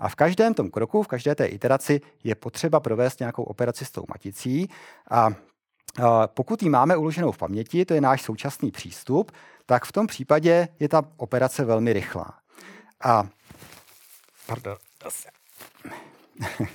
A 0.00 0.08
v 0.08 0.14
každém 0.14 0.54
tom 0.54 0.70
kroku, 0.70 1.02
v 1.02 1.06
každé 1.06 1.34
té 1.34 1.46
iteraci 1.46 2.00
je 2.24 2.34
potřeba 2.34 2.80
provést 2.80 3.20
nějakou 3.20 3.42
operaci 3.42 3.84
s 3.84 3.90
tou 3.90 4.04
maticí 4.08 4.68
a 5.10 5.28
pokud 6.26 6.62
ji 6.62 6.68
máme 6.68 6.96
uloženou 6.96 7.32
v 7.32 7.38
paměti, 7.38 7.84
to 7.84 7.94
je 7.94 8.00
náš 8.00 8.22
současný 8.22 8.70
přístup, 8.70 9.32
tak 9.66 9.84
v 9.84 9.92
tom 9.92 10.06
případě 10.06 10.68
je 10.80 10.88
ta 10.88 11.02
operace 11.16 11.64
velmi 11.64 11.92
rychlá. 11.92 12.38
A, 13.00 13.28
pardon, 14.46 14.76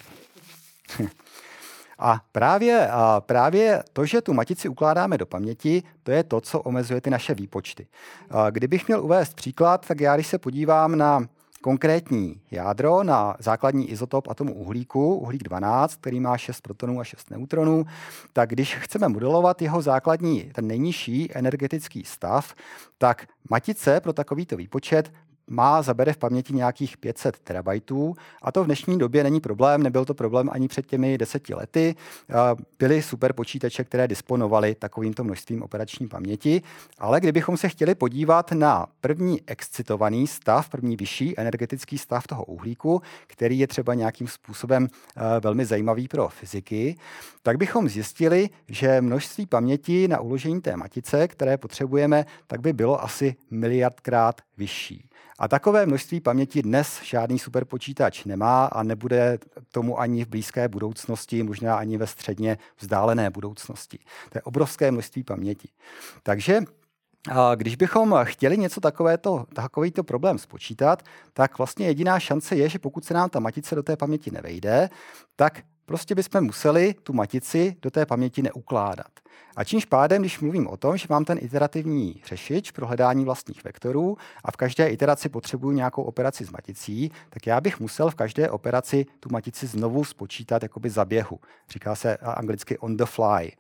A 2.04 2.22
právě, 2.32 2.88
a 2.92 3.22
právě 3.26 3.84
to, 3.94 4.06
že 4.06 4.22
tu 4.22 4.34
matici 4.34 4.70
ukládáme 4.70 5.18
do 5.18 5.26
paměti, 5.26 5.84
to 6.04 6.12
je 6.12 6.24
to, 6.24 6.42
co 6.42 6.62
omezuje 6.62 7.02
ty 7.02 7.10
naše 7.10 7.34
výpočty. 7.34 7.88
A 8.30 8.50
kdybych 8.50 8.88
měl 8.88 9.04
uvést 9.04 9.34
příklad, 9.34 9.88
tak 9.88 10.00
já, 10.00 10.16
když 10.16 10.28
se 10.28 10.38
podívám 10.38 10.96
na 10.96 11.28
konkrétní 11.62 12.42
jádro 12.52 13.04
na 13.04 13.36
základní 13.40 13.90
izotop 13.90 14.28
atomu 14.28 14.54
uhlíku, 14.54 15.16
uhlík 15.16 15.44
12, 15.44 15.96
který 15.96 16.20
má 16.20 16.38
6 16.38 16.62
protonů 16.62 17.00
a 17.00 17.04
6 17.04 17.32
neutronů, 17.32 17.86
tak 18.34 18.50
když 18.50 18.76
chceme 18.76 19.10
modelovat 19.10 19.62
jeho 19.62 19.82
základní, 19.82 20.52
ten 20.54 20.68
nejnižší 20.68 21.30
energetický 21.34 22.04
stav, 22.04 22.54
tak 22.98 23.28
matice 23.50 24.00
pro 24.00 24.14
takovýto 24.14 24.58
výpočet 24.58 25.12
má, 25.48 25.82
zabere 25.82 26.14
v 26.14 26.18
paměti 26.18 26.54
nějakých 26.54 26.98
500 26.98 27.40
terabajtů 27.40 28.16
a 28.42 28.52
to 28.52 28.64
v 28.64 28.66
dnešní 28.66 28.98
době 28.98 29.24
není 29.24 29.40
problém, 29.40 29.84
nebyl 29.84 30.06
to 30.06 30.14
problém 30.14 30.50
ani 30.52 30.68
před 30.68 30.86
těmi 30.86 31.18
deseti 31.18 31.54
lety. 31.54 31.96
Byly 32.80 33.02
super 33.02 33.34
počítače, 33.34 33.84
které 33.84 34.08
disponovaly 34.08 34.76
takovýmto 34.76 35.24
množstvím 35.24 35.64
operační 35.64 36.08
paměti, 36.08 36.62
ale 37.00 37.20
kdybychom 37.20 37.58
se 37.58 37.70
chtěli 37.70 37.96
podívat 37.96 38.52
na 38.52 38.86
první 39.02 39.42
excitovaný 39.48 40.28
stav, 40.28 40.70
první 40.70 40.96
vyšší 40.96 41.40
energetický 41.40 41.98
stav 41.98 42.28
toho 42.28 42.46
uhlíku, 42.46 43.02
který 43.28 43.60
je 43.60 43.68
třeba 43.68 43.94
nějakým 43.94 44.28
způsobem 44.28 44.88
velmi 45.44 45.66
zajímavý 45.66 46.08
pro 46.08 46.30
fyziky, 46.30 46.96
tak 47.44 47.58
bychom 47.58 47.90
zjistili, 47.90 48.50
že 48.68 49.02
množství 49.02 49.46
paměti 49.46 50.08
na 50.08 50.20
uložení 50.20 50.62
té 50.62 50.78
matice, 50.78 51.28
které 51.28 51.58
potřebujeme, 51.58 52.26
tak 52.48 52.62
by 52.62 52.74
bylo 52.74 53.04
asi 53.04 53.36
miliardkrát 53.52 54.42
vyšší. 54.58 55.10
A 55.42 55.48
takové 55.48 55.86
množství 55.86 56.22
paměti 56.22 56.62
dnes 56.62 57.02
žádný 57.04 57.40
superpočítač 57.40 58.26
nemá 58.26 58.66
a 58.66 58.84
nebude 58.84 59.40
tomu 59.72 60.00
ani 60.00 60.26
v 60.26 60.28
blízké 60.28 60.68
budoucnosti, 60.68 61.44
možná 61.44 61.76
ani 61.76 61.98
ve 61.98 62.08
středně 62.08 62.58
vzdálené 62.80 63.30
budoucnosti. 63.30 64.00
To 64.30 64.38
je 64.38 64.42
obrovské 64.42 64.92
množství 64.92 65.24
paměti. 65.24 65.70
Takže 66.24 66.62
když 67.56 67.76
bychom 67.76 68.20
chtěli 68.24 68.58
něco 68.58 68.82
takovéto, 68.82 69.46
takovýto 69.54 70.04
problém 70.04 70.38
spočítat, 70.38 71.04
tak 71.34 71.58
vlastně 71.58 71.88
jediná 71.88 72.20
šance 72.20 72.56
je, 72.56 72.70
že 72.70 72.80
pokud 72.80 73.06
se 73.06 73.14
nám 73.14 73.30
ta 73.30 73.40
matice 73.40 73.76
do 73.76 73.84
té 73.84 73.98
paměti 73.98 74.32
nevejde, 74.32 74.90
tak 75.36 75.64
prostě 75.86 76.16
bychom 76.16 76.42
museli 76.42 76.96
tu 77.04 77.14
matici 77.14 77.76
do 77.82 77.92
té 77.92 78.06
paměti 78.06 78.42
neukládat. 78.42 79.12
A 79.56 79.64
čímž 79.64 79.86
pádem, 79.86 80.22
když 80.22 80.40
mluvím 80.40 80.68
o 80.68 80.78
tom, 80.78 80.98
že 80.98 81.08
mám 81.10 81.26
ten 81.26 81.38
iterativní 81.42 82.22
řešič 82.26 82.72
pro 82.72 82.88
hledání 82.88 83.26
vlastních 83.26 83.64
vektorů 83.64 84.18
a 84.44 84.52
v 84.52 84.56
každé 84.56 84.88
iteraci 84.88 85.30
potřebuji 85.30 85.72
nějakou 85.72 86.04
operaci 86.04 86.46
s 86.46 86.52
maticí, 86.52 87.12
tak 87.30 87.48
já 87.48 87.62
bych 87.62 87.80
musel 87.80 88.10
v 88.10 88.16
každé 88.16 88.50
operaci 88.50 89.06
tu 89.20 89.30
matici 89.32 89.68
znovu 89.68 90.04
spočítat 90.04 90.64
jakoby 90.64 90.90
za 90.90 91.06
běhu. 91.06 91.40
Říká 91.70 91.96
se 91.96 92.18
anglicky 92.18 92.78
on 92.78 92.98
the 92.98 93.06
fly. 93.06 93.52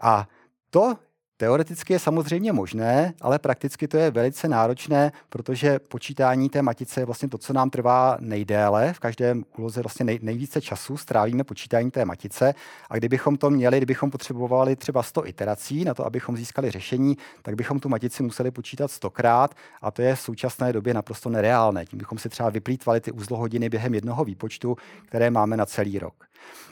A 0.00 0.28
to 0.70 0.96
Teoreticky 1.40 1.92
je 1.92 1.98
samozřejmě 1.98 2.52
možné, 2.52 3.14
ale 3.20 3.38
prakticky 3.38 3.88
to 3.88 3.96
je 3.96 4.10
velice 4.10 4.48
náročné, 4.48 5.12
protože 5.28 5.78
počítání 5.78 6.48
té 6.48 6.62
matice 6.62 7.00
je 7.00 7.04
vlastně 7.04 7.28
to, 7.28 7.38
co 7.38 7.52
nám 7.52 7.70
trvá 7.70 8.16
nejdéle. 8.20 8.92
V 8.92 8.98
každém 8.98 9.44
úloze 9.58 9.82
vlastně 9.82 10.04
nej, 10.04 10.18
nejvíce 10.22 10.60
času 10.60 10.96
strávíme 10.96 11.44
počítání 11.44 11.90
té 11.90 12.04
matice 12.04 12.54
a 12.90 12.96
kdybychom 12.96 13.36
to 13.36 13.50
měli, 13.50 13.76
kdybychom 13.76 14.10
potřebovali 14.10 14.76
třeba 14.76 15.02
100 15.02 15.26
iterací 15.26 15.84
na 15.84 15.94
to, 15.94 16.06
abychom 16.06 16.36
získali 16.36 16.70
řešení, 16.70 17.16
tak 17.42 17.54
bychom 17.54 17.80
tu 17.80 17.88
matici 17.88 18.22
museli 18.22 18.50
počítat 18.50 18.90
stokrát 18.90 19.54
a 19.82 19.90
to 19.90 20.02
je 20.02 20.14
v 20.14 20.20
současné 20.20 20.72
době 20.72 20.94
naprosto 20.94 21.30
nereálné. 21.30 21.86
Tím 21.86 21.98
bychom 21.98 22.18
si 22.18 22.28
třeba 22.28 22.50
vyplýtvali 22.50 23.00
ty 23.00 23.12
uzlohodiny 23.12 23.68
během 23.68 23.94
jednoho 23.94 24.24
výpočtu, 24.24 24.76
které 25.08 25.30
máme 25.30 25.56
na 25.56 25.66
celý 25.66 25.98
rok. 25.98 26.24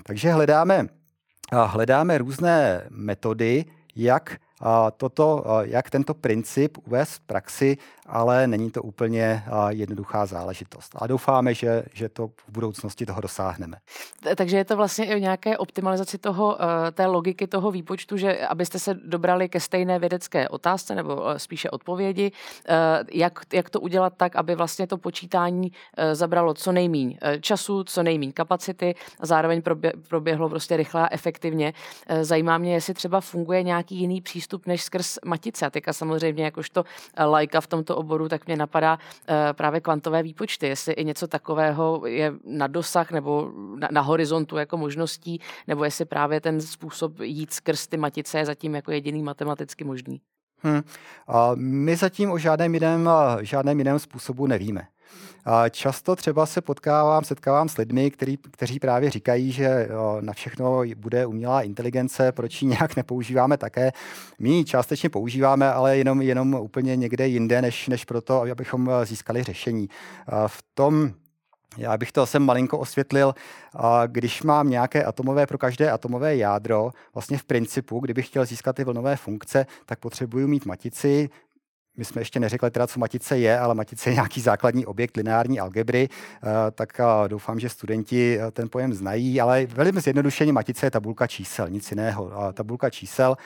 Takže 0.03 0.33
hledáme, 0.33 0.87
hledáme 1.53 2.19
různé 2.19 2.87
metody, 2.91 3.65
jak 3.97 4.39
toto, 4.97 5.45
jak 5.63 5.91
tento 5.91 6.15
princip 6.15 6.79
uvést 6.87 7.13
v 7.13 7.21
praxi, 7.21 7.79
ale 8.09 8.47
není 8.47 8.71
to 8.71 8.83
úplně 8.83 9.45
jednoduchá 9.69 10.27
záležitost. 10.27 10.93
A 10.97 11.07
doufáme, 11.07 11.55
že, 11.55 11.83
že 11.93 12.09
to 12.09 12.29
v 12.29 12.53
budoucnosti 12.53 13.07
toho 13.07 13.21
dosáhneme. 13.21 13.77
Takže 14.37 14.57
je 14.57 14.65
to 14.65 14.77
vlastně 14.77 15.07
i 15.07 15.21
nějaké 15.21 15.59
optimalizaci 15.59 16.19
toho, 16.19 16.59
e, 16.63 16.93
té 16.93 17.07
logiky 17.07 17.47
toho 17.47 17.71
výpočtu, 17.71 18.17
že 18.17 18.47
abyste 18.47 18.79
se 18.79 18.95
dobrali 18.95 19.49
ke 19.49 19.61
stejné 19.61 19.99
vědecké 19.99 20.49
otázce 20.49 20.95
nebo 20.95 21.29
e, 21.29 21.39
spíše 21.39 21.71
odpovědi, 21.71 22.33
e, 22.69 23.05
jak, 23.13 23.41
jak 23.53 23.71
to 23.71 23.81
udělat 23.81 24.13
tak, 24.17 24.37
aby 24.37 24.55
vlastně 24.55 24.87
to 24.87 24.99
počítání 24.99 25.73
zabralo 26.13 26.55
co 26.55 26.73
nejmíň 26.73 27.19
času, 27.41 27.85
co 27.85 28.03
nejmíň 28.03 28.33
kapacity 28.33 28.95
a 29.21 29.27
zároveň 29.27 29.63
proběhlo 30.09 30.49
prostě 30.49 30.77
rychle 30.77 31.03
a 31.03 31.09
efektivně. 31.11 31.73
Zajímá 32.23 32.59
mě, 32.59 32.75
jestli 32.75 32.95
třeba 32.95 33.21
funguje 33.21 33.63
nějaký 33.63 33.97
jiný 33.97 34.21
přístup 34.21 34.67
než 34.67 34.83
skrz 34.83 35.19
matice. 35.25 35.67
A 35.67 35.71
teďka 35.71 35.93
samozřejmě 35.93 36.45
jakožto 36.45 36.85
lajka 37.19 37.61
v 37.61 37.67
tomto 37.67 37.97
oboru, 37.99 38.29
tak 38.29 38.47
mě 38.47 38.57
napadá 38.57 38.99
právě 39.53 39.81
kvantové 39.81 40.23
výpočty. 40.23 40.67
Jestli 40.67 40.93
i 40.93 41.05
něco 41.05 41.27
takového 41.27 42.07
je 42.07 42.33
na 42.45 42.67
dosah 42.67 43.11
nebo 43.11 43.53
na, 43.79 43.89
na 43.93 44.01
horizontu 44.01 44.57
jako 44.57 44.77
možností, 44.77 45.41
nebo 45.67 45.85
jestli 45.85 46.05
právě 46.05 46.41
ten 46.41 46.61
způsob 46.61 47.21
jít 47.21 47.53
skrz 47.53 47.87
ty 47.87 47.97
matice 47.97 48.39
je 48.39 48.47
zatím 48.47 48.75
jako 48.75 48.91
jediný 48.93 49.23
matematicky 49.23 49.85
možný. 49.85 50.21
Hmm. 50.63 50.83
A 51.29 51.51
my 51.55 51.97
zatím 51.97 52.31
o 52.31 52.39
žádném 52.39 52.75
jiném, 52.75 53.11
žádném 53.41 53.79
jiném 53.79 53.99
způsobu 53.99 54.47
nevíme. 54.47 54.83
Často 55.71 56.17
třeba 56.17 56.47
se 56.47 56.61
potkávám, 56.61 57.25
setkávám 57.25 57.69
s 57.69 57.77
lidmi, 57.77 58.11
který, 58.11 58.37
kteří 58.37 58.79
právě 58.79 59.11
říkají, 59.11 59.53
že 59.53 59.89
na 60.21 60.33
všechno 60.33 60.83
bude 60.97 61.27
umělá 61.27 61.63
inteligence, 61.63 62.33
proč 62.33 62.63
ji 62.63 62.69
nějak 62.69 62.97
nepoužíváme 62.97 63.57
také. 63.57 63.93
My 64.39 64.51
ji 64.51 64.65
částečně 64.65 65.09
používáme, 65.09 65.73
ale 65.73 65.99
jenom, 65.99 66.23
jenom 66.23 66.55
úplně 66.55 66.97
někde 66.97 67.29
jinde, 67.29 67.63
než, 67.63 67.89
než 67.89 68.05
proto, 68.05 68.43
abychom 68.53 68.91
získali 69.05 69.43
řešení. 69.43 69.89
V 70.47 70.63
tom 70.75 71.13
já 71.77 71.97
bych 71.97 72.13
to 72.13 72.27
sem 72.27 72.43
malinko 72.43 72.79
osvětlil. 72.79 73.35
Když 74.07 74.43
mám 74.43 74.71
nějaké 74.71 75.05
atomové 75.05 75.47
pro 75.47 75.59
každé 75.59 75.91
atomové 75.91 76.37
jádro, 76.37 76.91
vlastně 77.15 77.39
v 77.39 77.45
principu, 77.45 78.01
kdybych 78.01 78.27
chtěl 78.27 78.45
získat 78.45 78.77
ty 78.77 78.85
vlnové 78.85 79.17
funkce, 79.17 79.67
tak 79.87 79.99
potřebuji 79.99 80.47
mít 80.47 80.67
matici, 80.67 81.29
my 81.99 82.05
jsme 82.05 82.21
ještě 82.21 82.41
neřekli 82.41 82.71
teda, 82.71 82.87
co 82.87 83.01
matice 83.01 83.39
je, 83.39 83.59
ale 83.59 83.75
matice 83.75 84.11
je 84.11 84.15
nějaký 84.15 84.41
základní 84.41 84.87
objekt 84.87 85.17
lineární 85.17 85.61
algebry, 85.61 86.09
tak 86.75 87.01
doufám, 87.29 87.61
že 87.61 87.69
studenti 87.69 88.39
ten 88.53 88.69
pojem 88.69 88.95
znají, 88.95 89.41
ale 89.41 89.67
velmi 89.67 90.01
zjednodušeně 90.01 90.53
matice 90.53 90.87
je 90.87 90.91
tabulka 90.91 91.27
čísel, 91.27 91.69
nic 91.69 91.91
jiného. 91.91 92.33
Tabulka 92.53 92.91
čísel 92.91 93.37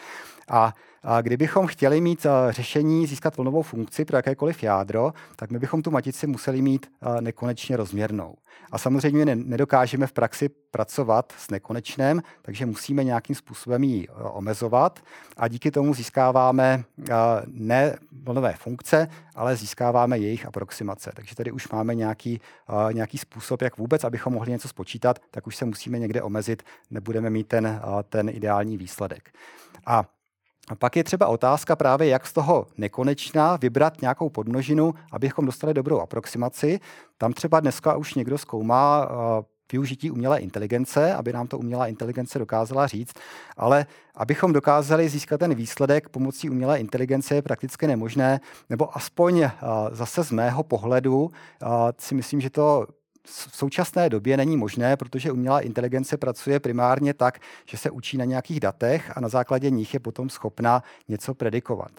a 0.52 0.72
a 1.04 1.20
kdybychom 1.20 1.66
chtěli 1.66 2.00
mít 2.00 2.26
řešení 2.50 3.06
získat 3.06 3.36
vlnovou 3.36 3.62
funkci 3.62 4.04
pro 4.04 4.16
jakékoliv 4.16 4.62
jádro, 4.62 5.12
tak 5.36 5.50
my 5.50 5.58
bychom 5.58 5.82
tu 5.82 5.90
matici 5.90 6.26
museli 6.26 6.62
mít 6.62 6.92
nekonečně 7.20 7.76
rozměrnou. 7.76 8.34
A 8.72 8.78
samozřejmě 8.78 9.36
nedokážeme 9.36 10.06
v 10.06 10.12
praxi 10.12 10.48
pracovat 10.48 11.32
s 11.38 11.50
nekonečném, 11.50 12.22
takže 12.42 12.66
musíme 12.66 13.04
nějakým 13.04 13.36
způsobem 13.36 13.84
ji 13.84 14.08
omezovat 14.32 15.00
a 15.36 15.48
díky 15.48 15.70
tomu 15.70 15.94
získáváme 15.94 16.84
ne 17.46 17.96
vlnové 18.22 18.52
funkce, 18.52 19.08
ale 19.34 19.56
získáváme 19.56 20.18
jejich 20.18 20.46
aproximace. 20.46 21.12
Takže 21.14 21.34
tady 21.34 21.52
už 21.52 21.68
máme 21.68 21.94
nějaký, 21.94 22.40
nějaký 22.92 23.18
způsob, 23.18 23.62
jak 23.62 23.78
vůbec, 23.78 24.04
abychom 24.04 24.32
mohli 24.32 24.50
něco 24.50 24.68
spočítat, 24.68 25.18
tak 25.30 25.46
už 25.46 25.56
se 25.56 25.64
musíme 25.64 25.98
někde 25.98 26.22
omezit, 26.22 26.62
nebudeme 26.90 27.30
mít 27.30 27.48
ten, 27.48 27.80
ten 28.08 28.28
ideální 28.28 28.76
výsledek. 28.76 29.30
A 29.86 30.04
a 30.68 30.74
pak 30.74 30.96
je 30.96 31.04
třeba 31.04 31.26
otázka 31.26 31.76
právě, 31.76 32.08
jak 32.08 32.26
z 32.26 32.32
toho 32.32 32.66
nekonečná 32.78 33.56
vybrat 33.56 34.02
nějakou 34.02 34.28
podnožinu, 34.28 34.94
abychom 35.12 35.46
dostali 35.46 35.74
dobrou 35.74 36.00
aproximaci. 36.00 36.80
Tam 37.18 37.32
třeba 37.32 37.60
dneska 37.60 37.96
už 37.96 38.14
někdo 38.14 38.38
zkoumá 38.38 39.10
uh, 39.10 39.16
využití 39.72 40.10
umělé 40.10 40.40
inteligence, 40.40 41.14
aby 41.14 41.32
nám 41.32 41.46
to 41.46 41.58
umělá 41.58 41.86
inteligence 41.86 42.38
dokázala 42.38 42.86
říct, 42.86 43.14
ale 43.56 43.86
abychom 44.14 44.52
dokázali 44.52 45.08
získat 45.08 45.38
ten 45.38 45.54
výsledek 45.54 46.08
pomocí 46.08 46.50
umělé 46.50 46.80
inteligence 46.80 47.34
je 47.34 47.42
prakticky 47.42 47.86
nemožné, 47.86 48.40
nebo 48.70 48.96
aspoň 48.96 49.40
uh, 49.40 49.48
zase 49.90 50.24
z 50.24 50.30
mého 50.30 50.62
pohledu 50.62 51.20
uh, 51.22 51.30
si 51.98 52.14
myslím, 52.14 52.40
že 52.40 52.50
to 52.50 52.86
v 53.26 53.56
současné 53.56 54.08
době 54.10 54.36
není 54.36 54.56
možné, 54.56 54.96
protože 54.96 55.32
umělá 55.32 55.60
inteligence 55.60 56.16
pracuje 56.16 56.60
primárně 56.60 57.14
tak, 57.14 57.38
že 57.64 57.76
se 57.76 57.90
učí 57.90 58.16
na 58.16 58.24
nějakých 58.24 58.60
datech 58.60 59.12
a 59.16 59.20
na 59.20 59.28
základě 59.28 59.70
nich 59.70 59.94
je 59.94 60.00
potom 60.00 60.30
schopna 60.30 60.82
něco 61.08 61.34
predikovat. 61.34 61.90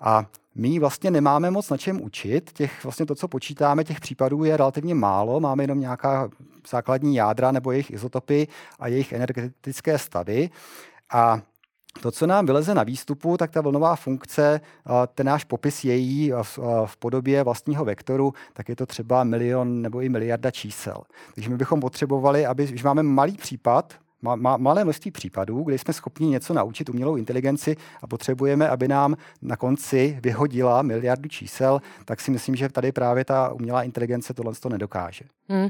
A 0.00 0.26
my 0.54 0.78
vlastně 0.78 1.10
nemáme 1.10 1.50
moc 1.50 1.70
na 1.70 1.76
čem 1.76 2.02
učit. 2.02 2.52
Těch, 2.52 2.84
vlastně 2.84 3.06
to, 3.06 3.14
co 3.14 3.28
počítáme, 3.28 3.84
těch 3.84 4.00
případů 4.00 4.44
je 4.44 4.56
relativně 4.56 4.94
málo. 4.94 5.40
Máme 5.40 5.62
jenom 5.62 5.80
nějaká 5.80 6.30
základní 6.70 7.16
jádra 7.16 7.52
nebo 7.52 7.72
jejich 7.72 7.90
izotopy 7.90 8.48
a 8.78 8.88
jejich 8.88 9.12
energetické 9.12 9.98
stavy. 9.98 10.50
A 11.12 11.40
to, 12.02 12.10
co 12.10 12.26
nám 12.26 12.46
vyleze 12.46 12.74
na 12.74 12.82
výstupu, 12.82 13.36
tak 13.36 13.50
ta 13.50 13.60
vlnová 13.60 13.96
funkce, 13.96 14.60
ten 15.14 15.26
náš 15.26 15.44
popis 15.44 15.84
její 15.84 16.32
v 16.86 16.96
podobě 16.96 17.44
vlastního 17.44 17.84
vektoru, 17.84 18.34
tak 18.52 18.68
je 18.68 18.76
to 18.76 18.86
třeba 18.86 19.24
milion 19.24 19.82
nebo 19.82 20.00
i 20.00 20.08
miliarda 20.08 20.50
čísel. 20.50 21.02
Takže 21.34 21.50
my 21.50 21.56
bychom 21.56 21.80
potřebovali, 21.80 22.46
aby, 22.46 22.66
když 22.66 22.82
máme 22.82 23.02
malý 23.02 23.36
případ, 23.36 23.94
má, 24.22 24.36
má, 24.36 24.56
malé 24.56 24.84
množství 24.84 25.10
případů, 25.10 25.62
kde 25.62 25.78
jsme 25.78 25.94
schopni 25.94 26.26
něco 26.26 26.54
naučit 26.54 26.88
umělou 26.88 27.16
inteligenci 27.16 27.76
a 28.02 28.06
potřebujeme, 28.06 28.68
aby 28.68 28.88
nám 28.88 29.16
na 29.42 29.56
konci 29.56 30.18
vyhodila 30.22 30.82
miliardu 30.82 31.28
čísel, 31.28 31.80
tak 32.04 32.20
si 32.20 32.30
myslím, 32.30 32.56
že 32.56 32.68
tady 32.68 32.92
právě 32.92 33.24
ta 33.24 33.52
umělá 33.52 33.82
inteligence 33.82 34.34
tohle 34.34 34.54
to 34.54 34.68
nedokáže. 34.68 35.24
Hmm. 35.48 35.68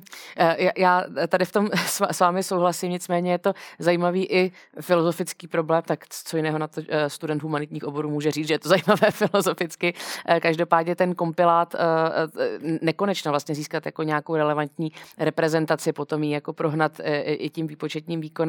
Já 0.78 1.04
tady 1.28 1.44
v 1.44 1.52
tom 1.52 1.68
s 2.10 2.20
vámi 2.20 2.42
souhlasím, 2.42 2.90
nicméně 2.90 3.32
je 3.32 3.38
to 3.38 3.52
zajímavý 3.78 4.26
i 4.32 4.52
filozofický 4.80 5.46
problém, 5.46 5.82
tak 5.86 6.04
co 6.08 6.36
jiného 6.36 6.58
na 6.58 6.68
to 6.68 6.80
eh, 6.88 7.10
student 7.10 7.42
humanitních 7.42 7.84
oborů 7.84 8.10
může 8.10 8.30
říct, 8.30 8.48
že 8.48 8.54
je 8.54 8.58
to 8.58 8.68
zajímavé 8.74 9.10
filozoficky. 9.10 9.94
Eh, 10.26 10.40
každopádně 10.40 10.96
ten 10.96 11.14
kompilát 11.14 11.74
nekonečně 12.82 13.30
vlastně 13.30 13.54
získat 13.54 13.86
jako 13.86 14.02
nějakou 14.02 14.36
relevantní 14.36 14.92
reprezentaci, 15.18 15.92
potom 15.92 16.22
ji 16.22 16.30
jako 16.30 16.52
prohnat 16.52 17.00
i 17.24 17.50
tím 17.50 17.66
výpočetním 17.66 18.20
výkonem. 18.20 18.39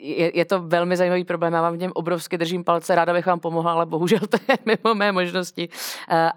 Je, 0.00 0.38
je 0.38 0.44
to 0.44 0.62
velmi 0.62 0.96
zajímavý 0.96 1.24
problém, 1.24 1.52
já 1.52 1.62
vám 1.62 1.74
v 1.74 1.78
něm 1.78 1.92
obrovsky 1.94 2.38
držím 2.38 2.64
palce, 2.64 2.94
ráda 2.94 3.12
bych 3.12 3.26
vám 3.26 3.40
pomohla, 3.40 3.72
ale 3.72 3.86
bohužel 3.86 4.20
to 4.28 4.36
je 4.48 4.58
mimo 4.64 4.94
mé 4.94 5.12
možnosti. 5.12 5.68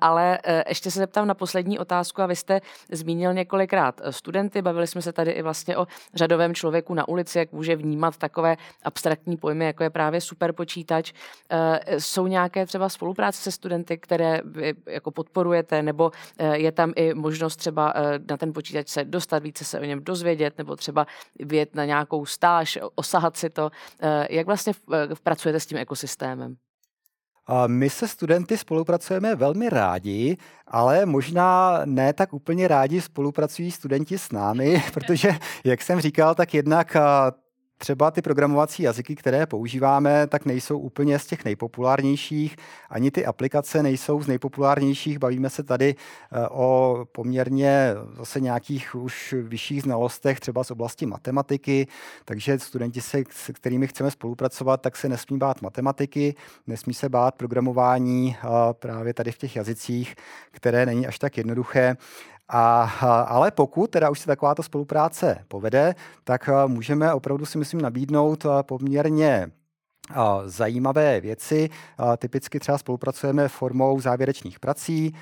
Ale 0.02 0.40
ještě 0.68 0.92
se 0.92 1.00
zeptám 1.00 1.28
na 1.28 1.34
poslední 1.34 1.80
otázku 1.80 2.22
a 2.22 2.26
vy 2.26 2.36
jste 2.36 2.62
zmínil 2.92 3.34
několikrát 3.34 3.72
kolikrát 3.72 4.02
eh, 4.04 4.12
studenty, 4.12 4.62
bavili 4.62 4.88
jsme 4.88 5.02
se 5.02 5.14
tady 5.14 5.32
i 5.32 5.42
vlastně 5.42 5.78
o 5.78 5.88
řadovém 6.14 6.56
člověku 6.56 6.94
na 6.94 7.08
ulici, 7.08 7.38
jak 7.40 7.52
může 7.52 7.76
vnímat 7.76 8.18
takové 8.18 8.58
abstraktní 8.84 9.38
pojmy, 9.38 9.66
jako 9.66 9.84
je 9.84 9.90
právě 9.90 10.22
superpočítač. 10.22 11.14
Eh, 11.50 12.00
jsou 12.00 12.28
nějaké 12.28 12.66
třeba 12.66 12.90
spolupráce 12.90 13.42
se 13.42 13.52
studenty, 13.52 13.98
které 13.98 14.42
vy 14.46 14.74
jako 14.86 15.12
podporujete, 15.12 15.82
nebo 15.82 16.12
eh, 16.38 16.58
je 16.58 16.72
tam 16.72 16.94
i 16.96 17.14
možnost 17.14 17.56
třeba 17.56 17.94
na 18.30 18.38
ten 18.38 18.54
počítač 18.54 18.88
se 18.88 19.04
dostat, 19.04 19.44
více 19.44 19.66
se 19.66 19.80
o 19.80 19.84
něm 19.84 20.04
dozvědět, 20.04 20.58
nebo 20.58 20.76
třeba 20.76 21.08
vyjet 21.40 21.76
na 21.76 21.86
nějakou 21.86 22.26
stáž, 22.42 22.78
osahat 22.96 23.38
si 23.38 23.50
to. 23.50 23.72
Jak 24.30 24.46
vlastně 24.46 24.74
pracujete 25.24 25.60
s 25.60 25.66
tím 25.66 25.78
ekosystémem? 25.78 26.56
My 27.68 27.90
se 27.90 28.08
studenty 28.08 28.58
spolupracujeme 28.58 29.36
velmi 29.36 29.70
rádi, 29.70 30.38
ale 30.68 31.06
možná 31.06 31.82
ne 31.86 32.14
tak 32.14 32.34
úplně 32.34 32.68
rádi 32.68 33.02
spolupracují 33.02 33.72
studenti 33.72 34.18
s 34.18 34.32
námi, 34.32 34.84
protože, 34.94 35.32
jak 35.64 35.82
jsem 35.82 36.02
říkal, 36.02 36.36
tak 36.36 36.54
jednak 36.54 36.98
třeba 37.82 38.12
ty 38.12 38.22
programovací 38.22 38.84
jazyky, 38.84 39.16
které 39.16 39.46
používáme, 39.46 40.28
tak 40.28 40.46
nejsou 40.46 40.80
úplně 40.80 41.20
z 41.20 41.26
těch 41.26 41.46
nejpopulárnějších, 41.46 42.56
ani 42.90 43.12
ty 43.12 43.26
aplikace 43.26 43.84
nejsou 43.84 44.22
z 44.22 44.28
nejpopulárnějších. 44.28 45.20
Bavíme 45.20 45.50
se 45.50 45.64
tady 45.64 45.96
eh, 45.96 46.48
o 46.48 46.98
poměrně 47.12 47.94
zase 48.18 48.40
nějakých 48.40 48.96
už 48.96 49.36
vyšších 49.42 49.82
znalostech, 49.82 50.40
třeba 50.40 50.64
z 50.64 50.72
oblasti 50.72 51.06
matematiky, 51.06 51.88
takže 52.26 52.60
studenti, 52.60 53.02
se, 53.02 53.24
s 53.32 53.52
kterými 53.54 53.88
chceme 53.88 54.12
spolupracovat, 54.12 54.82
tak 54.82 54.98
se 54.98 55.10
nesmí 55.10 55.38
bát 55.38 55.62
matematiky, 55.62 56.36
nesmí 56.68 56.94
se 56.94 57.10
bát 57.10 57.36
programování 57.36 58.36
eh, 58.38 58.48
právě 58.74 59.14
tady 59.14 59.32
v 59.32 59.38
těch 59.38 59.56
jazycích, 59.56 60.16
které 60.52 60.86
není 60.86 61.08
až 61.08 61.20
tak 61.20 61.38
jednoduché. 61.38 61.98
A, 62.54 62.84
ale 63.28 63.52
pokud 63.52 63.92
teda 63.92 64.10
už 64.10 64.20
se 64.20 64.28
takováto 64.28 64.64
spolupráce 64.64 65.46
povede, 65.48 65.96
tak 66.24 66.50
můžeme 66.68 67.14
opravdu 67.14 67.46
si 67.46 67.58
myslím 67.58 67.82
nabídnout 67.82 68.46
poměrně 68.62 69.52
zajímavé 70.46 71.22
věci. 71.22 71.70
Typicky 72.18 72.60
třeba 72.60 72.78
spolupracujeme 72.78 73.48
formou 73.48 74.00
závěrečných 74.00 74.60
prací. 74.60 75.16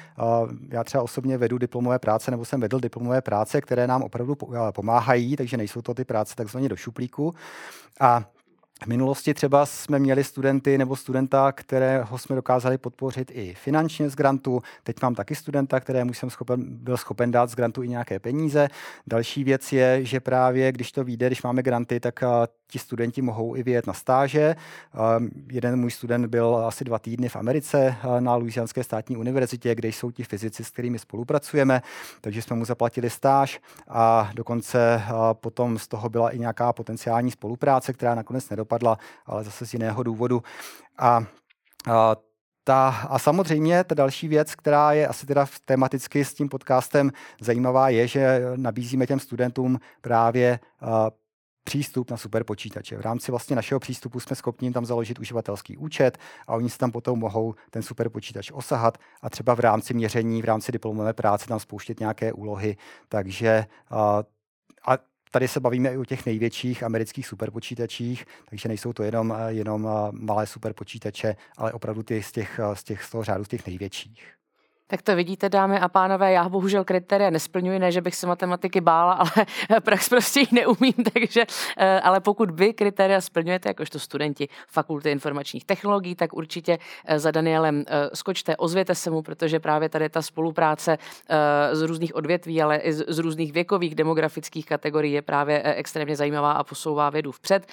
Já 0.70 0.84
třeba 0.84 1.04
osobně 1.04 1.38
vedu 1.38 1.58
diplomové 1.58 2.00
práce, 2.00 2.32
nebo 2.32 2.46
jsem 2.46 2.62
vedl 2.62 2.80
diplomové 2.80 3.22
práce, 3.22 3.62
které 3.62 3.88
nám 3.88 4.02
opravdu 4.02 4.36
pomáhají, 4.72 5.36
takže 5.36 5.58
nejsou 5.58 5.82
to 5.82 5.94
ty 5.94 6.06
práce 6.06 6.36
takzvaně 6.36 6.70
do 6.70 6.76
šuplíku. 6.76 7.34
A 8.00 8.24
v 8.84 8.88
minulosti 8.88 9.34
třeba 9.34 9.66
jsme 9.66 10.00
měli 10.00 10.24
studenty 10.24 10.78
nebo 10.78 10.96
studenta, 10.96 11.52
kterého 11.52 12.18
jsme 12.18 12.36
dokázali 12.36 12.78
podpořit 12.78 13.32
i 13.34 13.54
finančně 13.54 14.10
z 14.10 14.16
grantu. 14.16 14.62
Teď 14.84 14.96
mám 15.02 15.16
taky 15.16 15.36
studenta, 15.36 15.80
kterému 15.80 16.14
jsem 16.14 16.30
schopen, 16.30 16.64
byl 16.68 16.98
schopen 16.98 17.32
dát 17.32 17.50
z 17.50 17.56
grantu 17.56 17.84
i 17.84 17.90
nějaké 17.90 18.20
peníze. 18.20 18.68
Další 19.08 19.44
věc 19.44 19.74
je, 19.74 20.06
že 20.06 20.20
právě 20.20 20.72
když 20.72 20.92
to 20.92 21.04
vyjde, 21.04 21.28
když 21.28 21.44
máme 21.44 21.64
granty, 21.64 22.00
tak 22.00 22.24
ti 22.68 22.80
studenti 22.80 23.22
mohou 23.22 23.56
i 23.56 23.64
vyjet 23.64 23.88
na 23.88 23.94
stáže. 23.94 24.56
Jeden 25.52 25.80
můj 25.80 25.92
student 25.92 26.26
byl 26.26 26.56
asi 26.56 26.84
dva 26.84 27.00
týdny 27.00 27.30
v 27.30 27.36
Americe 27.36 27.96
na 28.20 28.36
Louisianské 28.36 28.84
státní 28.84 29.18
univerzitě, 29.18 29.76
kde 29.76 29.88
jsou 29.88 30.12
ti 30.12 30.24
fyzici, 30.24 30.64
s 30.64 30.70
kterými 30.70 31.00
spolupracujeme, 31.00 31.82
takže 32.22 32.42
jsme 32.42 32.56
mu 32.56 32.66
zaplatili 32.66 33.10
stáž 33.10 33.60
a 33.88 34.30
dokonce 34.34 35.02
potom 35.34 35.80
z 35.80 35.88
toho 35.88 36.10
byla 36.10 36.30
i 36.30 36.40
nějaká 36.40 36.74
potenciální 36.74 37.32
spolupráce, 37.32 37.94
která 37.94 38.16
nakonec 38.16 38.50
nedopadla, 38.50 38.69
ale 39.26 39.44
zase 39.44 39.66
z 39.66 39.74
jiného 39.74 40.04
důvodu. 40.04 40.44
A, 40.98 41.24
a 41.92 42.16
ta, 42.64 42.90
a 43.10 43.20
samozřejmě 43.20 43.84
ta 43.84 43.96
další 43.96 44.28
věc, 44.28 44.56
která 44.56 44.92
je 44.92 45.08
asi 45.08 45.26
teda 45.26 45.46
tematicky 45.66 46.26
s 46.26 46.34
tím 46.34 46.50
podcastem 46.50 47.12
zajímavá, 47.42 47.90
je, 47.90 48.08
že 48.08 48.42
nabízíme 48.56 49.08
těm 49.08 49.20
studentům 49.20 49.80
právě 50.02 50.60
uh, 50.82 50.90
přístup 51.64 52.12
na 52.12 52.18
superpočítače. 52.18 52.98
V 52.98 53.02
rámci 53.02 53.32
vlastně 53.32 53.56
našeho 53.56 53.80
přístupu 53.80 54.20
jsme 54.20 54.36
schopni 54.36 54.66
jim 54.66 54.74
tam 54.74 54.86
založit 54.86 55.20
uživatelský 55.20 55.78
účet 55.78 56.18
a 56.48 56.56
oni 56.56 56.70
si 56.70 56.78
tam 56.78 56.92
potom 56.92 57.20
mohou 57.20 57.56
ten 57.70 57.82
superpočítač 57.82 58.52
osahat 58.52 58.98
a 59.22 59.30
třeba 59.30 59.54
v 59.54 59.60
rámci 59.60 59.94
měření, 59.94 60.42
v 60.42 60.46
rámci 60.46 60.72
diplomové 60.72 61.14
práce 61.14 61.48
tam 61.48 61.60
spouštět 61.60 62.00
nějaké 62.00 62.34
úlohy. 62.34 62.78
Takže 63.10 63.66
a 64.88 64.98
tady 65.32 65.48
se 65.48 65.60
bavíme 65.60 65.94
i 65.94 65.98
o 65.98 66.06
těch 66.06 66.26
největších 66.26 66.84
amerických 66.84 67.28
superpočítačích, 67.28 68.26
takže 68.50 68.70
nejsou 68.70 68.94
to 68.94 69.04
jenom, 69.04 69.36
jenom 69.48 69.88
malé 70.12 70.48
superpočítače, 70.48 71.36
ale 71.58 71.74
opravdu 71.74 72.04
ty 72.04 72.24
z 72.24 72.32
těch, 72.32 72.60
z 72.74 72.84
těch 72.84 73.04
z 73.04 73.12
toho 73.12 73.24
řádu 73.24 73.44
z 73.44 73.48
těch 73.48 73.68
největších. 73.68 74.40
Tak 74.92 75.02
to 75.02 75.16
vidíte, 75.16 75.50
dámy 75.50 75.80
a 75.80 75.90
pánové, 75.90 76.32
já 76.32 76.50
bohužel 76.50 76.84
kritéria 76.84 77.30
nesplňuji, 77.30 77.80
ne, 77.80 77.92
že 77.92 78.02
bych 78.02 78.16
se 78.16 78.28
matematiky 78.28 78.82
bála, 78.82 79.14
ale 79.14 79.46
prax 79.84 80.10
prostě 80.10 80.40
ji 80.40 80.48
neumím, 80.52 80.94
takže, 81.14 81.46
eh, 81.78 82.02
ale 82.02 82.20
pokud 82.20 82.52
vy 82.52 82.74
kritéria 82.74 83.22
splňujete, 83.22 83.70
jakožto 83.70 84.00
studenti 84.00 84.50
Fakulty 84.68 85.12
informačních 85.12 85.66
technologií, 85.66 86.16
tak 86.16 86.34
určitě 86.34 86.78
eh, 87.06 87.20
za 87.20 87.32
Danielem 87.32 87.84
eh, 87.88 88.10
skočte, 88.14 88.58
ozvěte 88.58 88.96
se 88.96 89.10
mu, 89.10 89.22
protože 89.22 89.60
právě 89.60 89.90
tady 89.90 90.10
ta 90.10 90.22
spolupráce 90.22 90.98
z 91.72 91.82
různých 91.82 92.16
odvětví, 92.16 92.62
ale 92.62 92.78
i 92.78 92.94
z 92.94 93.18
různých 93.18 93.54
věkových 93.54 93.96
demografických 93.96 94.66
kategorií 94.66 95.14
je 95.14 95.22
právě 95.22 95.64
extrémně 95.64 96.16
zajímavá 96.16 96.52
a 96.52 96.64
posouvá 96.64 97.10
vědu 97.10 97.32
vpřed. 97.32 97.68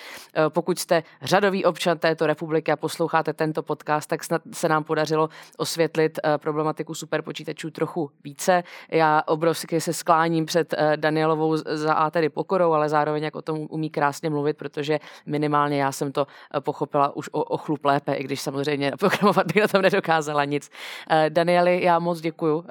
Pokud 0.49 0.79
jste 0.79 1.03
řadový 1.23 1.65
občan 1.65 1.99
této 1.99 2.27
republiky 2.27 2.73
a 2.73 2.77
posloucháte 2.77 3.33
tento 3.33 3.63
podcast, 3.63 4.09
tak 4.09 4.25
snad 4.25 4.43
se 4.53 4.69
nám 4.69 4.85
podařilo 4.85 5.29
osvětlit 5.57 6.19
problematiku 6.37 6.95
superpočítačů 7.07 7.71
trochu 7.71 8.11
více. 8.25 8.63
Já 8.91 9.23
obrovsky 9.27 9.81
se 9.81 9.93
skláním 9.93 10.47
před 10.47 10.75
eh, 10.75 10.97
Danielovou 10.97 11.57
za 11.57 11.95
A 11.95 12.11
tedy 12.11 12.29
pokorou, 12.29 12.73
ale 12.73 12.89
zároveň 12.89 13.23
jak 13.23 13.37
o 13.37 13.43
tom 13.43 13.67
umí 13.71 13.91
krásně 13.91 14.31
mluvit, 14.31 14.57
protože 14.57 14.99
minimálně 15.27 15.83
já 15.83 15.93
jsem 15.93 16.13
to 16.13 16.27
eh, 16.27 16.61
pochopila 16.61 17.17
už 17.17 17.29
o, 17.33 17.45
o 17.45 17.57
chlup 17.57 17.85
lépe, 17.85 18.15
i 18.15 18.25
když 18.25 18.41
samozřejmě 18.41 18.93
programovat 18.99 19.47
bych 19.47 19.63
na 19.63 19.69
tom 19.69 19.83
nedokázala 19.83 20.45
nic. 20.45 20.71
Eh, 21.11 21.31
Danieli, 21.31 21.83
já 21.83 21.99
moc 21.99 22.21
děkuju. 22.21 22.65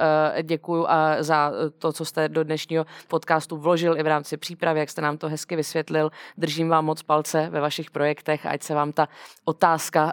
Děkuju 0.43 0.87
za 1.19 1.51
to, 1.77 1.93
co 1.93 2.05
jste 2.05 2.29
do 2.29 2.43
dnešního 2.43 2.85
podcastu 3.07 3.57
vložil 3.57 3.97
i 3.97 4.03
v 4.03 4.07
rámci 4.07 4.37
přípravy, 4.37 4.79
jak 4.79 4.89
jste 4.89 5.01
nám 5.01 5.17
to 5.17 5.29
hezky 5.29 5.55
vysvětlil. 5.55 6.11
Držím 6.37 6.69
vám 6.69 6.85
moc 6.85 7.03
palce 7.03 7.49
ve 7.49 7.61
vašich 7.61 7.91
projektech, 7.91 8.45
ať 8.45 8.63
se 8.63 8.75
vám 8.75 8.91
ta 8.91 9.07
otázka 9.45 10.11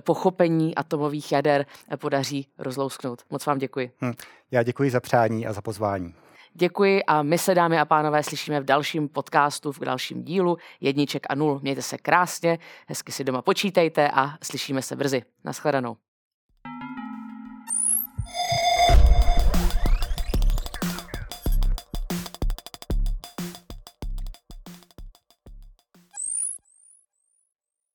pochopení 0.00 0.74
atomových 0.74 1.32
jader 1.32 1.66
podaří 1.96 2.46
rozlousknout. 2.58 3.22
Moc 3.30 3.46
vám 3.50 3.58
děkuji. 3.58 3.92
Hm. 4.00 4.12
Já 4.50 4.62
děkuji 4.62 4.90
za 4.90 5.00
přání 5.00 5.46
a 5.46 5.52
za 5.52 5.62
pozvání. 5.62 6.14
Děkuji 6.54 7.04
a 7.04 7.22
my 7.22 7.38
se, 7.38 7.54
dámy 7.54 7.78
a 7.78 7.84
pánové, 7.84 8.22
slyšíme 8.22 8.60
v 8.60 8.64
dalším 8.64 9.08
podcastu, 9.08 9.72
v 9.72 9.78
dalším 9.78 10.24
dílu 10.24 10.56
Jedniček 10.80 11.26
a 11.28 11.34
nul. 11.34 11.60
Mějte 11.62 11.82
se 11.82 11.98
krásně, 11.98 12.58
hezky 12.88 13.12
si 13.12 13.24
doma 13.24 13.42
počítejte 13.42 14.10
a 14.10 14.34
slyšíme 14.42 14.82
se 14.82 14.96
brzy. 14.96 15.22
Naschledanou. 15.44 15.96